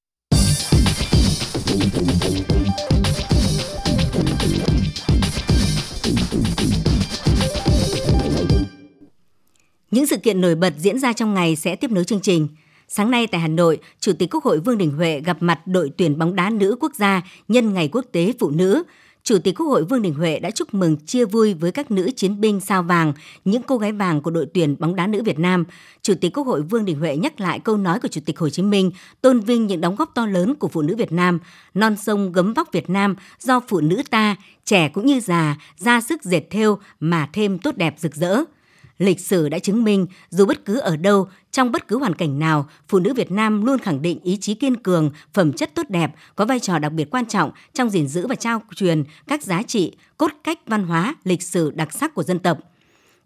Những 9.92 10.06
sự 10.06 10.18
kiện 10.18 10.42
nổi 10.42 10.56
bật 10.56 10.74
diễn 10.78 11.00
ra 11.00 11.14
trong 11.14 11.34
ngày 11.34 11.56
sẽ 11.56 11.76
tiếp 11.76 11.92
nối 11.92 12.04
chương 12.04 12.22
trình. 12.22 12.48
Sáng 12.88 13.12
nay 13.12 13.28
tại 13.28 13.42
Hà 13.42 13.48
Nội, 13.48 13.78
Chủ 14.00 14.14
tịch 14.20 14.34
Quốc 14.34 14.44
hội 14.44 14.60
Vương 14.60 14.78
Đình 14.78 14.92
Huệ 14.92 15.22
gặp 15.22 15.38
mặt 15.40 15.68
đội 15.68 15.92
tuyển 15.98 16.18
bóng 16.18 16.36
đá 16.36 16.50
nữ 16.50 16.78
quốc 16.80 16.92
gia 16.96 17.22
nhân 17.48 17.74
ngày 17.74 17.90
quốc 17.92 18.06
tế 18.12 18.34
phụ 18.40 18.50
nữ. 18.50 18.84
Chủ 19.30 19.40
tịch 19.40 19.56
Quốc 19.56 19.68
hội 19.68 19.84
Vương 19.84 20.02
Đình 20.02 20.14
Huệ 20.14 20.40
đã 20.40 20.52
chúc 20.52 20.74
mừng 20.74 20.98
chia 20.98 21.26
vui 21.26 21.54
với 21.54 21.72
các 21.72 21.92
nữ 21.92 22.12
chiến 22.16 22.42
binh 22.42 22.60
sao 22.60 22.84
vàng, 22.84 23.14
những 23.46 23.62
cô 23.64 23.78
gái 23.78 23.92
vàng 23.92 24.22
của 24.22 24.32
đội 24.32 24.46
tuyển 24.54 24.76
bóng 24.80 24.96
đá 24.96 25.08
nữ 25.08 25.24
Việt 25.24 25.40
Nam. 25.40 25.64
Chủ 26.02 26.14
tịch 26.22 26.34
Quốc 26.34 26.48
hội 26.48 26.62
Vương 26.62 26.86
Đình 26.86 27.00
Huệ 27.00 27.18
nhắc 27.18 27.40
lại 27.40 27.60
câu 27.60 27.78
nói 27.78 28.00
của 28.00 28.08
Chủ 28.08 28.22
tịch 28.26 28.40
Hồ 28.40 28.50
Chí 28.50 28.62
Minh, 28.62 28.92
tôn 29.22 29.40
vinh 29.40 29.68
những 29.68 29.82
đóng 29.82 29.96
góp 29.96 30.12
to 30.16 30.26
lớn 30.26 30.56
của 30.56 30.68
phụ 30.68 30.82
nữ 30.82 30.96
Việt 30.96 31.12
Nam, 31.12 31.40
non 31.74 31.96
sông 31.98 32.32
gấm 32.32 32.54
vóc 32.54 32.70
Việt 32.72 32.90
Nam 32.90 33.16
do 33.40 33.60
phụ 33.68 33.82
nữ 33.82 34.02
ta, 34.10 34.36
trẻ 34.66 34.90
cũng 34.90 35.06
như 35.06 35.20
già, 35.20 35.58
ra 35.78 36.02
sức 36.02 36.24
dệt 36.24 36.44
thêu 36.50 36.78
mà 37.00 37.30
thêm 37.34 37.58
tốt 37.58 37.78
đẹp 37.78 37.96
rực 37.98 38.16
rỡ. 38.16 38.44
Lịch 39.00 39.20
sử 39.20 39.50
đã 39.50 39.60
chứng 39.60 39.84
minh, 39.84 40.08
dù 40.30 40.46
bất 40.46 40.66
cứ 40.66 40.80
ở 40.80 40.98
đâu, 40.98 41.28
trong 41.52 41.72
bất 41.72 41.88
cứ 41.88 41.98
hoàn 41.98 42.16
cảnh 42.16 42.40
nào, 42.40 42.70
phụ 42.88 43.00
nữ 43.00 43.14
Việt 43.14 43.32
Nam 43.32 43.66
luôn 43.66 43.80
khẳng 43.80 44.02
định 44.02 44.20
ý 44.24 44.38
chí 44.38 44.54
kiên 44.54 44.76
cường, 44.76 45.12
phẩm 45.34 45.54
chất 45.54 45.76
tốt 45.76 45.90
đẹp, 45.90 46.12
có 46.36 46.46
vai 46.46 46.60
trò 46.60 46.80
đặc 46.80 46.92
biệt 46.92 47.10
quan 47.12 47.26
trọng 47.26 47.52
trong 47.74 47.90
gìn 47.90 48.08
giữ 48.08 48.28
và 48.28 48.36
trao 48.36 48.62
truyền 48.76 49.04
các 49.28 49.44
giá 49.44 49.64
trị, 49.64 49.94
cốt 50.18 50.32
cách 50.44 50.60
văn 50.68 50.84
hóa, 50.84 51.16
lịch 51.24 51.42
sử 51.42 51.72
đặc 51.72 51.94
sắc 51.94 52.16
của 52.16 52.24
dân 52.24 52.40
tộc. 52.40 52.58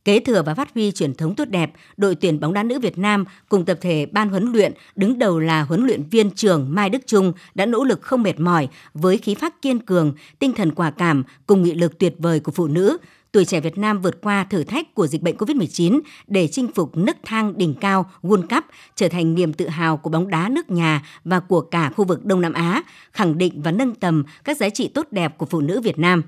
Kế 0.05 0.19
thừa 0.19 0.41
và 0.45 0.53
phát 0.53 0.73
huy 0.73 0.91
truyền 0.91 1.13
thống 1.13 1.35
tốt 1.35 1.45
đẹp, 1.49 1.71
đội 1.97 2.15
tuyển 2.15 2.39
bóng 2.39 2.53
đá 2.53 2.63
nữ 2.63 2.79
Việt 2.79 2.97
Nam 2.97 3.25
cùng 3.49 3.65
tập 3.65 3.77
thể 3.81 4.05
ban 4.05 4.29
huấn 4.29 4.51
luyện 4.51 4.73
đứng 4.95 5.19
đầu 5.19 5.39
là 5.39 5.61
huấn 5.61 5.85
luyện 5.85 6.03
viên 6.11 6.31
trưởng 6.31 6.67
Mai 6.69 6.89
Đức 6.89 7.07
Trung 7.07 7.33
đã 7.55 7.65
nỗ 7.65 7.83
lực 7.83 8.01
không 8.01 8.23
mệt 8.23 8.39
mỏi 8.39 8.67
với 8.93 9.17
khí 9.17 9.35
phách 9.35 9.61
kiên 9.61 9.79
cường, 9.79 10.13
tinh 10.39 10.53
thần 10.53 10.71
quả 10.71 10.91
cảm 10.91 11.23
cùng 11.47 11.63
nghị 11.63 11.73
lực 11.73 11.99
tuyệt 11.99 12.15
vời 12.17 12.39
của 12.39 12.51
phụ 12.51 12.67
nữ, 12.67 12.97
tuổi 13.33 13.45
trẻ 13.45 13.59
Việt 13.59 13.77
Nam 13.77 14.01
vượt 14.01 14.21
qua 14.21 14.43
thử 14.43 14.63
thách 14.63 14.95
của 14.95 15.07
dịch 15.07 15.21
bệnh 15.21 15.37
COVID-19 15.37 15.99
để 16.27 16.47
chinh 16.47 16.67
phục 16.75 16.97
nấc 16.97 17.17
thang 17.23 17.57
đỉnh 17.57 17.73
cao 17.73 18.11
World 18.23 18.47
Cup, 18.47 18.63
trở 18.95 19.07
thành 19.09 19.35
niềm 19.35 19.53
tự 19.53 19.67
hào 19.67 19.97
của 19.97 20.09
bóng 20.09 20.27
đá 20.27 20.49
nước 20.49 20.69
nhà 20.71 21.01
và 21.23 21.39
của 21.39 21.61
cả 21.61 21.89
khu 21.89 22.05
vực 22.05 22.25
Đông 22.25 22.41
Nam 22.41 22.53
Á, 22.53 22.83
khẳng 23.11 23.37
định 23.37 23.61
và 23.61 23.71
nâng 23.71 23.95
tầm 23.95 24.23
các 24.43 24.57
giá 24.57 24.69
trị 24.69 24.87
tốt 24.87 25.07
đẹp 25.11 25.37
của 25.37 25.45
phụ 25.45 25.61
nữ 25.61 25.81
Việt 25.81 25.99
Nam. 25.99 26.23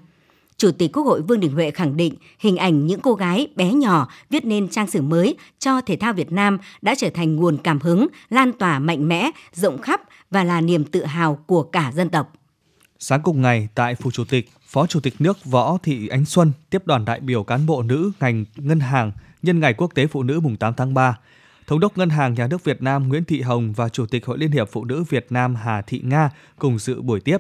Chủ 0.58 0.72
tịch 0.72 0.92
Quốc 0.94 1.04
hội 1.04 1.22
Vương 1.22 1.40
Đình 1.40 1.52
Huệ 1.52 1.72
khẳng 1.72 1.98
định 1.98 2.16
hình 2.40 2.58
ảnh 2.58 2.88
những 2.88 3.00
cô 3.00 3.14
gái 3.14 3.48
bé 3.56 3.74
nhỏ 3.74 4.08
viết 4.30 4.46
nên 4.46 4.70
trang 4.70 4.88
sử 4.88 5.02
mới 5.02 5.38
cho 5.60 5.82
thể 5.82 5.96
thao 5.96 6.14
Việt 6.14 6.32
Nam 6.32 6.58
đã 6.82 6.96
trở 6.96 7.10
thành 7.10 7.36
nguồn 7.36 7.58
cảm 7.58 7.80
hứng, 7.80 8.08
lan 8.30 8.52
tỏa 8.54 8.80
mạnh 8.80 9.08
mẽ, 9.08 9.32
rộng 9.54 9.82
khắp 9.82 10.02
và 10.32 10.44
là 10.44 10.62
niềm 10.62 10.84
tự 10.84 11.06
hào 11.06 11.36
của 11.36 11.64
cả 11.64 11.92
dân 11.96 12.10
tộc. 12.10 12.34
Sáng 13.00 13.22
cùng 13.24 13.42
ngày 13.42 13.68
tại 13.76 13.96
Phủ 13.96 14.12
Chủ 14.12 14.24
tịch, 14.30 14.50
Phó 14.76 14.88
Chủ 14.88 15.00
tịch 15.00 15.14
nước 15.20 15.46
Võ 15.46 15.78
Thị 15.84 16.08
Ánh 16.08 16.26
Xuân 16.26 16.52
tiếp 16.70 16.82
đoàn 16.86 17.06
đại 17.06 17.20
biểu 17.20 17.44
cán 17.44 17.66
bộ 17.66 17.82
nữ 17.82 18.12
ngành 18.20 18.46
ngân 18.56 18.80
hàng 18.80 19.12
nhân 19.42 19.60
ngày 19.60 19.74
Quốc 19.74 19.92
tế 19.96 20.08
Phụ 20.08 20.24
nữ 20.24 20.40
mùng 20.40 20.58
8 20.58 20.74
tháng 20.74 20.94
3. 20.94 21.20
Thống 21.68 21.80
đốc 21.80 21.98
Ngân 21.98 22.10
hàng 22.10 22.34
Nhà 22.34 22.48
nước 22.48 22.64
Việt 22.64 22.82
Nam 22.82 23.08
Nguyễn 23.08 23.24
Thị 23.24 23.42
Hồng 23.42 23.74
và 23.74 23.90
Chủ 23.90 24.06
tịch 24.06 24.26
Hội 24.26 24.38
Liên 24.38 24.52
hiệp 24.52 24.70
Phụ 24.72 24.86
nữ 24.86 25.04
Việt 25.10 25.28
Nam 25.30 25.56
Hà 25.56 25.82
Thị 25.82 26.02
Nga 26.04 26.30
cùng 26.60 26.80
dự 26.80 27.02
buổi 27.02 27.20
tiếp. 27.20 27.38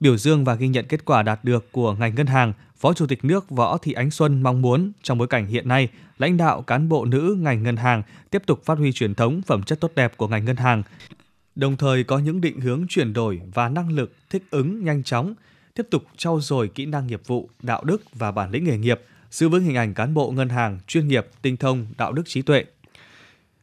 Biểu 0.00 0.16
dương 0.16 0.44
và 0.44 0.54
ghi 0.54 0.68
nhận 0.68 0.86
kết 0.88 1.04
quả 1.04 1.22
đạt 1.22 1.44
được 1.44 1.72
của 1.72 1.94
ngành 1.94 2.14
ngân 2.14 2.26
hàng, 2.26 2.52
Phó 2.76 2.92
Chủ 2.92 3.06
tịch 3.06 3.24
nước 3.24 3.50
Võ 3.50 3.78
Thị 3.78 3.92
Ánh 3.92 4.10
Xuân 4.10 4.42
mong 4.42 4.62
muốn 4.62 4.92
trong 5.02 5.18
bối 5.18 5.28
cảnh 5.28 5.46
hiện 5.46 5.68
nay, 5.68 5.88
lãnh 6.18 6.36
đạo 6.36 6.62
cán 6.62 6.88
bộ 6.88 7.04
nữ 7.04 7.36
ngành 7.40 7.62
ngân 7.62 7.76
hàng 7.76 8.02
tiếp 8.30 8.42
tục 8.46 8.64
phát 8.64 8.78
huy 8.78 8.92
truyền 8.92 9.14
thống 9.14 9.42
phẩm 9.46 9.62
chất 9.62 9.80
tốt 9.80 9.92
đẹp 9.94 10.16
của 10.16 10.28
ngành 10.28 10.44
ngân 10.44 10.56
hàng, 10.56 10.82
đồng 11.54 11.76
thời 11.76 12.04
có 12.04 12.18
những 12.18 12.40
định 12.40 12.60
hướng 12.60 12.86
chuyển 12.88 13.12
đổi 13.12 13.40
và 13.54 13.68
năng 13.68 13.92
lực 13.92 14.12
thích 14.30 14.44
ứng 14.50 14.84
nhanh 14.84 15.02
chóng, 15.02 15.34
tiếp 15.74 15.86
tục 15.90 16.04
trau 16.16 16.40
dồi 16.40 16.68
kỹ 16.68 16.86
năng 16.86 17.06
nghiệp 17.06 17.22
vụ, 17.26 17.50
đạo 17.62 17.84
đức 17.84 18.02
và 18.14 18.30
bản 18.30 18.50
lĩnh 18.50 18.64
nghề 18.64 18.78
nghiệp, 18.78 19.00
giữ 19.30 19.48
vững 19.48 19.64
hình 19.64 19.76
ảnh 19.76 19.94
cán 19.94 20.14
bộ 20.14 20.30
ngân 20.30 20.48
hàng 20.48 20.78
chuyên 20.86 21.08
nghiệp, 21.08 21.26
tinh 21.42 21.56
thông, 21.56 21.86
đạo 21.98 22.12
đức 22.12 22.22
trí 22.26 22.42
tuệ. 22.42 22.64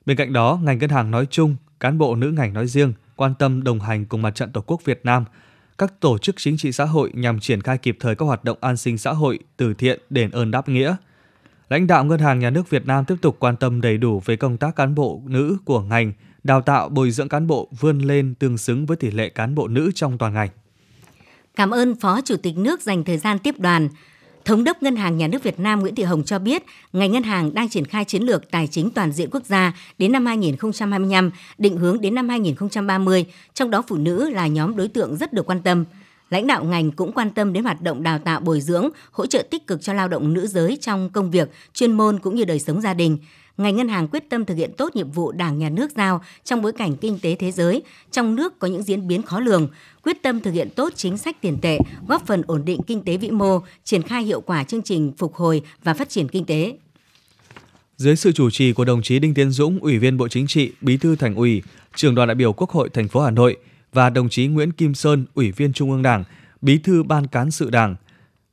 Bên 0.05 0.17
cạnh 0.17 0.33
đó, 0.33 0.59
ngành 0.63 0.79
ngân 0.79 0.89
hàng 0.89 1.11
nói 1.11 1.27
chung, 1.31 1.55
cán 1.79 1.97
bộ 1.97 2.15
nữ 2.15 2.31
ngành 2.31 2.53
nói 2.53 2.67
riêng 2.67 2.93
quan 3.15 3.33
tâm 3.39 3.63
đồng 3.63 3.79
hành 3.79 4.05
cùng 4.05 4.21
Mặt 4.21 4.35
trận 4.35 4.51
Tổ 4.51 4.61
quốc 4.61 4.85
Việt 4.85 5.01
Nam, 5.03 5.25
các 5.77 5.99
tổ 5.99 6.17
chức 6.17 6.35
chính 6.37 6.57
trị 6.57 6.71
xã 6.71 6.85
hội 6.85 7.11
nhằm 7.13 7.39
triển 7.39 7.61
khai 7.61 7.77
kịp 7.77 7.97
thời 7.99 8.15
các 8.15 8.25
hoạt 8.25 8.43
động 8.43 8.57
an 8.61 8.77
sinh 8.77 8.97
xã 8.97 9.11
hội, 9.11 9.39
từ 9.57 9.73
thiện, 9.73 9.99
đền 10.09 10.31
ơn 10.31 10.51
đáp 10.51 10.69
nghĩa. 10.69 10.95
Lãnh 11.69 11.87
đạo 11.87 12.05
Ngân 12.05 12.19
hàng 12.19 12.39
Nhà 12.39 12.49
nước 12.49 12.69
Việt 12.69 12.85
Nam 12.85 13.05
tiếp 13.05 13.15
tục 13.21 13.37
quan 13.39 13.55
tâm 13.55 13.81
đầy 13.81 13.97
đủ 13.97 14.21
về 14.25 14.35
công 14.35 14.57
tác 14.57 14.75
cán 14.75 14.95
bộ 14.95 15.21
nữ 15.25 15.57
của 15.65 15.81
ngành, 15.81 16.13
đào 16.43 16.61
tạo 16.61 16.89
bồi 16.89 17.11
dưỡng 17.11 17.29
cán 17.29 17.47
bộ 17.47 17.69
vươn 17.79 17.99
lên 17.99 18.35
tương 18.39 18.57
xứng 18.57 18.85
với 18.85 18.97
tỷ 18.97 19.11
lệ 19.11 19.29
cán 19.29 19.55
bộ 19.55 19.67
nữ 19.67 19.91
trong 19.95 20.17
toàn 20.17 20.33
ngành. 20.33 20.49
Cảm 21.59 21.71
ơn 21.71 21.95
Phó 21.95 22.21
Chủ 22.21 22.37
tịch 22.37 22.57
nước 22.57 22.81
dành 22.81 23.03
thời 23.03 23.17
gian 23.17 23.39
tiếp 23.39 23.59
đoàn. 23.59 23.89
Thống 24.45 24.63
đốc 24.63 24.83
Ngân 24.83 24.95
hàng 24.95 25.17
Nhà 25.17 25.27
nước 25.27 25.43
Việt 25.43 25.59
Nam 25.59 25.79
Nguyễn 25.79 25.95
Thị 25.95 26.03
Hồng 26.03 26.23
cho 26.23 26.39
biết, 26.39 26.63
ngành 26.93 27.11
ngân 27.11 27.23
hàng 27.23 27.53
đang 27.53 27.69
triển 27.69 27.85
khai 27.85 28.05
chiến 28.05 28.23
lược 28.23 28.51
tài 28.51 28.67
chính 28.67 28.89
toàn 28.89 29.11
diện 29.11 29.29
quốc 29.31 29.45
gia 29.45 29.73
đến 29.97 30.11
năm 30.11 30.25
2025, 30.25 31.31
định 31.57 31.77
hướng 31.77 32.01
đến 32.01 32.15
năm 32.15 32.29
2030, 32.29 33.25
trong 33.53 33.71
đó 33.71 33.83
phụ 33.87 33.95
nữ 33.95 34.29
là 34.29 34.47
nhóm 34.47 34.75
đối 34.75 34.87
tượng 34.87 35.17
rất 35.17 35.33
được 35.33 35.45
quan 35.45 35.61
tâm. 35.61 35.85
Lãnh 36.29 36.47
đạo 36.47 36.63
ngành 36.63 36.91
cũng 36.91 37.11
quan 37.11 37.29
tâm 37.29 37.53
đến 37.53 37.63
hoạt 37.63 37.81
động 37.81 38.03
đào 38.03 38.19
tạo 38.19 38.39
bồi 38.39 38.61
dưỡng, 38.61 38.89
hỗ 39.11 39.25
trợ 39.25 39.43
tích 39.49 39.67
cực 39.67 39.81
cho 39.81 39.93
lao 39.93 40.07
động 40.07 40.33
nữ 40.33 40.47
giới 40.47 40.77
trong 40.81 41.09
công 41.09 41.31
việc, 41.31 41.51
chuyên 41.73 41.91
môn 41.91 42.19
cũng 42.19 42.35
như 42.35 42.45
đời 42.45 42.59
sống 42.59 42.81
gia 42.81 42.93
đình 42.93 43.17
ngành 43.59 43.75
ngân 43.75 43.87
hàng 43.87 44.07
quyết 44.07 44.29
tâm 44.29 44.45
thực 44.45 44.55
hiện 44.55 44.71
tốt 44.77 44.95
nhiệm 44.95 45.11
vụ 45.11 45.31
Đảng 45.31 45.57
nhà 45.57 45.69
nước 45.69 45.91
giao 45.95 46.21
trong 46.43 46.61
bối 46.61 46.73
cảnh 46.73 46.95
kinh 46.95 47.19
tế 47.19 47.35
thế 47.35 47.51
giới, 47.51 47.83
trong 48.11 48.35
nước 48.35 48.59
có 48.59 48.67
những 48.67 48.83
diễn 48.83 49.07
biến 49.07 49.21
khó 49.21 49.39
lường, 49.39 49.67
quyết 50.03 50.21
tâm 50.21 50.39
thực 50.39 50.51
hiện 50.51 50.69
tốt 50.75 50.93
chính 50.95 51.17
sách 51.17 51.41
tiền 51.41 51.57
tệ, 51.61 51.79
góp 52.07 52.27
phần 52.27 52.41
ổn 52.47 52.65
định 52.65 52.81
kinh 52.87 53.03
tế 53.03 53.17
vĩ 53.17 53.31
mô, 53.31 53.59
triển 53.83 54.01
khai 54.01 54.23
hiệu 54.23 54.41
quả 54.41 54.63
chương 54.63 54.81
trình 54.81 55.11
phục 55.17 55.35
hồi 55.35 55.61
và 55.83 55.93
phát 55.93 56.09
triển 56.09 56.27
kinh 56.27 56.45
tế. 56.45 56.77
Dưới 57.97 58.15
sự 58.15 58.31
chủ 58.31 58.49
trì 58.49 58.73
của 58.73 58.85
đồng 58.85 59.01
chí 59.01 59.19
Đinh 59.19 59.33
Tiến 59.33 59.51
Dũng, 59.51 59.79
Ủy 59.79 59.97
viên 59.97 60.17
Bộ 60.17 60.27
Chính 60.27 60.47
trị, 60.47 60.71
Bí 60.81 60.97
thư 60.97 61.15
Thành 61.15 61.35
ủy, 61.35 61.61
Trưởng 61.95 62.15
đoàn 62.15 62.27
đại 62.27 62.35
biểu 62.35 62.53
Quốc 62.53 62.69
hội 62.69 62.89
thành 62.89 63.07
phố 63.07 63.21
Hà 63.21 63.31
Nội 63.31 63.57
và 63.93 64.09
đồng 64.09 64.29
chí 64.29 64.47
Nguyễn 64.47 64.71
Kim 64.71 64.93
Sơn, 64.93 65.25
Ủy 65.33 65.51
viên 65.51 65.73
Trung 65.73 65.91
ương 65.91 66.01
Đảng, 66.01 66.23
Bí 66.61 66.77
thư 66.77 67.03
Ban 67.03 67.27
cán 67.27 67.51
sự 67.51 67.69
Đảng, 67.69 67.95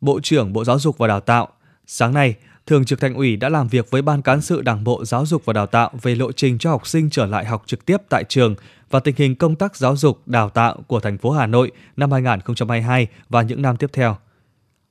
Bộ 0.00 0.20
trưởng 0.20 0.52
Bộ 0.52 0.64
Giáo 0.64 0.78
dục 0.78 0.98
và 0.98 1.06
Đào 1.06 1.20
tạo. 1.20 1.48
Sáng 1.86 2.14
nay, 2.14 2.34
Thường 2.66 2.84
trực 2.84 3.00
Thành 3.00 3.14
ủy 3.14 3.36
đã 3.36 3.48
làm 3.48 3.68
việc 3.68 3.90
với 3.90 4.02
Ban 4.02 4.22
cán 4.22 4.40
sự 4.40 4.62
Đảng 4.62 4.84
bộ 4.84 5.04
Giáo 5.04 5.26
dục 5.26 5.44
và 5.44 5.52
Đào 5.52 5.66
tạo 5.66 5.90
về 6.02 6.14
lộ 6.14 6.32
trình 6.32 6.58
cho 6.58 6.70
học 6.70 6.86
sinh 6.86 7.10
trở 7.10 7.26
lại 7.26 7.44
học 7.44 7.62
trực 7.66 7.86
tiếp 7.86 7.96
tại 8.08 8.24
trường 8.28 8.54
và 8.90 9.00
tình 9.00 9.14
hình 9.18 9.34
công 9.34 9.56
tác 9.56 9.76
giáo 9.76 9.96
dục 9.96 10.28
đào 10.28 10.50
tạo 10.50 10.82
của 10.86 11.00
thành 11.00 11.18
phố 11.18 11.30
Hà 11.30 11.46
Nội 11.46 11.72
năm 11.96 12.12
2022 12.12 13.06
và 13.28 13.42
những 13.42 13.62
năm 13.62 13.76
tiếp 13.76 13.90
theo. 13.92 14.16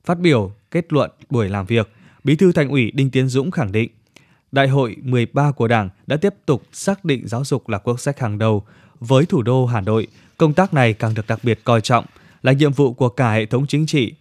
Phát 0.04 0.18
biểu 0.18 0.52
kết 0.70 0.92
luận 0.92 1.10
buổi 1.30 1.48
làm 1.48 1.66
việc, 1.66 1.90
Bí 2.24 2.36
thư 2.36 2.52
Thành 2.52 2.68
ủy 2.68 2.90
Đinh 2.90 3.10
Tiến 3.10 3.28
Dũng 3.28 3.50
khẳng 3.50 3.72
định, 3.72 3.90
Đại 4.52 4.68
hội 4.68 4.96
13 5.02 5.50
của 5.50 5.68
Đảng 5.68 5.88
đã 6.06 6.16
tiếp 6.16 6.34
tục 6.46 6.62
xác 6.72 7.04
định 7.04 7.28
giáo 7.28 7.44
dục 7.44 7.68
là 7.68 7.78
quốc 7.78 8.00
sách 8.00 8.20
hàng 8.20 8.38
đầu. 8.38 8.64
Với 9.00 9.26
thủ 9.26 9.42
đô 9.42 9.66
Hà 9.66 9.80
Nội, 9.80 10.06
công 10.36 10.52
tác 10.52 10.74
này 10.74 10.92
càng 10.92 11.14
được 11.14 11.26
đặc 11.26 11.38
biệt 11.42 11.60
coi 11.64 11.80
trọng, 11.80 12.04
là 12.42 12.52
nhiệm 12.52 12.72
vụ 12.72 12.92
của 12.92 13.08
cả 13.08 13.32
hệ 13.32 13.46
thống 13.46 13.66
chính 13.66 13.86
trị, 13.86 14.14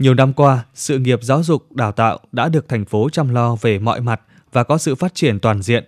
nhiều 0.00 0.14
năm 0.14 0.32
qua, 0.32 0.64
sự 0.74 0.98
nghiệp 0.98 1.18
giáo 1.22 1.42
dục 1.42 1.72
đào 1.72 1.92
tạo 1.92 2.18
đã 2.32 2.48
được 2.48 2.68
thành 2.68 2.84
phố 2.84 3.08
chăm 3.10 3.28
lo 3.28 3.56
về 3.60 3.78
mọi 3.78 4.00
mặt 4.00 4.20
và 4.52 4.64
có 4.64 4.78
sự 4.78 4.94
phát 4.94 5.14
triển 5.14 5.38
toàn 5.38 5.62
diện. 5.62 5.84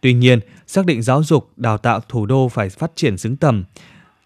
Tuy 0.00 0.12
nhiên, 0.12 0.40
xác 0.66 0.86
định 0.86 1.02
giáo 1.02 1.22
dục 1.22 1.50
đào 1.56 1.78
tạo 1.78 2.00
thủ 2.08 2.26
đô 2.26 2.48
phải 2.48 2.68
phát 2.68 2.92
triển 2.94 3.18
xứng 3.18 3.36
tầm. 3.36 3.64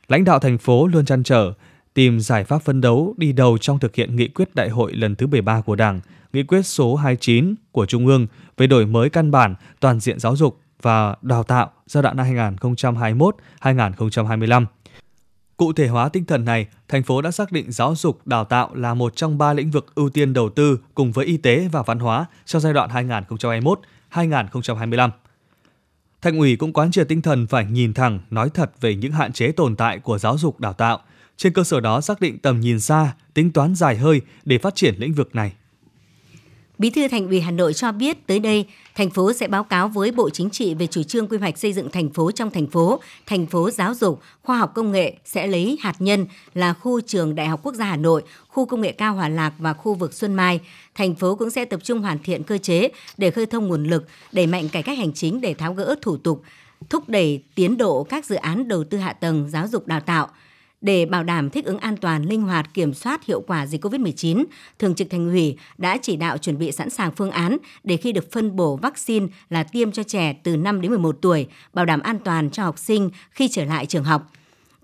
Lãnh 0.08 0.24
đạo 0.24 0.38
thành 0.38 0.58
phố 0.58 0.86
luôn 0.86 1.04
chăn 1.04 1.22
trở 1.22 1.52
tìm 1.94 2.20
giải 2.20 2.44
pháp 2.44 2.58
phấn 2.58 2.80
đấu 2.80 3.14
đi 3.16 3.32
đầu 3.32 3.58
trong 3.58 3.78
thực 3.78 3.94
hiện 3.94 4.16
nghị 4.16 4.28
quyết 4.28 4.54
đại 4.54 4.68
hội 4.68 4.92
lần 4.92 5.16
thứ 5.16 5.26
13 5.26 5.60
của 5.60 5.76
Đảng, 5.76 6.00
nghị 6.32 6.42
quyết 6.42 6.62
số 6.66 6.96
29 6.96 7.54
của 7.72 7.86
Trung 7.86 8.06
ương 8.06 8.26
về 8.56 8.66
đổi 8.66 8.86
mới 8.86 9.10
căn 9.10 9.30
bản 9.30 9.54
toàn 9.80 10.00
diện 10.00 10.18
giáo 10.18 10.36
dục 10.36 10.60
và 10.82 11.16
đào 11.22 11.42
tạo 11.42 11.70
giai 11.86 12.02
đoạn 12.02 12.16
2021-2025 13.60 14.66
Cụ 15.58 15.72
thể 15.72 15.88
hóa 15.88 16.08
tinh 16.08 16.24
thần 16.24 16.44
này, 16.44 16.66
thành 16.88 17.02
phố 17.02 17.22
đã 17.22 17.30
xác 17.30 17.52
định 17.52 17.72
giáo 17.72 17.94
dục 17.96 18.26
đào 18.26 18.44
tạo 18.44 18.74
là 18.74 18.94
một 18.94 19.16
trong 19.16 19.38
ba 19.38 19.52
lĩnh 19.52 19.70
vực 19.70 19.94
ưu 19.94 20.10
tiên 20.10 20.32
đầu 20.32 20.48
tư 20.48 20.78
cùng 20.94 21.12
với 21.12 21.26
y 21.26 21.36
tế 21.36 21.68
và 21.72 21.82
văn 21.82 21.98
hóa 21.98 22.26
cho 22.44 22.60
giai 22.60 22.72
đoạn 22.72 22.90
2021-2025. 24.10 25.10
Thành 26.22 26.38
ủy 26.38 26.56
cũng 26.56 26.72
quán 26.72 26.90
triệt 26.90 27.08
tinh 27.08 27.22
thần 27.22 27.46
phải 27.46 27.64
nhìn 27.64 27.94
thẳng, 27.94 28.20
nói 28.30 28.50
thật 28.54 28.80
về 28.80 28.94
những 28.94 29.12
hạn 29.12 29.32
chế 29.32 29.52
tồn 29.52 29.76
tại 29.76 29.98
của 29.98 30.18
giáo 30.18 30.38
dục 30.38 30.60
đào 30.60 30.72
tạo, 30.72 31.00
trên 31.36 31.52
cơ 31.52 31.64
sở 31.64 31.80
đó 31.80 32.00
xác 32.00 32.20
định 32.20 32.38
tầm 32.38 32.60
nhìn 32.60 32.80
xa, 32.80 33.12
tính 33.34 33.52
toán 33.52 33.74
dài 33.74 33.96
hơi 33.96 34.20
để 34.44 34.58
phát 34.58 34.74
triển 34.74 34.94
lĩnh 34.98 35.14
vực 35.14 35.34
này. 35.34 35.52
Bí 36.78 36.90
thư 36.90 37.08
Thành 37.08 37.28
ủy 37.28 37.40
Hà 37.40 37.50
Nội 37.50 37.74
cho 37.74 37.92
biết 37.92 38.26
tới 38.26 38.38
đây, 38.38 38.66
thành 38.98 39.10
phố 39.10 39.32
sẽ 39.32 39.48
báo 39.48 39.64
cáo 39.64 39.88
với 39.88 40.10
Bộ 40.10 40.30
Chính 40.30 40.50
trị 40.50 40.74
về 40.74 40.86
chủ 40.86 41.02
trương 41.02 41.28
quy 41.28 41.38
hoạch 41.38 41.58
xây 41.58 41.72
dựng 41.72 41.90
thành 41.90 42.10
phố 42.10 42.30
trong 42.30 42.50
thành 42.50 42.66
phố, 42.66 43.00
thành 43.26 43.46
phố 43.46 43.70
giáo 43.70 43.94
dục, 43.94 44.20
khoa 44.42 44.58
học 44.58 44.72
công 44.74 44.92
nghệ 44.92 45.16
sẽ 45.24 45.46
lấy 45.46 45.78
hạt 45.80 45.94
nhân 45.98 46.26
là 46.54 46.72
khu 46.72 47.00
trường 47.00 47.34
Đại 47.34 47.46
học 47.46 47.60
Quốc 47.62 47.74
gia 47.74 47.84
Hà 47.84 47.96
Nội, 47.96 48.22
khu 48.48 48.66
công 48.66 48.80
nghệ 48.80 48.92
cao 48.92 49.14
Hòa 49.14 49.28
Lạc 49.28 49.52
và 49.58 49.72
khu 49.72 49.94
vực 49.94 50.14
Xuân 50.14 50.34
Mai. 50.34 50.60
Thành 50.94 51.14
phố 51.14 51.34
cũng 51.34 51.50
sẽ 51.50 51.64
tập 51.64 51.80
trung 51.84 52.00
hoàn 52.00 52.18
thiện 52.18 52.42
cơ 52.42 52.58
chế 52.58 52.88
để 53.16 53.30
khơi 53.30 53.46
thông 53.46 53.68
nguồn 53.68 53.84
lực, 53.84 54.06
đẩy 54.32 54.46
mạnh 54.46 54.68
cải 54.68 54.82
cách 54.82 54.98
hành 54.98 55.12
chính 55.12 55.40
để 55.40 55.54
tháo 55.54 55.74
gỡ 55.74 55.94
thủ 56.02 56.16
tục, 56.16 56.42
thúc 56.90 57.08
đẩy 57.08 57.42
tiến 57.54 57.76
độ 57.76 58.04
các 58.04 58.26
dự 58.26 58.34
án 58.34 58.68
đầu 58.68 58.84
tư 58.84 58.98
hạ 58.98 59.12
tầng 59.12 59.48
giáo 59.50 59.68
dục 59.68 59.86
đào 59.86 60.00
tạo– 60.00 60.28
để 60.80 61.06
bảo 61.06 61.24
đảm 61.24 61.50
thích 61.50 61.64
ứng 61.64 61.78
an 61.78 61.96
toàn, 61.96 62.24
linh 62.24 62.42
hoạt, 62.42 62.74
kiểm 62.74 62.94
soát 62.94 63.24
hiệu 63.24 63.40
quả 63.40 63.66
dịch 63.66 63.84
COVID-19, 63.84 64.44
Thường 64.78 64.94
trực 64.94 65.10
Thành 65.10 65.28
ủy 65.28 65.56
đã 65.78 65.98
chỉ 66.02 66.16
đạo 66.16 66.38
chuẩn 66.38 66.58
bị 66.58 66.72
sẵn 66.72 66.90
sàng 66.90 67.12
phương 67.16 67.30
án 67.30 67.56
để 67.84 67.96
khi 67.96 68.12
được 68.12 68.32
phân 68.32 68.56
bổ 68.56 68.76
vaccine 68.76 69.26
là 69.50 69.62
tiêm 69.62 69.92
cho 69.92 70.02
trẻ 70.02 70.36
từ 70.42 70.56
5 70.56 70.80
đến 70.80 70.90
11 70.90 71.18
tuổi, 71.22 71.46
bảo 71.72 71.84
đảm 71.84 72.00
an 72.00 72.18
toàn 72.24 72.50
cho 72.50 72.64
học 72.64 72.78
sinh 72.78 73.10
khi 73.30 73.48
trở 73.48 73.64
lại 73.64 73.86
trường 73.86 74.04
học. 74.04 74.30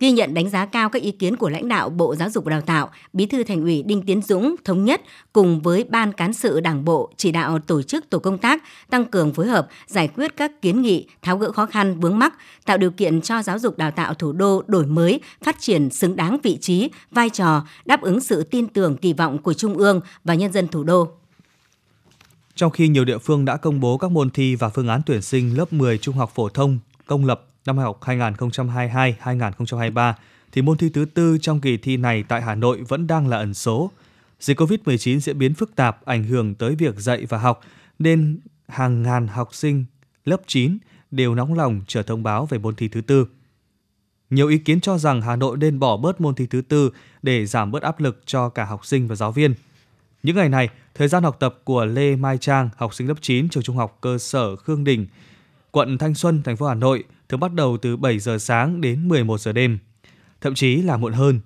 Ghi 0.05 0.13
nhận 0.13 0.35
đánh 0.35 0.51
giá 0.51 0.67
cao 0.67 0.89
các 0.89 1.03
ý 1.03 1.11
kiến 1.11 1.37
của 1.37 1.49
lãnh 1.49 1.69
đạo 1.69 1.91
Bộ 1.91 2.15
Giáo 2.15 2.31
dục 2.31 2.45
và 2.45 2.51
Đào 2.51 2.61
tạo, 2.61 2.91
Bí 3.13 3.27
thư 3.27 3.45
Thành 3.45 3.63
ủy 3.63 3.83
Đinh 3.83 4.03
Tiến 4.03 4.23
Dũng 4.23 4.55
thống 4.65 4.85
nhất 4.85 5.01
cùng 5.33 5.61
với 5.61 5.85
Ban 5.85 6.13
cán 6.13 6.33
sự 6.33 6.61
Đảng 6.61 6.85
bộ 6.85 7.11
chỉ 7.17 7.33
đạo 7.33 7.59
tổ 7.59 7.83
chức 7.83 8.11
tổ 8.11 8.19
công 8.19 8.39
tác 8.39 8.63
tăng 8.91 9.05
cường 9.05 9.35
phối 9.35 9.47
hợp, 9.47 9.69
giải 9.87 10.09
quyết 10.09 10.37
các 10.37 10.63
kiến 10.63 10.83
nghị, 10.83 11.07
tháo 11.23 11.39
gỡ 11.39 11.53
khó 11.53 11.67
khăn 11.67 12.01
vướng 12.01 12.19
mắc, 12.19 12.35
tạo 12.65 12.79
điều 12.79 12.91
kiện 12.91 13.21
cho 13.21 13.43
giáo 13.43 13.59
dục 13.59 13.79
đào 13.79 13.91
tạo 13.91 14.15
thủ 14.15 14.33
đô 14.33 14.63
đổi 14.67 14.87
mới, 14.87 15.21
phát 15.43 15.57
triển 15.61 15.91
xứng 15.91 16.17
đáng 16.17 16.39
vị 16.43 16.59
trí, 16.61 16.91
vai 17.11 17.31
trò, 17.31 17.67
đáp 17.85 18.03
ứng 18.03 18.21
sự 18.21 18.43
tin 18.43 18.67
tưởng 18.67 18.97
kỳ 18.97 19.13
vọng 19.13 19.39
của 19.39 19.53
Trung 19.55 19.75
ương 19.75 20.01
và 20.25 20.35
nhân 20.35 20.53
dân 20.53 20.69
thủ 20.69 20.85
đô. 20.85 21.09
Trong 22.55 22.71
khi 22.71 22.89
nhiều 22.89 23.05
địa 23.05 23.19
phương 23.19 23.45
đã 23.45 23.57
công 23.57 23.81
bố 23.81 23.99
các 23.99 24.11
môn 24.11 24.31
thi 24.31 24.55
và 24.55 24.69
phương 24.69 24.89
án 24.89 25.01
tuyển 25.07 25.23
sinh 25.23 25.59
lớp 25.59 25.73
10 25.73 25.99
trung 25.99 26.17
học 26.17 26.33
phổ 26.35 26.49
thông 26.49 26.79
công 27.07 27.25
lập 27.25 27.47
năm 27.67 27.79
học 27.79 28.01
2022-2023 28.03 30.13
thì 30.53 30.63
môn 30.63 30.79
thi 30.79 30.89
thứ 30.89 31.05
tư 31.05 31.39
trong 31.41 31.61
kỳ 31.61 31.77
thi 31.77 31.97
này 31.97 32.25
tại 32.29 32.43
Hà 32.43 32.55
Nội 32.55 32.83
vẫn 32.89 33.07
đang 33.07 33.29
là 33.29 33.37
ẩn 33.37 33.55
số. 33.55 33.91
Dịch 34.41 34.61
COVID-19 34.61 35.19
diễn 35.19 35.39
biến 35.39 35.55
phức 35.55 35.77
tạp 35.77 36.05
ảnh 36.05 36.25
hưởng 36.25 36.55
tới 36.55 36.75
việc 36.75 36.95
dạy 36.99 37.27
và 37.29 37.39
học 37.39 37.61
nên 37.99 38.39
hàng 38.69 39.03
ngàn 39.03 39.29
học 39.29 39.55
sinh 39.55 39.85
lớp 40.25 40.41
9 40.47 40.79
đều 41.11 41.35
nóng 41.35 41.55
lòng 41.55 41.81
chờ 41.87 42.03
thông 42.03 42.23
báo 42.23 42.47
về 42.47 42.59
môn 42.59 42.75
thi 42.75 42.89
thứ 42.89 43.01
tư. 43.01 43.27
Nhiều 44.31 44.49
ý 44.49 44.59
kiến 44.59 44.81
cho 44.81 44.99
rằng 44.99 45.23
Hà 45.23 45.37
Nội 45.37 45.57
nên 45.57 45.79
bỏ 45.79 45.97
bớt 45.97 46.21
môn 46.21 46.35
thi 46.35 46.47
thứ 46.47 46.61
tư 46.61 46.91
để 47.23 47.47
giảm 47.47 47.71
bớt 47.71 47.83
áp 47.83 48.01
lực 48.01 48.23
cho 48.27 48.49
cả 48.49 48.65
học 48.65 48.87
sinh 48.87 49.09
và 49.09 49.15
giáo 49.15 49.33
viên. 49.33 49.55
Những 50.23 50.37
ngày 50.37 50.49
này, 50.49 50.69
thời 50.95 51.09
gian 51.09 51.23
học 51.23 51.37
tập 51.41 51.61
của 51.65 51.85
Lê 51.85 52.17
Mai 52.17 52.39
Trang, 52.39 52.69
học 52.77 52.95
sinh 52.95 53.09
lớp 53.09 53.15
9 53.21 53.49
trường 53.49 53.63
trung 53.63 53.77
học 53.77 53.99
cơ 54.01 54.19
sở 54.19 54.57
Khương 54.57 54.85
Đình, 54.85 55.07
quận 55.71 55.99
Thanh 55.99 56.15
Xuân, 56.15 56.43
thành 56.43 56.57
phố 56.57 56.67
Hà 56.67 56.75
Nội 56.75 57.05
thường 57.29 57.41
bắt 57.41 57.55
đầu 57.55 57.77
từ 57.83 57.97
7 57.97 58.19
giờ 58.19 58.39
sáng 58.39 58.81
đến 58.81 59.09
11 59.09 59.41
giờ 59.41 59.53
đêm, 59.53 59.79
thậm 60.41 60.55
chí 60.55 60.77
là 60.77 60.97
muộn 60.97 61.13
hơn. 61.13 61.41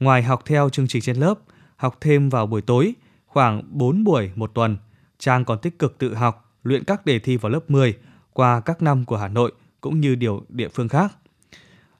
Ngoài 0.00 0.22
học 0.22 0.42
theo 0.46 0.68
chương 0.68 0.88
trình 0.88 1.02
trên 1.02 1.16
lớp, 1.16 1.34
học 1.76 1.96
thêm 2.00 2.28
vào 2.28 2.46
buổi 2.46 2.62
tối, 2.62 2.94
khoảng 3.26 3.62
4 3.70 4.04
buổi 4.04 4.30
một 4.34 4.50
tuần. 4.54 4.76
Trang 5.18 5.44
còn 5.44 5.58
tích 5.58 5.78
cực 5.78 5.98
tự 5.98 6.14
học, 6.14 6.54
luyện 6.62 6.84
các 6.84 7.06
đề 7.06 7.18
thi 7.18 7.36
vào 7.36 7.52
lớp 7.52 7.70
10 7.70 7.94
qua 8.32 8.60
các 8.60 8.82
năm 8.82 9.04
của 9.04 9.16
Hà 9.16 9.28
Nội 9.28 9.52
cũng 9.80 10.00
như 10.00 10.14
điều 10.14 10.44
địa 10.48 10.68
phương 10.68 10.88
khác. 10.88 11.16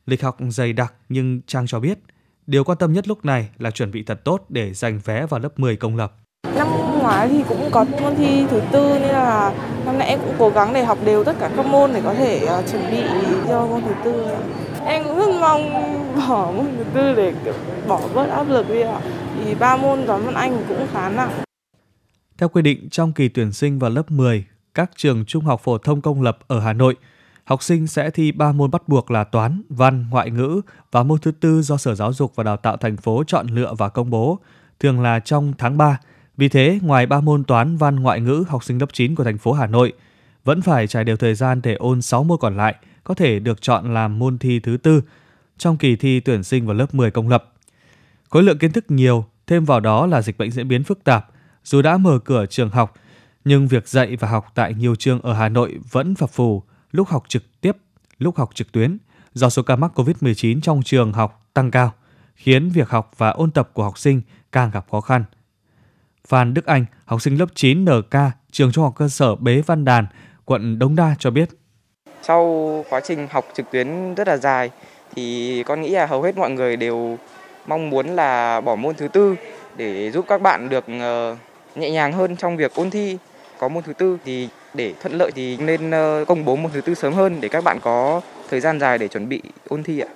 Lịch 0.07 0.23
học 0.23 0.37
dày 0.49 0.73
đặc 0.73 0.95
nhưng 1.09 1.41
Trang 1.47 1.67
cho 1.67 1.81
biết, 1.81 1.99
điều 2.47 2.65
quan 2.65 2.79
tâm 2.79 2.93
nhất 2.93 3.09
lúc 3.09 3.25
này 3.25 3.51
là 3.59 3.71
chuẩn 3.71 3.91
bị 3.91 4.03
thật 4.03 4.25
tốt 4.25 4.47
để 4.49 4.75
giành 4.75 5.01
vé 5.05 5.27
vào 5.27 5.41
lớp 5.41 5.59
10 5.59 5.77
công 5.77 5.97
lập. 5.97 6.17
Năm 6.55 6.69
ngoái 6.99 7.29
thì 7.29 7.45
cũng 7.49 7.71
có 7.71 7.85
môn 7.85 8.17
thi 8.17 8.47
thứ 8.51 8.61
tư 8.73 8.99
nên 9.01 9.13
là 9.13 9.53
năm 9.87 9.99
nay 9.99 10.09
em 10.09 10.19
cũng 10.19 10.35
cố 10.39 10.51
gắng 10.51 10.73
để 10.73 10.85
học 10.85 10.99
đều 11.05 11.25
tất 11.25 11.37
cả 11.41 11.51
các 11.57 11.67
môn 11.67 11.91
để 11.95 12.01
có 12.05 12.15
thể 12.15 12.49
uh, 12.59 12.71
chuẩn 12.71 12.91
bị 12.91 13.03
cho 13.49 13.67
môn 13.67 13.83
thứ 13.83 13.95
tư. 14.05 14.27
Em 14.87 15.05
cũng 15.05 15.17
rất 15.17 15.41
mong 15.41 15.73
bỏ 16.29 16.53
môn 16.57 16.67
thứ 16.77 16.85
tư 16.95 17.15
để 17.15 17.35
bỏ 17.89 18.01
bớt 18.15 18.31
áp 18.31 18.49
lực 18.49 18.69
đi 18.69 18.81
ạ. 18.81 19.01
Thì 19.45 19.55
ba 19.55 19.77
môn 19.77 20.07
toán 20.07 20.23
văn 20.25 20.35
Anh 20.35 20.65
cũng 20.69 20.87
khá 20.93 21.09
nặng. 21.09 21.31
Theo 22.39 22.49
quy 22.49 22.63
định 22.63 22.89
trong 22.91 23.13
kỳ 23.13 23.29
tuyển 23.29 23.53
sinh 23.53 23.79
vào 23.79 23.91
lớp 23.91 24.11
10, 24.11 24.45
các 24.75 24.91
trường 24.97 25.25
trung 25.25 25.45
học 25.45 25.61
phổ 25.65 25.79
thông 25.79 26.01
công 26.01 26.23
lập 26.23 26.39
ở 26.49 26.61
Hà 26.61 26.73
Nội, 26.73 26.97
học 27.45 27.63
sinh 27.63 27.87
sẽ 27.87 28.11
thi 28.11 28.33
3 28.33 28.53
môn 28.53 28.71
bắt 28.71 28.89
buộc 28.89 29.11
là 29.11 29.25
toán, 29.25 29.63
văn, 29.69 30.07
ngoại 30.11 30.31
ngữ 30.31 30.61
và 30.93 31.03
môn 31.03 31.19
thứ 31.19 31.31
tư 31.31 31.63
do 31.63 31.77
Sở 31.77 31.95
Giáo 31.95 32.13
dục 32.13 32.33
và 32.35 32.45
Đào 32.45 32.57
tạo 32.57 32.77
thành 32.77 32.97
phố 32.97 33.25
chọn 33.27 33.47
lựa 33.47 33.75
và 33.79 33.89
công 33.89 34.11
bố, 34.11 34.39
thường 34.81 35.01
là 35.01 35.21
trong 35.21 35.53
tháng 35.59 35.79
3. 35.79 35.99
Vì 36.37 36.49
thế, 36.49 36.79
ngoài 36.83 37.07
3 37.07 37.21
môn 37.21 37.45
toán, 37.45 37.77
văn, 37.77 37.97
ngoại 37.97 38.21
ngữ, 38.21 38.45
học 38.49 38.65
sinh 38.65 38.79
lớp 38.79 38.93
9 38.93 39.15
của 39.15 39.25
thành 39.25 39.39
phố 39.39 39.53
Hà 39.53 39.67
Nội 39.67 39.93
vẫn 40.45 40.63
phải 40.63 40.87
trải 40.87 41.05
đều 41.05 41.17
thời 41.17 41.35
gian 41.35 41.63
để 41.63 41.75
ôn 41.75 42.03
6 42.03 42.25
môn 42.25 42.39
còn 42.41 42.57
lại, 42.57 42.75
có 43.05 43.15
thể 43.15 43.39
được 43.39 43.63
chọn 43.63 43.95
làm 43.95 44.19
môn 44.19 44.39
thi 44.39 44.61
thứ 44.61 44.77
tư 44.77 45.03
trong 45.59 45.77
kỳ 45.77 45.97
thi 45.97 46.21
tuyển 46.21 46.43
sinh 46.43 46.67
vào 46.67 46.75
lớp 46.75 46.95
10 46.95 47.11
công 47.11 47.29
lập. 47.29 47.53
Khối 48.31 48.43
lượng 48.43 48.59
kiến 48.59 48.73
thức 48.73 48.91
nhiều, 48.91 49.25
thêm 49.47 49.65
vào 49.65 49.81
đó 49.81 50.07
là 50.07 50.23
dịch 50.23 50.39
bệnh 50.39 50.51
diễn 50.51 50.69
biến 50.69 50.85
phức 50.85 51.05
tạp, 51.05 51.27
dù 51.65 51.83
đã 51.83 51.97
mở 51.97 52.19
cửa 52.19 52.47
trường 52.47 52.71
học, 52.71 52.95
nhưng 53.45 53.69
việc 53.69 53.89
dạy 53.89 54.17
và 54.17 54.29
học 54.29 54.47
tại 54.55 54.75
nhiều 54.75 54.95
trường 54.95 55.21
ở 55.21 55.33
Hà 55.33 55.49
Nội 55.49 55.79
vẫn 55.91 56.15
phập 56.15 56.31
phù, 56.31 56.63
lúc 56.93 57.09
học 57.09 57.25
trực 57.29 57.61
tiếp, 57.61 57.77
lúc 58.19 58.37
học 58.37 58.51
trực 58.55 58.73
tuyến, 58.73 58.99
do 59.35 59.49
số 59.49 59.63
ca 59.63 59.77
mắc 59.77 59.93
COVID-19 59.95 60.61
trong 60.61 60.83
trường 60.83 61.13
học 61.13 61.49
tăng 61.55 61.71
cao, 61.71 61.93
khiến 62.35 62.69
việc 62.69 62.89
học 62.89 63.11
và 63.17 63.31
ôn 63.31 63.51
tập 63.51 63.71
của 63.73 63.83
học 63.83 63.99
sinh 63.99 64.23
càng 64.53 64.71
gặp 64.71 64.87
khó 64.91 65.01
khăn. 65.01 65.25
Phan 66.29 66.55
Đức 66.55 66.67
Anh, 66.67 66.85
học 67.05 67.23
sinh 67.23 67.37
lớp 67.37 67.47
9 67.55 67.85
NK, 67.85 68.17
trường 68.53 68.73
trung 68.73 68.85
học 68.85 68.93
cơ 68.97 69.09
sở 69.09 69.35
Bế 69.35 69.63
Văn 69.67 69.85
Đàn, 69.85 70.07
quận 70.45 70.79
Đống 70.79 70.97
Đa 70.97 71.15
cho 71.19 71.31
biết. 71.31 71.49
Sau 72.23 72.85
quá 72.91 73.01
trình 73.01 73.27
học 73.31 73.45
trực 73.55 73.71
tuyến 73.73 74.15
rất 74.15 74.29
là 74.29 74.37
dài, 74.37 74.71
thì 75.15 75.63
con 75.67 75.81
nghĩ 75.81 75.91
là 75.91 76.07
hầu 76.07 76.23
hết 76.23 76.37
mọi 76.37 76.51
người 76.51 76.77
đều 76.77 77.19
mong 77.67 77.91
muốn 77.91 78.07
là 78.07 78.61
bỏ 78.61 78.77
môn 78.77 78.95
thứ 78.95 79.09
tư 79.09 79.37
để 79.77 80.11
giúp 80.11 80.25
các 80.29 80.43
bạn 80.43 80.69
được 80.69 80.85
ờ, 81.01 81.37
nhẹ 81.75 81.91
nhàng 81.91 82.13
hơn 82.13 82.37
trong 82.37 82.57
việc 82.57 82.75
ôn 82.75 82.91
thi. 82.91 83.19
Có 83.59 83.69
môn 83.69 83.83
thứ 83.83 83.93
tư 83.93 84.19
thì 84.25 84.49
để 84.75 84.95
thuận 85.03 85.19
lợi 85.19 85.31
thì 85.35 85.57
nên 85.57 85.91
ờ, 85.91 86.25
công 86.29 86.45
bố 86.45 86.57
môn 86.57 86.73
thứ 86.73 86.81
tư 86.81 86.95
sớm 86.95 87.13
hơn 87.13 87.41
để 87.41 87.49
các 87.49 87.65
bạn 87.65 87.79
có 87.83 88.21
thời 88.51 88.61
gian 88.61 88.81
dài 88.81 88.99
để 88.99 89.09
chuẩn 89.09 89.29
bị 89.29 89.43
ôn 89.69 89.83
thi 89.83 90.01
ạ. 90.01 90.09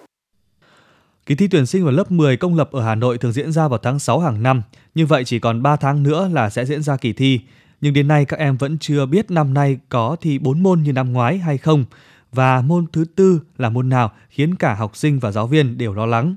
Kỳ 1.31 1.37
thi 1.37 1.49
tuyển 1.49 1.67
sinh 1.67 1.85
vào 1.85 1.93
lớp 1.93 2.11
10 2.11 2.37
công 2.37 2.55
lập 2.55 2.73
ở 2.73 2.83
Hà 2.83 2.95
Nội 2.95 3.19
thường 3.19 3.33
diễn 3.33 3.53
ra 3.53 3.69
vào 3.69 3.79
tháng 3.79 3.99
6 3.99 4.21
hàng 4.21 4.43
năm, 4.43 4.63
như 4.95 5.07
vậy 5.07 5.25
chỉ 5.25 5.39
còn 5.39 5.63
3 5.63 5.77
tháng 5.77 6.03
nữa 6.03 6.29
là 6.33 6.51
sẽ 6.51 6.65
diễn 6.65 6.83
ra 6.83 6.97
kỳ 6.97 7.13
thi. 7.13 7.41
Nhưng 7.81 7.95
đến 7.95 8.09
nay 8.09 8.25
các 8.25 8.39
em 8.39 8.57
vẫn 8.57 8.79
chưa 8.79 9.07
biết 9.07 9.31
năm 9.31 9.55
nay 9.55 9.79
có 9.89 10.17
thi 10.21 10.39
4 10.39 10.63
môn 10.63 10.83
như 10.83 10.93
năm 10.93 11.13
ngoái 11.13 11.39
hay 11.39 11.59
không 11.59 11.85
và 12.33 12.61
môn 12.61 12.87
thứ 12.93 13.05
tư 13.17 13.41
là 13.59 13.71
môn 13.71 13.89
nào 13.89 14.13
khiến 14.31 14.55
cả 14.55 14.75
học 14.75 14.97
sinh 14.97 15.19
và 15.19 15.31
giáo 15.31 15.47
viên 15.47 15.79
đều 15.79 15.95
lo 15.95 16.07
lắng. 16.07 16.35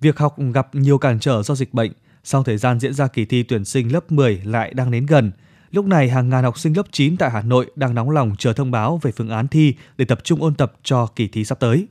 Việc 0.00 0.18
học 0.18 0.36
gặp 0.54 0.74
nhiều 0.74 0.98
cản 0.98 1.20
trở 1.20 1.42
do 1.42 1.54
dịch 1.54 1.74
bệnh, 1.74 1.92
sau 2.24 2.42
thời 2.42 2.56
gian 2.56 2.80
diễn 2.80 2.94
ra 2.94 3.06
kỳ 3.06 3.24
thi 3.24 3.42
tuyển 3.42 3.64
sinh 3.64 3.92
lớp 3.92 4.12
10 4.12 4.40
lại 4.44 4.74
đang 4.74 4.90
đến 4.90 5.06
gần. 5.06 5.32
Lúc 5.70 5.86
này 5.86 6.08
hàng 6.08 6.28
ngàn 6.28 6.44
học 6.44 6.58
sinh 6.58 6.76
lớp 6.76 6.86
9 6.92 7.16
tại 7.16 7.30
Hà 7.30 7.42
Nội 7.42 7.66
đang 7.76 7.94
nóng 7.94 8.10
lòng 8.10 8.32
chờ 8.38 8.52
thông 8.52 8.70
báo 8.70 9.00
về 9.02 9.12
phương 9.12 9.30
án 9.30 9.48
thi 9.48 9.74
để 9.98 10.04
tập 10.04 10.18
trung 10.24 10.42
ôn 10.42 10.54
tập 10.54 10.72
cho 10.82 11.06
kỳ 11.06 11.28
thi 11.28 11.44
sắp 11.44 11.60
tới. 11.60 11.86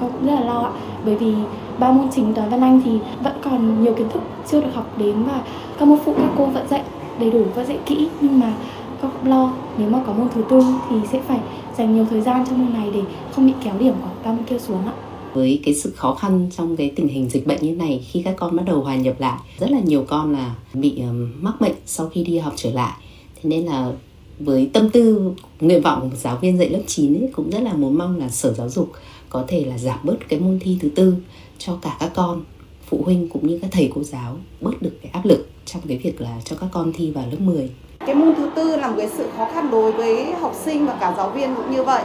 Con 0.00 0.12
cũng 0.12 0.26
rất 0.26 0.34
là 0.34 0.40
lo 0.40 0.62
ạ, 0.62 0.72
bởi 1.04 1.16
vì 1.16 1.34
ba 1.78 1.92
môn 1.92 2.08
chính 2.14 2.34
toán 2.34 2.50
văn 2.50 2.60
Anh 2.60 2.82
thì 2.84 2.90
vẫn 3.22 3.32
còn 3.42 3.82
nhiều 3.82 3.94
kiến 3.94 4.08
thức 4.08 4.22
chưa 4.50 4.60
được 4.60 4.74
học 4.74 4.98
đến 4.98 5.24
và 5.24 5.42
các 5.78 5.88
môn 5.88 5.98
phụ 6.04 6.14
các 6.16 6.30
cô 6.38 6.46
vẫn 6.46 6.68
dạy 6.68 6.82
đầy 7.20 7.30
đủ 7.30 7.44
và 7.54 7.64
dạy 7.64 7.78
kỹ. 7.86 8.08
Nhưng 8.20 8.40
mà 8.40 8.54
con 9.02 9.10
cũng 9.10 9.30
lo 9.30 9.52
nếu 9.78 9.90
mà 9.90 10.02
có 10.06 10.12
môn 10.12 10.28
thứ 10.34 10.44
tư 10.50 10.60
thì 10.90 10.96
sẽ 11.12 11.20
phải 11.28 11.38
dành 11.78 11.94
nhiều 11.94 12.06
thời 12.10 12.20
gian 12.20 12.44
cho 12.50 12.56
môn 12.56 12.72
này 12.72 12.90
để 12.94 13.00
không 13.32 13.46
bị 13.46 13.52
kéo 13.64 13.74
điểm 13.78 13.94
của 14.02 14.08
ba 14.24 14.32
môn 14.32 14.44
kia 14.44 14.58
xuống 14.58 14.86
ạ. 14.86 14.92
Với 15.34 15.60
cái 15.64 15.74
sự 15.74 15.92
khó 15.96 16.14
khăn 16.14 16.50
trong 16.56 16.76
cái 16.76 16.92
tình 16.96 17.08
hình 17.08 17.28
dịch 17.28 17.46
bệnh 17.46 17.62
như 17.62 17.76
này 17.76 18.04
khi 18.10 18.22
các 18.22 18.34
con 18.36 18.56
bắt 18.56 18.62
đầu 18.66 18.80
hòa 18.80 18.96
nhập 18.96 19.14
lại 19.18 19.38
rất 19.58 19.70
là 19.70 19.80
nhiều 19.80 20.04
con 20.08 20.32
là 20.32 20.54
bị 20.74 20.98
ờ, 21.00 21.12
mắc 21.40 21.60
bệnh 21.60 21.74
sau 21.86 22.08
khi 22.08 22.24
đi 22.24 22.38
học 22.38 22.52
trở 22.56 22.70
lại. 22.70 22.92
Thế 23.34 23.50
nên 23.50 23.66
là 23.66 23.92
với 24.38 24.70
tâm 24.72 24.90
tư 24.90 25.32
nguyện 25.60 25.82
vọng 25.82 26.10
của 26.10 26.16
giáo 26.16 26.38
viên 26.40 26.58
dạy 26.58 26.68
lớp 26.68 26.82
9 26.86 27.14
ấy, 27.14 27.28
cũng 27.32 27.50
rất 27.50 27.60
là 27.60 27.72
muốn 27.72 27.98
mong 27.98 28.18
là 28.18 28.28
sở 28.28 28.52
giáo 28.52 28.68
dục 28.68 28.92
có 29.28 29.44
thể 29.48 29.64
là 29.64 29.78
giảm 29.78 29.98
bớt 30.02 30.16
cái 30.28 30.40
môn 30.40 30.58
thi 30.60 30.78
thứ 30.80 30.88
tư 30.88 31.14
cho 31.58 31.78
cả 31.82 31.96
các 32.00 32.10
con 32.14 32.44
phụ 32.88 33.02
huynh 33.04 33.28
cũng 33.28 33.46
như 33.46 33.58
các 33.62 33.70
thầy 33.72 33.92
cô 33.94 34.02
giáo 34.02 34.36
bớt 34.60 34.82
được 34.82 34.98
cái 35.02 35.10
áp 35.12 35.24
lực 35.24 35.48
trong 35.64 35.82
cái 35.88 35.98
việc 35.98 36.20
là 36.20 36.40
cho 36.44 36.56
các 36.60 36.68
con 36.72 36.92
thi 36.94 37.10
vào 37.10 37.24
lớp 37.30 37.40
10. 37.40 37.70
Cái 38.06 38.14
môn 38.14 38.34
thứ 38.34 38.50
tư 38.56 38.76
là 38.76 38.88
một 38.88 38.94
cái 38.98 39.08
sự 39.16 39.28
khó 39.36 39.48
khăn 39.54 39.70
đối 39.70 39.92
với 39.92 40.34
học 40.34 40.54
sinh 40.64 40.86
và 40.86 40.96
cả 41.00 41.14
giáo 41.16 41.30
viên 41.30 41.54
cũng 41.54 41.70
như 41.70 41.84
vậy 41.84 42.02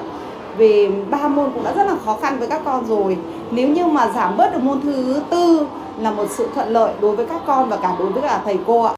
vì 0.57 0.87
ba 1.09 1.27
môn 1.27 1.51
cũng 1.53 1.63
đã 1.63 1.73
rất 1.75 1.83
là 1.83 1.95
khó 2.05 2.19
khăn 2.21 2.39
với 2.39 2.47
các 2.47 2.61
con 2.65 2.85
rồi 2.85 3.17
nếu 3.51 3.69
như 3.69 3.85
mà 3.85 4.11
giảm 4.15 4.37
bớt 4.37 4.53
được 4.53 4.63
môn 4.63 4.81
thứ 4.81 5.21
tư 5.31 5.67
là 5.99 6.11
một 6.11 6.27
sự 6.29 6.47
thuận 6.55 6.69
lợi 6.69 6.93
đối 7.01 7.15
với 7.15 7.25
các 7.25 7.41
con 7.47 7.69
và 7.69 7.77
cả 7.81 7.95
đối 7.99 8.11
với 8.11 8.21
cả 8.21 8.41
thầy 8.45 8.57
cô 8.67 8.83
ạ. 8.83 8.93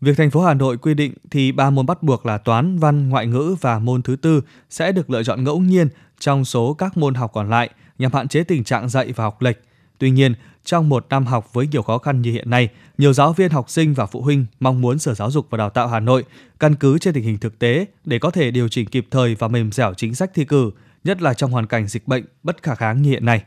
Việc 0.00 0.16
thành 0.16 0.30
phố 0.30 0.40
Hà 0.40 0.54
Nội 0.54 0.76
quy 0.76 0.94
định 0.94 1.14
thì 1.30 1.52
ba 1.52 1.70
môn 1.70 1.86
bắt 1.86 2.02
buộc 2.02 2.26
là 2.26 2.38
toán, 2.38 2.78
văn, 2.78 3.08
ngoại 3.08 3.26
ngữ 3.26 3.56
và 3.60 3.78
môn 3.78 4.02
thứ 4.02 4.16
tư 4.16 4.42
sẽ 4.70 4.92
được 4.92 5.10
lựa 5.10 5.22
chọn 5.22 5.44
ngẫu 5.44 5.58
nhiên 5.58 5.88
trong 6.18 6.44
số 6.44 6.74
các 6.74 6.96
môn 6.96 7.14
học 7.14 7.30
còn 7.34 7.50
lại 7.50 7.70
nhằm 8.00 8.12
hạn 8.12 8.28
chế 8.28 8.44
tình 8.44 8.64
trạng 8.64 8.88
dạy 8.88 9.12
và 9.12 9.24
học 9.24 9.42
lệch. 9.42 9.56
Tuy 9.98 10.10
nhiên, 10.10 10.34
trong 10.64 10.88
một 10.88 11.06
năm 11.10 11.26
học 11.26 11.52
với 11.52 11.66
nhiều 11.66 11.82
khó 11.82 11.98
khăn 11.98 12.22
như 12.22 12.32
hiện 12.32 12.50
nay, 12.50 12.68
nhiều 12.98 13.12
giáo 13.12 13.32
viên, 13.32 13.50
học 13.50 13.70
sinh 13.70 13.94
và 13.94 14.06
phụ 14.06 14.22
huynh 14.22 14.46
mong 14.60 14.80
muốn 14.80 14.98
Sở 14.98 15.14
Giáo 15.14 15.30
dục 15.30 15.46
và 15.50 15.58
Đào 15.58 15.70
tạo 15.70 15.88
Hà 15.88 16.00
Nội 16.00 16.24
căn 16.60 16.74
cứ 16.74 16.98
trên 16.98 17.14
tình 17.14 17.24
hình 17.24 17.38
thực 17.38 17.58
tế 17.58 17.86
để 18.04 18.18
có 18.18 18.30
thể 18.30 18.50
điều 18.50 18.68
chỉnh 18.68 18.86
kịp 18.86 19.06
thời 19.10 19.34
và 19.34 19.48
mềm 19.48 19.72
dẻo 19.72 19.94
chính 19.94 20.14
sách 20.14 20.30
thi 20.34 20.44
cử, 20.44 20.70
nhất 21.04 21.22
là 21.22 21.34
trong 21.34 21.50
hoàn 21.50 21.66
cảnh 21.66 21.86
dịch 21.86 22.08
bệnh 22.08 22.24
bất 22.42 22.62
khả 22.62 22.74
kháng 22.74 23.02
như 23.02 23.10
hiện 23.10 23.24
nay. 23.24 23.42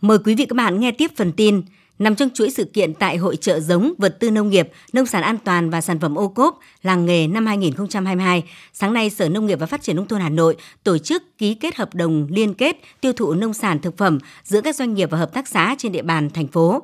Mời 0.00 0.18
quý 0.24 0.34
vị 0.34 0.46
các 0.46 0.56
bạn 0.56 0.80
nghe 0.80 0.92
tiếp 0.92 1.10
phần 1.16 1.32
tin 1.32 1.62
nằm 1.98 2.14
trong 2.14 2.30
chuỗi 2.34 2.50
sự 2.50 2.64
kiện 2.64 2.94
tại 2.94 3.16
Hội 3.16 3.36
trợ 3.36 3.60
giống, 3.60 3.94
vật 3.98 4.16
tư 4.20 4.30
nông 4.30 4.50
nghiệp, 4.50 4.68
nông 4.92 5.06
sản 5.06 5.22
an 5.22 5.38
toàn 5.44 5.70
và 5.70 5.80
sản 5.80 5.98
phẩm 5.98 6.18
ô 6.18 6.28
cốp 6.28 6.58
làng 6.82 7.06
nghề 7.06 7.26
năm 7.26 7.46
2022. 7.46 8.44
Sáng 8.72 8.92
nay, 8.92 9.10
Sở 9.10 9.28
Nông 9.28 9.46
nghiệp 9.46 9.60
và 9.60 9.66
Phát 9.66 9.82
triển 9.82 9.96
Nông 9.96 10.08
thôn 10.08 10.20
Hà 10.20 10.28
Nội 10.28 10.56
tổ 10.84 10.98
chức 10.98 11.38
ký 11.38 11.54
kết 11.54 11.76
hợp 11.76 11.94
đồng 11.94 12.26
liên 12.30 12.54
kết 12.54 12.76
tiêu 13.00 13.12
thụ 13.12 13.34
nông 13.34 13.54
sản 13.54 13.78
thực 13.78 13.98
phẩm 13.98 14.18
giữa 14.44 14.60
các 14.60 14.76
doanh 14.76 14.94
nghiệp 14.94 15.10
và 15.10 15.18
hợp 15.18 15.34
tác 15.34 15.48
xã 15.48 15.74
trên 15.78 15.92
địa 15.92 16.02
bàn 16.02 16.30
thành 16.30 16.48
phố. 16.48 16.82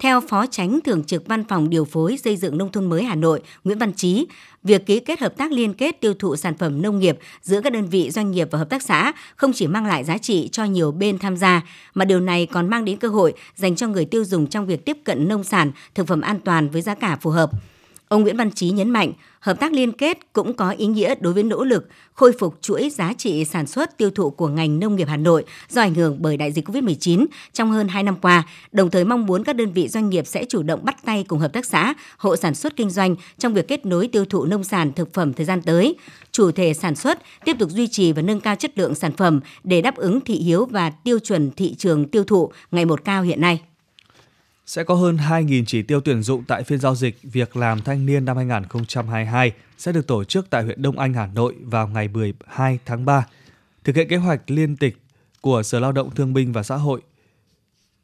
Theo 0.00 0.20
Phó 0.20 0.46
Tránh 0.46 0.80
Thường 0.80 1.04
trực 1.04 1.26
Văn 1.28 1.44
phòng 1.44 1.70
Điều 1.70 1.84
phối 1.84 2.16
Xây 2.16 2.36
dựng 2.36 2.58
Nông 2.58 2.72
thôn 2.72 2.86
mới 2.86 3.04
Hà 3.04 3.14
Nội 3.14 3.40
Nguyễn 3.64 3.78
Văn 3.78 3.92
Trí, 3.92 4.26
việc 4.62 4.86
ký 4.86 5.00
kết 5.00 5.20
hợp 5.20 5.36
tác 5.36 5.52
liên 5.52 5.74
kết 5.74 6.00
tiêu 6.00 6.14
thụ 6.14 6.36
sản 6.36 6.54
phẩm 6.56 6.82
nông 6.82 6.98
nghiệp 6.98 7.18
giữa 7.42 7.60
các 7.60 7.72
đơn 7.72 7.86
vị 7.86 8.10
doanh 8.10 8.30
nghiệp 8.30 8.48
và 8.50 8.58
hợp 8.58 8.70
tác 8.70 8.82
xã 8.82 9.12
không 9.36 9.52
chỉ 9.52 9.66
mang 9.66 9.86
lại 9.86 10.04
giá 10.04 10.18
trị 10.18 10.48
cho 10.52 10.64
nhiều 10.64 10.92
bên 10.92 11.18
tham 11.18 11.36
gia, 11.36 11.62
mà 11.94 12.04
điều 12.04 12.20
này 12.20 12.46
còn 12.46 12.70
mang 12.70 12.84
đến 12.84 12.96
cơ 12.96 13.08
hội 13.08 13.32
dành 13.54 13.76
cho 13.76 13.88
người 13.88 14.04
tiêu 14.04 14.24
dùng 14.24 14.46
trong 14.46 14.66
việc 14.66 14.84
tiếp 14.84 14.96
cận 15.04 15.28
nông 15.28 15.44
sản, 15.44 15.72
thực 15.94 16.06
phẩm 16.06 16.20
an 16.20 16.40
toàn 16.44 16.68
với 16.68 16.82
giá 16.82 16.94
cả 16.94 17.18
phù 17.20 17.30
hợp. 17.30 17.50
Ông 18.08 18.22
Nguyễn 18.22 18.36
Văn 18.36 18.50
Chí 18.50 18.70
nhấn 18.70 18.90
mạnh, 18.90 19.12
hợp 19.40 19.60
tác 19.60 19.72
liên 19.72 19.92
kết 19.92 20.18
cũng 20.32 20.54
có 20.54 20.70
ý 20.70 20.86
nghĩa 20.86 21.14
đối 21.20 21.32
với 21.32 21.42
nỗ 21.42 21.64
lực 21.64 21.88
khôi 22.12 22.32
phục 22.38 22.58
chuỗi 22.60 22.90
giá 22.90 23.12
trị 23.12 23.44
sản 23.44 23.66
xuất 23.66 23.98
tiêu 23.98 24.10
thụ 24.10 24.30
của 24.30 24.48
ngành 24.48 24.80
nông 24.80 24.96
nghiệp 24.96 25.08
Hà 25.08 25.16
Nội 25.16 25.44
do 25.68 25.80
ảnh 25.80 25.94
hưởng 25.94 26.16
bởi 26.20 26.36
đại 26.36 26.52
dịch 26.52 26.68
COVID-19 26.68 27.26
trong 27.52 27.70
hơn 27.70 27.88
2 27.88 28.02
năm 28.02 28.16
qua, 28.22 28.42
đồng 28.72 28.90
thời 28.90 29.04
mong 29.04 29.26
muốn 29.26 29.44
các 29.44 29.56
đơn 29.56 29.72
vị 29.72 29.88
doanh 29.88 30.10
nghiệp 30.10 30.26
sẽ 30.26 30.44
chủ 30.44 30.62
động 30.62 30.84
bắt 30.84 30.96
tay 31.04 31.24
cùng 31.28 31.38
hợp 31.38 31.52
tác 31.52 31.66
xã, 31.66 31.94
hộ 32.18 32.36
sản 32.36 32.54
xuất 32.54 32.76
kinh 32.76 32.90
doanh 32.90 33.16
trong 33.38 33.54
việc 33.54 33.68
kết 33.68 33.86
nối 33.86 34.08
tiêu 34.08 34.24
thụ 34.24 34.44
nông 34.44 34.64
sản 34.64 34.92
thực 34.92 35.14
phẩm 35.14 35.32
thời 35.32 35.46
gian 35.46 35.62
tới. 35.62 35.94
Chủ 36.32 36.50
thể 36.50 36.74
sản 36.74 36.94
xuất 36.94 37.18
tiếp 37.44 37.56
tục 37.58 37.70
duy 37.70 37.88
trì 37.88 38.12
và 38.12 38.22
nâng 38.22 38.40
cao 38.40 38.56
chất 38.56 38.78
lượng 38.78 38.94
sản 38.94 39.12
phẩm 39.12 39.40
để 39.64 39.82
đáp 39.82 39.96
ứng 39.96 40.20
thị 40.20 40.34
hiếu 40.34 40.64
và 40.64 40.90
tiêu 40.90 41.18
chuẩn 41.18 41.50
thị 41.50 41.74
trường 41.74 42.08
tiêu 42.08 42.24
thụ 42.24 42.52
ngày 42.70 42.84
một 42.84 43.04
cao 43.04 43.22
hiện 43.22 43.40
nay. 43.40 43.60
Sẽ 44.66 44.84
có 44.84 44.94
hơn 44.94 45.16
2.000 45.16 45.64
chỉ 45.66 45.82
tiêu 45.82 46.00
tuyển 46.00 46.22
dụng 46.22 46.44
tại 46.44 46.64
phiên 46.64 46.78
giao 46.78 46.94
dịch 46.94 47.18
Việc 47.22 47.56
làm 47.56 47.82
thanh 47.82 48.06
niên 48.06 48.24
năm 48.24 48.36
2022 48.36 49.52
sẽ 49.78 49.92
được 49.92 50.06
tổ 50.06 50.24
chức 50.24 50.50
tại 50.50 50.62
huyện 50.62 50.82
Đông 50.82 50.98
Anh, 50.98 51.14
Hà 51.14 51.26
Nội 51.26 51.54
vào 51.62 51.88
ngày 51.88 52.08
12 52.08 52.78
tháng 52.84 53.04
3. 53.04 53.26
Thực 53.84 53.96
hiện 53.96 54.08
kế 54.08 54.16
hoạch 54.16 54.50
liên 54.50 54.76
tịch 54.76 54.96
của 55.40 55.62
Sở 55.62 55.80
Lao 55.80 55.92
động 55.92 56.10
Thương 56.10 56.32
binh 56.32 56.52
và 56.52 56.62
Xã 56.62 56.76
hội 56.76 57.00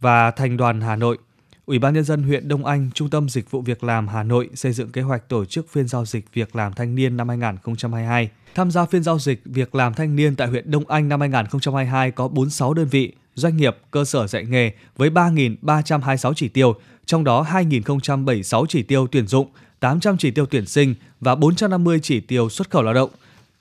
và 0.01 0.31
Thành 0.31 0.57
đoàn 0.57 0.81
Hà 0.81 0.97
Nội, 0.97 1.19
Ủy 1.67 1.79
ban 1.79 1.95
nhân 1.95 2.05
dân 2.05 2.23
huyện 2.23 2.49
Đông 2.49 2.65
Anh, 2.65 2.91
Trung 2.95 3.11
tâm 3.11 3.29
Dịch 3.29 3.51
vụ 3.51 3.61
Việc 3.61 3.85
làm 3.85 4.09
Hà 4.09 4.23
Nội 4.23 4.51
xây 4.55 4.73
dựng 4.73 4.93
kế 4.93 5.03
hoạch 5.03 5.29
tổ 5.29 5.45
chức 5.45 5.69
phiên 5.69 5.89
giao 5.89 6.05
dịch 6.05 6.25
việc 6.35 6.57
làm 6.57 6.73
thanh 6.73 6.95
niên 6.95 7.17
năm 7.17 7.29
2022. 7.29 8.31
Tham 8.55 8.71
gia 8.71 8.87
phiên 8.87 9.03
giao 9.03 9.19
dịch 9.19 9.41
việc 9.45 9.75
làm 9.75 9.95
thanh 9.95 10.17
niên 10.17 10.37
tại 10.37 10.49
huyện 10.49 10.71
Đông 10.71 10.87
Anh 10.89 11.09
năm 11.09 11.21
2022 11.21 12.11
có 12.11 12.29
46 12.29 12.75
đơn 12.75 12.87
vị, 12.87 13.13
doanh 13.41 13.57
nghiệp, 13.57 13.77
cơ 13.91 14.05
sở 14.05 14.27
dạy 14.27 14.45
nghề 14.45 14.73
với 14.97 15.11
3.326 15.11 16.33
chỉ 16.33 16.49
tiêu, 16.49 16.75
trong 17.07 17.25
đó 17.25 17.47
2.076 17.51 18.67
chỉ 18.67 18.83
tiêu 18.83 19.07
tuyển 19.07 19.27
dụng, 19.27 19.49
800 19.81 20.17
chỉ 20.17 20.31
tiêu 20.31 20.47
tuyển 20.47 20.67
sinh 20.67 20.95
và 21.21 21.35
450 21.35 22.01
chỉ 22.03 22.21
tiêu 22.21 22.49
xuất 22.49 22.71
khẩu 22.71 22.83
lao 22.83 22.95
động 22.95 23.11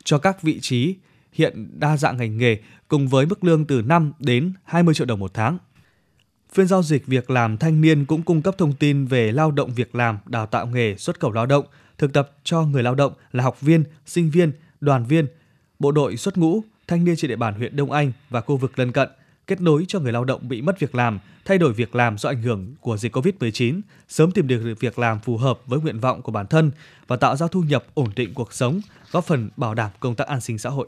cho 0.04 0.18
các 0.18 0.42
vị 0.42 0.60
trí 0.62 0.96
hiện 1.34 1.68
đa 1.80 1.98
dạng 1.98 2.18
ngành 2.18 2.38
nghề 2.38 2.58
cùng 2.88 3.08
với 3.08 3.26
mức 3.26 3.44
lương 3.44 3.66
từ 3.66 3.82
5 3.82 4.12
đến 4.20 4.54
20 4.64 4.94
triệu 4.94 5.06
đồng 5.06 5.20
một 5.20 5.34
tháng. 5.34 5.58
Phiên 6.54 6.68
giao 6.68 6.84
dịch 6.84 7.08
việc 7.08 7.30
làm 7.30 7.58
thanh 7.58 7.82
niên 7.82 8.06
cũng 8.06 8.22
cung 8.22 8.42
cấp 8.42 8.56
thông 8.58 8.74
tin 8.74 9.06
về 9.06 9.32
lao 9.32 9.52
động 9.52 9.74
việc 9.76 9.96
làm, 9.96 10.18
đào 10.26 10.46
tạo 10.46 10.68
nghề, 10.68 10.96
xuất 10.98 11.20
khẩu 11.20 11.32
lao 11.32 11.46
động, 11.46 11.66
thực 11.98 12.14
tập 12.14 12.32
cho 12.44 12.64
người 12.64 12.84
lao 12.84 12.96
động 12.96 13.14
là 13.32 13.44
học 13.44 13.62
viên, 13.62 13.84
sinh 14.06 14.30
viên, 14.30 14.52
đoàn 14.82 15.06
viên, 15.06 15.28
bộ 15.80 15.92
đội 15.92 16.18
xuất 16.18 16.38
ngũ, 16.38 16.64
thanh 16.88 17.06
niên 17.06 17.16
trên 17.16 17.30
địa 17.30 17.36
bàn 17.36 17.54
huyện 17.54 17.76
Đông 17.76 17.92
Anh 17.92 18.12
và 18.30 18.42
khu 18.42 18.58
vực 18.58 18.80
lân 18.80 18.92
cận, 18.92 19.10
kết 19.50 19.62
nối 19.62 19.86
cho 19.88 20.00
người 20.00 20.12
lao 20.12 20.24
động 20.24 20.50
bị 20.50 20.62
mất 20.62 20.80
việc 20.80 20.96
làm, 20.96 21.20
thay 21.46 21.58
đổi 21.58 21.74
việc 21.74 21.96
làm 21.96 22.18
do 22.18 22.30
ảnh 22.30 22.42
hưởng 22.42 22.76
của 22.82 22.98
dịch 22.98 23.16
Covid-19, 23.16 23.82
sớm 24.08 24.32
tìm 24.32 24.48
được 24.48 24.76
việc 24.80 25.00
làm 25.00 25.20
phù 25.20 25.38
hợp 25.38 25.60
với 25.66 25.80
nguyện 25.80 26.00
vọng 26.00 26.22
của 26.22 26.32
bản 26.32 26.48
thân 26.48 26.72
và 27.08 27.16
tạo 27.16 27.36
ra 27.36 27.48
thu 27.52 27.62
nhập 27.62 27.86
ổn 27.94 28.10
định 28.16 28.34
cuộc 28.34 28.54
sống, 28.54 28.82
góp 29.12 29.26
phần 29.26 29.50
bảo 29.58 29.74
đảm 29.74 29.92
công 30.00 30.16
tác 30.16 30.28
an 30.28 30.42
sinh 30.42 30.58
xã 30.58 30.70
hội. 30.70 30.88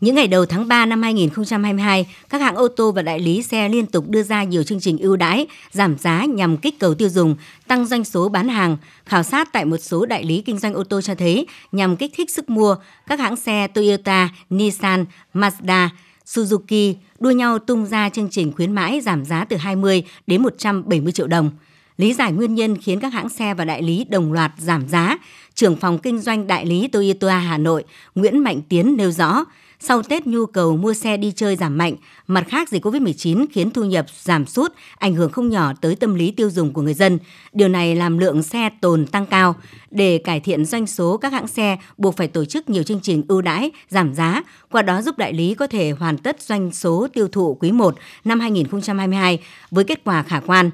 Những 0.00 0.14
ngày 0.14 0.28
đầu 0.28 0.46
tháng 0.46 0.68
3 0.68 0.86
năm 0.86 1.02
2022, 1.02 2.06
các 2.28 2.40
hãng 2.40 2.56
ô 2.56 2.68
tô 2.68 2.92
và 2.92 3.02
đại 3.02 3.18
lý 3.20 3.42
xe 3.42 3.68
liên 3.68 3.86
tục 3.86 4.08
đưa 4.08 4.22
ra 4.22 4.44
nhiều 4.44 4.62
chương 4.62 4.80
trình 4.80 4.98
ưu 4.98 5.16
đãi, 5.16 5.46
giảm 5.70 5.98
giá 5.98 6.24
nhằm 6.24 6.56
kích 6.56 6.78
cầu 6.78 6.94
tiêu 6.94 7.08
dùng, 7.08 7.36
tăng 7.66 7.86
doanh 7.86 8.04
số 8.04 8.28
bán 8.28 8.48
hàng. 8.48 8.76
Khảo 9.06 9.22
sát 9.22 9.48
tại 9.52 9.64
một 9.64 9.76
số 9.76 10.06
đại 10.06 10.24
lý 10.24 10.42
kinh 10.42 10.58
doanh 10.58 10.74
ô 10.74 10.84
tô 10.84 11.00
cho 11.00 11.14
thấy, 11.14 11.46
nhằm 11.72 11.96
kích 11.96 12.12
thích 12.16 12.30
sức 12.30 12.50
mua, 12.50 12.76
các 13.06 13.20
hãng 13.20 13.36
xe 13.36 13.66
Toyota, 13.66 14.28
Nissan, 14.50 15.04
Mazda, 15.34 15.88
Suzuki 16.26 16.94
đua 17.20 17.30
nhau 17.30 17.58
tung 17.58 17.86
ra 17.86 18.08
chương 18.08 18.28
trình 18.30 18.52
khuyến 18.52 18.72
mãi 18.72 19.00
giảm 19.00 19.24
giá 19.24 19.44
từ 19.44 19.56
20 19.56 20.02
đến 20.26 20.42
170 20.42 21.12
triệu 21.12 21.26
đồng. 21.26 21.50
Lý 21.96 22.14
giải 22.14 22.32
nguyên 22.32 22.54
nhân 22.54 22.76
khiến 22.76 23.00
các 23.00 23.12
hãng 23.12 23.28
xe 23.28 23.54
và 23.54 23.64
đại 23.64 23.82
lý 23.82 24.04
đồng 24.04 24.32
loạt 24.32 24.52
giảm 24.58 24.88
giá, 24.88 25.18
trưởng 25.54 25.76
phòng 25.76 25.98
kinh 25.98 26.18
doanh 26.18 26.46
đại 26.46 26.66
lý 26.66 26.88
Toyota 26.88 27.38
Hà 27.38 27.58
Nội 27.58 27.84
Nguyễn 28.14 28.38
Mạnh 28.38 28.60
Tiến 28.68 28.96
nêu 28.96 29.10
rõ, 29.10 29.44
sau 29.80 30.02
Tết 30.02 30.26
nhu 30.26 30.46
cầu 30.46 30.76
mua 30.76 30.94
xe 30.94 31.16
đi 31.16 31.32
chơi 31.36 31.56
giảm 31.56 31.78
mạnh, 31.78 31.94
mặt 32.26 32.44
khác 32.48 32.68
dịch 32.68 32.86
Covid-19 32.86 33.46
khiến 33.52 33.70
thu 33.70 33.84
nhập 33.84 34.06
giảm 34.22 34.46
sút, 34.46 34.72
ảnh 34.98 35.14
hưởng 35.14 35.32
không 35.32 35.48
nhỏ 35.48 35.72
tới 35.80 35.96
tâm 35.96 36.14
lý 36.14 36.30
tiêu 36.30 36.50
dùng 36.50 36.72
của 36.72 36.82
người 36.82 36.94
dân. 36.94 37.18
Điều 37.52 37.68
này 37.68 37.96
làm 37.96 38.18
lượng 38.18 38.42
xe 38.42 38.70
tồn 38.80 39.06
tăng 39.06 39.26
cao. 39.26 39.54
Để 39.90 40.18
cải 40.18 40.40
thiện 40.40 40.64
doanh 40.64 40.86
số 40.86 41.16
các 41.16 41.32
hãng 41.32 41.46
xe 41.46 41.76
buộc 41.98 42.16
phải 42.16 42.28
tổ 42.28 42.44
chức 42.44 42.70
nhiều 42.70 42.82
chương 42.82 43.00
trình 43.00 43.22
ưu 43.28 43.40
đãi, 43.40 43.70
giảm 43.88 44.14
giá, 44.14 44.42
qua 44.70 44.82
đó 44.82 45.02
giúp 45.02 45.18
đại 45.18 45.32
lý 45.32 45.54
có 45.54 45.66
thể 45.66 45.90
hoàn 45.90 46.18
tất 46.18 46.42
doanh 46.42 46.72
số 46.72 47.08
tiêu 47.12 47.28
thụ 47.28 47.54
quý 47.60 47.72
1 47.72 47.94
năm 48.24 48.40
2022 48.40 49.38
với 49.70 49.84
kết 49.84 50.00
quả 50.04 50.22
khả 50.22 50.40
quan. 50.40 50.70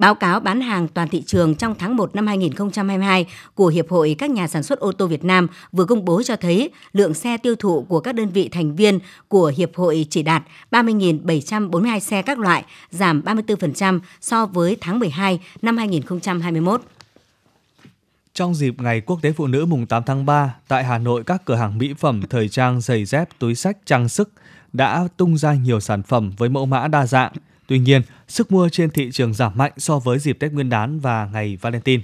Báo 0.00 0.14
cáo 0.14 0.40
bán 0.40 0.60
hàng 0.60 0.88
toàn 0.88 1.08
thị 1.08 1.22
trường 1.26 1.54
trong 1.54 1.74
tháng 1.78 1.96
1 1.96 2.14
năm 2.14 2.26
2022 2.26 3.26
của 3.54 3.66
Hiệp 3.66 3.90
hội 3.90 4.16
các 4.18 4.30
nhà 4.30 4.48
sản 4.48 4.62
xuất 4.62 4.80
ô 4.80 4.92
tô 4.92 5.06
Việt 5.06 5.24
Nam 5.24 5.46
vừa 5.72 5.84
công 5.84 6.04
bố 6.04 6.22
cho 6.22 6.36
thấy 6.36 6.70
lượng 6.92 7.14
xe 7.14 7.36
tiêu 7.36 7.54
thụ 7.56 7.82
của 7.88 8.00
các 8.00 8.14
đơn 8.14 8.28
vị 8.28 8.48
thành 8.48 8.76
viên 8.76 8.98
của 9.28 9.52
Hiệp 9.56 9.76
hội 9.76 10.06
chỉ 10.10 10.22
đạt 10.22 10.42
30.742 10.70 11.98
xe 11.98 12.22
các 12.22 12.38
loại, 12.38 12.64
giảm 12.90 13.22
34% 13.22 14.00
so 14.20 14.46
với 14.46 14.76
tháng 14.80 14.98
12 14.98 15.40
năm 15.62 15.76
2021. 15.76 16.80
Trong 18.34 18.54
dịp 18.54 18.74
Ngày 18.78 19.00
Quốc 19.00 19.18
tế 19.22 19.32
Phụ 19.32 19.46
nữ 19.46 19.66
mùng 19.66 19.86
8 19.86 20.02
tháng 20.06 20.26
3, 20.26 20.54
tại 20.68 20.84
Hà 20.84 20.98
Nội, 20.98 21.24
các 21.24 21.42
cửa 21.44 21.54
hàng 21.54 21.78
mỹ 21.78 21.94
phẩm, 21.98 22.22
thời 22.30 22.48
trang, 22.48 22.80
giày 22.80 23.04
dép, 23.04 23.28
túi 23.38 23.54
sách, 23.54 23.76
trang 23.86 24.08
sức 24.08 24.30
đã 24.72 25.08
tung 25.16 25.38
ra 25.38 25.54
nhiều 25.54 25.80
sản 25.80 26.02
phẩm 26.02 26.32
với 26.38 26.48
mẫu 26.48 26.66
mã 26.66 26.88
đa 26.88 27.06
dạng– 27.06 27.32
Tuy 27.70 27.78
nhiên, 27.78 28.02
sức 28.28 28.52
mua 28.52 28.68
trên 28.68 28.90
thị 28.90 29.10
trường 29.12 29.34
giảm 29.34 29.52
mạnh 29.56 29.72
so 29.76 29.98
với 29.98 30.18
dịp 30.18 30.38
Tết 30.40 30.52
Nguyên 30.52 30.70
đán 30.70 31.00
và 31.00 31.28
ngày 31.32 31.58
Valentine. 31.60 32.02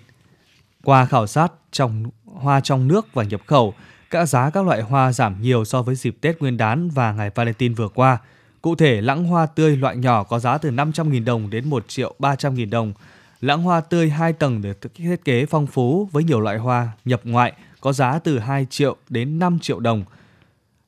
Qua 0.85 1.07
khảo 1.07 1.26
sát 1.26 1.52
trong 1.72 2.05
hoa 2.24 2.61
trong 2.61 2.88
nước 2.88 3.07
và 3.14 3.24
nhập 3.24 3.40
khẩu, 3.46 3.74
các 4.11 4.26
giá 4.26 4.50
các 4.50 4.64
loại 4.64 4.83
hoa 4.83 5.12
giảm 5.12 5.42
nhiều 5.42 5.64
so 5.64 5.83
với 5.83 5.94
dịp 5.94 6.16
Tết 6.20 6.40
Nguyên 6.40 6.57
đán 6.57 6.90
và 6.90 7.12
ngày 7.12 7.31
Valentine 7.35 7.74
vừa 7.74 7.88
qua. 7.88 8.18
Cụ 8.62 8.74
thể, 8.74 9.00
lãng 9.00 9.24
hoa 9.24 9.46
tươi 9.46 9.76
loại 9.76 9.96
nhỏ 9.96 10.22
có 10.22 10.38
giá 10.38 10.59
từ 10.59 10.70
500.000 10.70 11.24
đồng 11.24 11.50
đến 11.50 11.70
1 11.70 11.88
triệu 11.88 12.14
300.000 12.18 12.70
đồng. 12.70 12.92
Lãng 13.40 13.62
hoa 13.62 13.81
tươi 13.81 14.11
2 14.11 14.33
tầng 14.33 14.62
được 14.62 14.94
thiết 14.94 15.16
kế 15.24 15.46
phong 15.46 15.66
phú 15.66 16.09
với 16.12 16.24
nhiều 16.24 16.40
loại 16.40 16.59
hoa 16.59 16.88
nhập 17.05 17.20
ngoại 17.24 17.52
có 17.81 17.92
giá 17.92 18.18
từ 18.18 18.38
2 18.38 18.66
triệu 18.70 18.96
đến 19.09 19.38
5 19.38 19.59
triệu 19.59 19.81
đồng. 19.81 20.05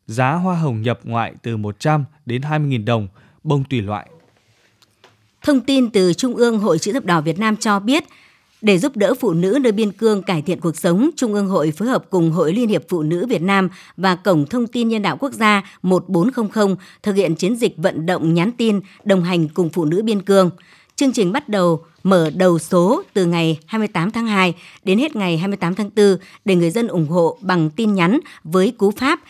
Giá 0.06 0.32
hoa 0.32 0.56
hồng 0.56 0.82
nhập 0.82 1.00
ngoại 1.04 1.34
từ 1.42 1.56
100 1.56 2.04
đến 2.26 2.42
20.000 2.42 2.84
đồng, 2.84 3.08
bông 3.44 3.64
tùy 3.64 3.80
loại 3.80 4.08
Thông 5.48 5.60
tin 5.60 5.90
từ 5.90 6.12
Trung 6.12 6.36
ương 6.36 6.58
Hội 6.58 6.78
Chữ 6.78 6.92
thập 6.92 7.04
đỏ 7.04 7.20
Việt 7.20 7.38
Nam 7.38 7.56
cho 7.56 7.78
biết, 7.78 8.04
để 8.60 8.78
giúp 8.78 8.96
đỡ 8.96 9.14
phụ 9.20 9.32
nữ 9.32 9.58
nơi 9.60 9.72
biên 9.72 9.92
cương 9.92 10.22
cải 10.22 10.42
thiện 10.42 10.60
cuộc 10.60 10.76
sống, 10.76 11.10
Trung 11.16 11.34
ương 11.34 11.48
Hội 11.48 11.72
phối 11.76 11.88
hợp 11.88 12.04
cùng 12.10 12.30
Hội 12.30 12.52
Liên 12.52 12.68
hiệp 12.68 12.82
Phụ 12.88 13.02
nữ 13.02 13.26
Việt 13.26 13.42
Nam 13.42 13.68
và 13.96 14.16
Cổng 14.16 14.46
Thông 14.46 14.66
tin 14.66 14.88
Nhân 14.88 15.02
đạo 15.02 15.16
Quốc 15.20 15.32
gia 15.32 15.62
1400 15.82 16.74
thực 17.02 17.16
hiện 17.16 17.34
chiến 17.34 17.56
dịch 17.56 17.76
vận 17.76 18.06
động 18.06 18.34
nhắn 18.34 18.52
tin 18.52 18.80
đồng 19.04 19.24
hành 19.24 19.48
cùng 19.48 19.70
phụ 19.70 19.84
nữ 19.84 20.02
biên 20.02 20.22
cương. 20.22 20.50
Chương 20.96 21.12
trình 21.12 21.32
bắt 21.32 21.48
đầu 21.48 21.84
mở 22.02 22.30
đầu 22.30 22.58
số 22.58 23.02
từ 23.14 23.26
ngày 23.26 23.58
28 23.66 24.10
tháng 24.10 24.26
2 24.26 24.54
đến 24.84 24.98
hết 24.98 25.16
ngày 25.16 25.38
28 25.38 25.74
tháng 25.74 25.90
4 25.96 26.16
để 26.44 26.54
người 26.54 26.70
dân 26.70 26.88
ủng 26.88 27.08
hộ 27.08 27.38
bằng 27.40 27.70
tin 27.70 27.94
nhắn 27.94 28.20
với 28.44 28.74
cú 28.78 28.90
pháp 28.90 29.20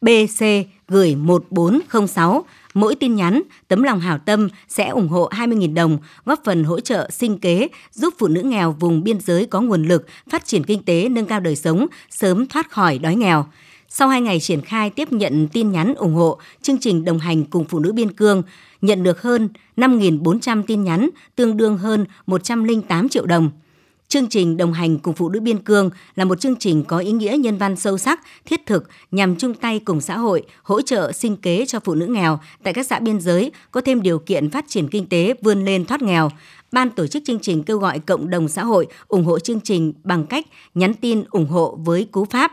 BC 0.00 0.44
gửi 0.88 1.14
1406 1.14 2.44
Mỗi 2.76 2.94
tin 2.94 3.14
nhắn, 3.14 3.42
tấm 3.68 3.82
lòng 3.82 4.00
hảo 4.00 4.18
tâm 4.18 4.48
sẽ 4.68 4.88
ủng 4.88 5.08
hộ 5.08 5.28
20.000 5.30 5.74
đồng, 5.74 5.98
góp 6.24 6.40
phần 6.44 6.64
hỗ 6.64 6.80
trợ 6.80 7.10
sinh 7.10 7.38
kế, 7.38 7.68
giúp 7.92 8.14
phụ 8.18 8.28
nữ 8.28 8.42
nghèo 8.42 8.76
vùng 8.80 9.04
biên 9.04 9.20
giới 9.20 9.46
có 9.46 9.60
nguồn 9.60 9.82
lực, 9.82 10.06
phát 10.30 10.46
triển 10.46 10.64
kinh 10.64 10.82
tế, 10.82 11.08
nâng 11.08 11.26
cao 11.26 11.40
đời 11.40 11.56
sống, 11.56 11.86
sớm 12.10 12.46
thoát 12.46 12.70
khỏi 12.70 12.98
đói 12.98 13.16
nghèo. 13.16 13.46
Sau 13.88 14.08
2 14.08 14.20
ngày 14.20 14.40
triển 14.40 14.60
khai 14.60 14.90
tiếp 14.90 15.12
nhận 15.12 15.48
tin 15.48 15.72
nhắn 15.72 15.94
ủng 15.94 16.14
hộ, 16.14 16.38
chương 16.62 16.78
trình 16.78 17.04
đồng 17.04 17.18
hành 17.18 17.44
cùng 17.44 17.64
phụ 17.64 17.78
nữ 17.78 17.92
biên 17.92 18.12
cương 18.12 18.42
nhận 18.80 19.02
được 19.02 19.22
hơn 19.22 19.48
5.400 19.76 20.62
tin 20.66 20.84
nhắn, 20.84 21.10
tương 21.36 21.56
đương 21.56 21.78
hơn 21.78 22.04
108 22.26 23.08
triệu 23.08 23.26
đồng. 23.26 23.50
Chương 24.08 24.28
trình 24.28 24.56
đồng 24.56 24.72
hành 24.72 24.98
cùng 24.98 25.14
phụ 25.14 25.28
nữ 25.28 25.40
biên 25.40 25.58
cương 25.58 25.90
là 26.14 26.24
một 26.24 26.40
chương 26.40 26.56
trình 26.56 26.84
có 26.84 26.98
ý 26.98 27.12
nghĩa 27.12 27.36
nhân 27.40 27.58
văn 27.58 27.76
sâu 27.76 27.98
sắc, 27.98 28.20
thiết 28.44 28.66
thực 28.66 28.88
nhằm 29.10 29.36
chung 29.36 29.54
tay 29.54 29.80
cùng 29.84 30.00
xã 30.00 30.18
hội 30.18 30.42
hỗ 30.62 30.82
trợ 30.82 31.12
sinh 31.12 31.36
kế 31.36 31.66
cho 31.66 31.80
phụ 31.80 31.94
nữ 31.94 32.06
nghèo 32.06 32.38
tại 32.62 32.74
các 32.74 32.86
xã 32.86 32.98
biên 32.98 33.20
giới 33.20 33.52
có 33.70 33.80
thêm 33.80 34.02
điều 34.02 34.18
kiện 34.18 34.50
phát 34.50 34.64
triển 34.68 34.88
kinh 34.88 35.08
tế 35.08 35.34
vươn 35.42 35.64
lên 35.64 35.84
thoát 35.84 36.02
nghèo. 36.02 36.30
Ban 36.72 36.90
tổ 36.90 37.06
chức 37.06 37.22
chương 37.26 37.38
trình 37.38 37.62
kêu 37.62 37.78
gọi 37.78 37.98
cộng 37.98 38.30
đồng 38.30 38.48
xã 38.48 38.64
hội 38.64 38.86
ủng 39.08 39.24
hộ 39.24 39.38
chương 39.38 39.60
trình 39.60 39.92
bằng 40.04 40.26
cách 40.26 40.46
nhắn 40.74 40.94
tin 40.94 41.24
ủng 41.30 41.46
hộ 41.46 41.78
với 41.84 42.04
cú 42.04 42.24
pháp 42.24 42.52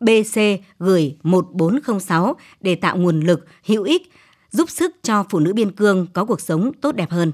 BC 0.00 0.40
gửi 0.78 1.16
1406 1.22 2.36
để 2.60 2.74
tạo 2.74 2.96
nguồn 2.96 3.20
lực 3.20 3.46
hữu 3.66 3.82
ích 3.82 4.12
giúp 4.50 4.70
sức 4.70 4.96
cho 5.02 5.24
phụ 5.30 5.38
nữ 5.38 5.52
biên 5.52 5.70
cương 5.70 6.06
có 6.12 6.24
cuộc 6.24 6.40
sống 6.40 6.72
tốt 6.80 6.92
đẹp 6.92 7.10
hơn. 7.10 7.32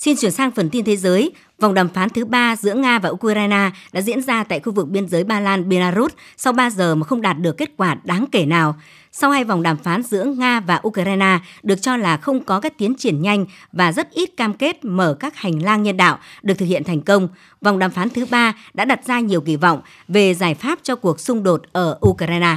Xin 0.00 0.16
chuyển 0.16 0.32
sang 0.32 0.50
phần 0.50 0.70
tin 0.70 0.84
thế 0.84 0.96
giới. 0.96 1.32
Vòng 1.58 1.74
đàm 1.74 1.88
phán 1.88 2.08
thứ 2.08 2.24
ba 2.24 2.56
giữa 2.56 2.74
Nga 2.74 2.98
và 2.98 3.08
Ukraine 3.08 3.70
đã 3.92 4.00
diễn 4.00 4.22
ra 4.22 4.44
tại 4.44 4.60
khu 4.60 4.72
vực 4.72 4.88
biên 4.88 5.08
giới 5.08 5.24
Ba 5.24 5.40
Lan, 5.40 5.68
Belarus 5.68 6.12
sau 6.36 6.52
3 6.52 6.70
giờ 6.70 6.94
mà 6.94 7.06
không 7.06 7.20
đạt 7.20 7.38
được 7.38 7.56
kết 7.56 7.70
quả 7.76 7.96
đáng 8.04 8.24
kể 8.32 8.46
nào. 8.46 8.76
Sau 9.12 9.30
hai 9.30 9.44
vòng 9.44 9.62
đàm 9.62 9.76
phán 9.76 10.02
giữa 10.02 10.24
Nga 10.24 10.60
và 10.60 10.80
Ukraine 10.86 11.38
được 11.62 11.82
cho 11.82 11.96
là 11.96 12.16
không 12.16 12.44
có 12.44 12.60
các 12.60 12.78
tiến 12.78 12.94
triển 12.98 13.22
nhanh 13.22 13.46
và 13.72 13.92
rất 13.92 14.10
ít 14.10 14.30
cam 14.36 14.54
kết 14.54 14.84
mở 14.84 15.16
các 15.20 15.36
hành 15.36 15.62
lang 15.62 15.82
nhân 15.82 15.96
đạo 15.96 16.18
được 16.42 16.54
thực 16.54 16.66
hiện 16.66 16.84
thành 16.84 17.00
công, 17.00 17.28
vòng 17.60 17.78
đàm 17.78 17.90
phán 17.90 18.10
thứ 18.10 18.26
ba 18.30 18.54
đã 18.74 18.84
đặt 18.84 19.06
ra 19.06 19.20
nhiều 19.20 19.40
kỳ 19.40 19.56
vọng 19.56 19.80
về 20.08 20.34
giải 20.34 20.54
pháp 20.54 20.78
cho 20.82 20.96
cuộc 20.96 21.20
xung 21.20 21.42
đột 21.42 21.62
ở 21.72 21.98
Ukraine. 22.06 22.56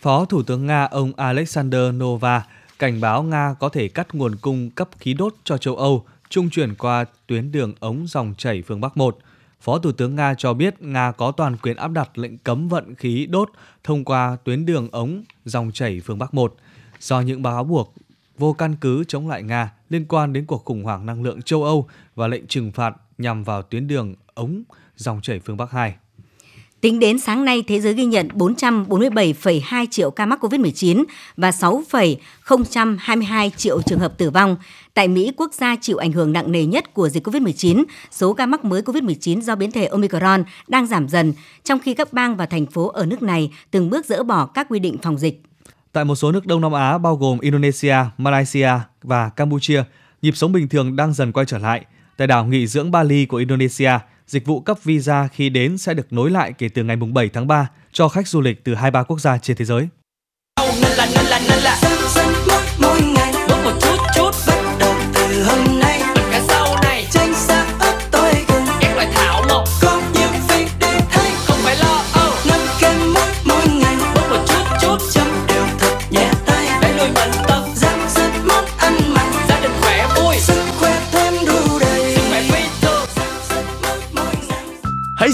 Phó 0.00 0.24
Thủ 0.24 0.42
tướng 0.42 0.66
Nga 0.66 0.84
ông 0.84 1.12
Alexander 1.16 1.94
Nova 1.94 2.42
cảnh 2.78 3.00
báo 3.00 3.22
Nga 3.22 3.54
có 3.60 3.68
thể 3.68 3.88
cắt 3.88 4.14
nguồn 4.14 4.36
cung 4.36 4.70
cấp 4.70 4.88
khí 4.98 5.14
đốt 5.14 5.34
cho 5.44 5.58
châu 5.58 5.76
Âu 5.76 6.04
trung 6.32 6.50
chuyển 6.50 6.74
qua 6.74 7.04
tuyến 7.26 7.52
đường 7.52 7.72
ống 7.80 8.06
dòng 8.06 8.34
chảy 8.38 8.62
phương 8.62 8.80
Bắc 8.80 8.96
1. 8.96 9.18
Phó 9.60 9.78
Thủ 9.78 9.92
tướng 9.92 10.14
Nga 10.14 10.34
cho 10.34 10.54
biết 10.54 10.82
Nga 10.82 11.12
có 11.12 11.32
toàn 11.32 11.56
quyền 11.56 11.76
áp 11.76 11.88
đặt 11.88 12.18
lệnh 12.18 12.38
cấm 12.38 12.68
vận 12.68 12.94
khí 12.94 13.26
đốt 13.26 13.50
thông 13.84 14.04
qua 14.04 14.36
tuyến 14.44 14.66
đường 14.66 14.88
ống 14.92 15.22
dòng 15.44 15.70
chảy 15.72 16.00
phương 16.04 16.18
Bắc 16.18 16.34
1 16.34 16.54
do 17.00 17.20
những 17.20 17.42
báo 17.42 17.64
buộc 17.64 17.94
vô 18.38 18.52
căn 18.52 18.76
cứ 18.80 19.04
chống 19.08 19.28
lại 19.28 19.42
Nga 19.42 19.72
liên 19.90 20.04
quan 20.08 20.32
đến 20.32 20.46
cuộc 20.46 20.64
khủng 20.64 20.84
hoảng 20.84 21.06
năng 21.06 21.22
lượng 21.22 21.42
châu 21.42 21.64
Âu 21.64 21.88
và 22.14 22.28
lệnh 22.28 22.46
trừng 22.46 22.72
phạt 22.72 22.96
nhằm 23.18 23.44
vào 23.44 23.62
tuyến 23.62 23.88
đường 23.88 24.14
ống 24.34 24.62
dòng 24.96 25.20
chảy 25.20 25.40
phương 25.40 25.56
Bắc 25.56 25.70
2. 25.70 25.96
Tính 26.82 26.98
đến 26.98 27.18
sáng 27.18 27.44
nay, 27.44 27.64
thế 27.66 27.80
giới 27.80 27.94
ghi 27.94 28.04
nhận 28.04 28.28
447,2 28.28 29.86
triệu 29.90 30.10
ca 30.10 30.26
mắc 30.26 30.44
COVID-19 30.44 31.04
và 31.36 31.52
6,022 31.52 33.50
triệu 33.56 33.82
trường 33.82 33.98
hợp 33.98 34.18
tử 34.18 34.30
vong. 34.30 34.56
Tại 34.94 35.08
Mỹ, 35.08 35.32
quốc 35.36 35.54
gia 35.54 35.76
chịu 35.80 35.96
ảnh 35.96 36.12
hưởng 36.12 36.32
nặng 36.32 36.52
nề 36.52 36.64
nhất 36.64 36.94
của 36.94 37.08
dịch 37.08 37.26
COVID-19, 37.26 37.84
số 38.10 38.32
ca 38.34 38.46
mắc 38.46 38.64
mới 38.64 38.82
COVID-19 38.82 39.40
do 39.40 39.56
biến 39.56 39.70
thể 39.70 39.86
Omicron 39.86 40.44
đang 40.68 40.86
giảm 40.86 41.08
dần, 41.08 41.32
trong 41.64 41.78
khi 41.78 41.94
các 41.94 42.12
bang 42.12 42.36
và 42.36 42.46
thành 42.46 42.66
phố 42.66 42.88
ở 42.88 43.06
nước 43.06 43.22
này 43.22 43.50
từng 43.70 43.90
bước 43.90 44.06
dỡ 44.06 44.22
bỏ 44.22 44.46
các 44.46 44.66
quy 44.70 44.78
định 44.78 44.96
phòng 45.02 45.18
dịch. 45.18 45.42
Tại 45.92 46.04
một 46.04 46.14
số 46.14 46.32
nước 46.32 46.46
Đông 46.46 46.60
Nam 46.60 46.72
Á 46.72 46.98
bao 46.98 47.16
gồm 47.16 47.40
Indonesia, 47.40 47.96
Malaysia 48.18 48.70
và 49.02 49.28
Campuchia, 49.28 49.82
nhịp 50.22 50.36
sống 50.36 50.52
bình 50.52 50.68
thường 50.68 50.96
đang 50.96 51.12
dần 51.12 51.32
quay 51.32 51.46
trở 51.46 51.58
lại. 51.58 51.84
Tại 52.16 52.26
đảo 52.26 52.44
nghỉ 52.44 52.66
dưỡng 52.66 52.90
Bali 52.90 53.26
của 53.26 53.36
Indonesia, 53.36 53.98
dịch 54.32 54.46
vụ 54.46 54.60
cấp 54.60 54.78
visa 54.84 55.28
khi 55.28 55.48
đến 55.48 55.78
sẽ 55.78 55.94
được 55.94 56.12
nối 56.12 56.30
lại 56.30 56.52
kể 56.52 56.68
từ 56.68 56.84
ngày 56.84 56.96
7 56.96 57.28
tháng 57.28 57.46
3 57.46 57.70
cho 57.92 58.08
khách 58.08 58.28
du 58.28 58.40
lịch 58.40 58.64
từ 58.64 58.74
23 58.74 59.02
quốc 59.02 59.20
gia 59.20 59.38
trên 59.38 59.56
thế 59.56 59.64
giới. 59.64 59.88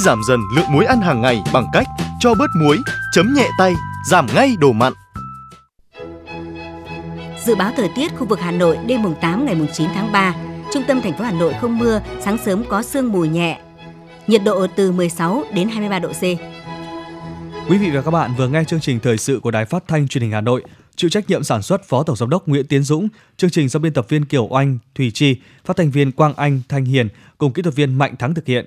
Giảm 0.09 0.23
dần 0.23 0.41
lượng 0.57 0.73
muối 0.73 0.85
ăn 0.85 1.01
hàng 1.01 1.21
ngày 1.21 1.43
bằng 1.53 1.67
cách 1.73 1.87
cho 2.21 2.35
bớt 2.35 2.51
muối, 2.57 2.79
chấm 3.13 3.35
nhẹ 3.35 3.49
tay, 3.59 3.75
giảm 4.11 4.27
ngay 4.35 4.57
đồ 4.61 4.73
mặn. 4.73 4.93
Dự 7.45 7.55
báo 7.55 7.73
thời 7.77 7.89
tiết 7.97 8.13
khu 8.17 8.27
vực 8.27 8.41
Hà 8.41 8.51
Nội 8.51 8.79
đêm 8.87 9.03
mùng 9.03 9.15
8 9.21 9.47
ngày 9.47 9.55
mùng 9.55 9.69
9 9.73 9.89
tháng 9.95 10.13
3, 10.13 10.35
trung 10.73 10.83
tâm 10.89 11.01
thành 11.01 11.13
phố 11.19 11.25
Hà 11.25 11.33
Nội 11.33 11.55
không 11.61 11.79
mưa, 11.79 12.01
sáng 12.21 12.39
sớm 12.45 12.65
có 12.69 12.83
sương 12.83 13.13
mù 13.13 13.25
nhẹ. 13.25 13.61
Nhiệt 14.27 14.45
độ 14.45 14.67
từ 14.77 14.93
16 14.93 15.45
đến 15.55 15.69
23 15.69 15.99
độ 15.99 16.13
C. 16.13 16.23
Quý 17.69 17.79
vị 17.79 17.91
và 17.91 18.03
các 18.03 18.11
bạn 18.11 18.31
vừa 18.39 18.49
nghe 18.49 18.65
chương 18.65 18.81
trình 18.81 19.01
thời 19.01 19.19
sự 19.19 19.41
của 19.43 19.51
Đài 19.51 19.65
Phát 19.65 19.85
thanh 19.89 20.09
Truyền 20.09 20.23
hình 20.23 20.33
Hà 20.33 20.41
Nội. 20.41 20.63
Chịu 20.97 21.11
trách 21.11 21.31
nhiệm 21.31 21.45
sản 21.45 21.63
xuất 21.63 21.85
Phó 21.85 22.03
Tổng 22.03 22.17
giám 22.17 22.31
đốc 22.31 22.49
Nguyễn 22.49 22.67
Tiến 22.67 22.83
Dũng, 22.83 23.09
chương 23.37 23.51
trình 23.51 23.69
do 23.69 23.81
biên 23.81 23.93
tập 23.93 24.07
viên 24.09 24.25
Kiều 24.25 24.47
Oanh, 24.51 24.79
Thủy 24.95 25.11
Chi, 25.15 25.37
phát 25.65 25.77
thanh 25.77 25.91
viên 25.91 26.13
Quang 26.13 26.35
Anh, 26.37 26.61
Thanh 26.69 26.85
Hiền 26.85 27.09
cùng 27.39 27.53
kỹ 27.53 27.63
thuật 27.63 27.75
viên 27.75 27.95
Mạnh 27.95 28.17
Thắng 28.17 28.35
thực 28.35 28.47
hiện. 28.47 28.67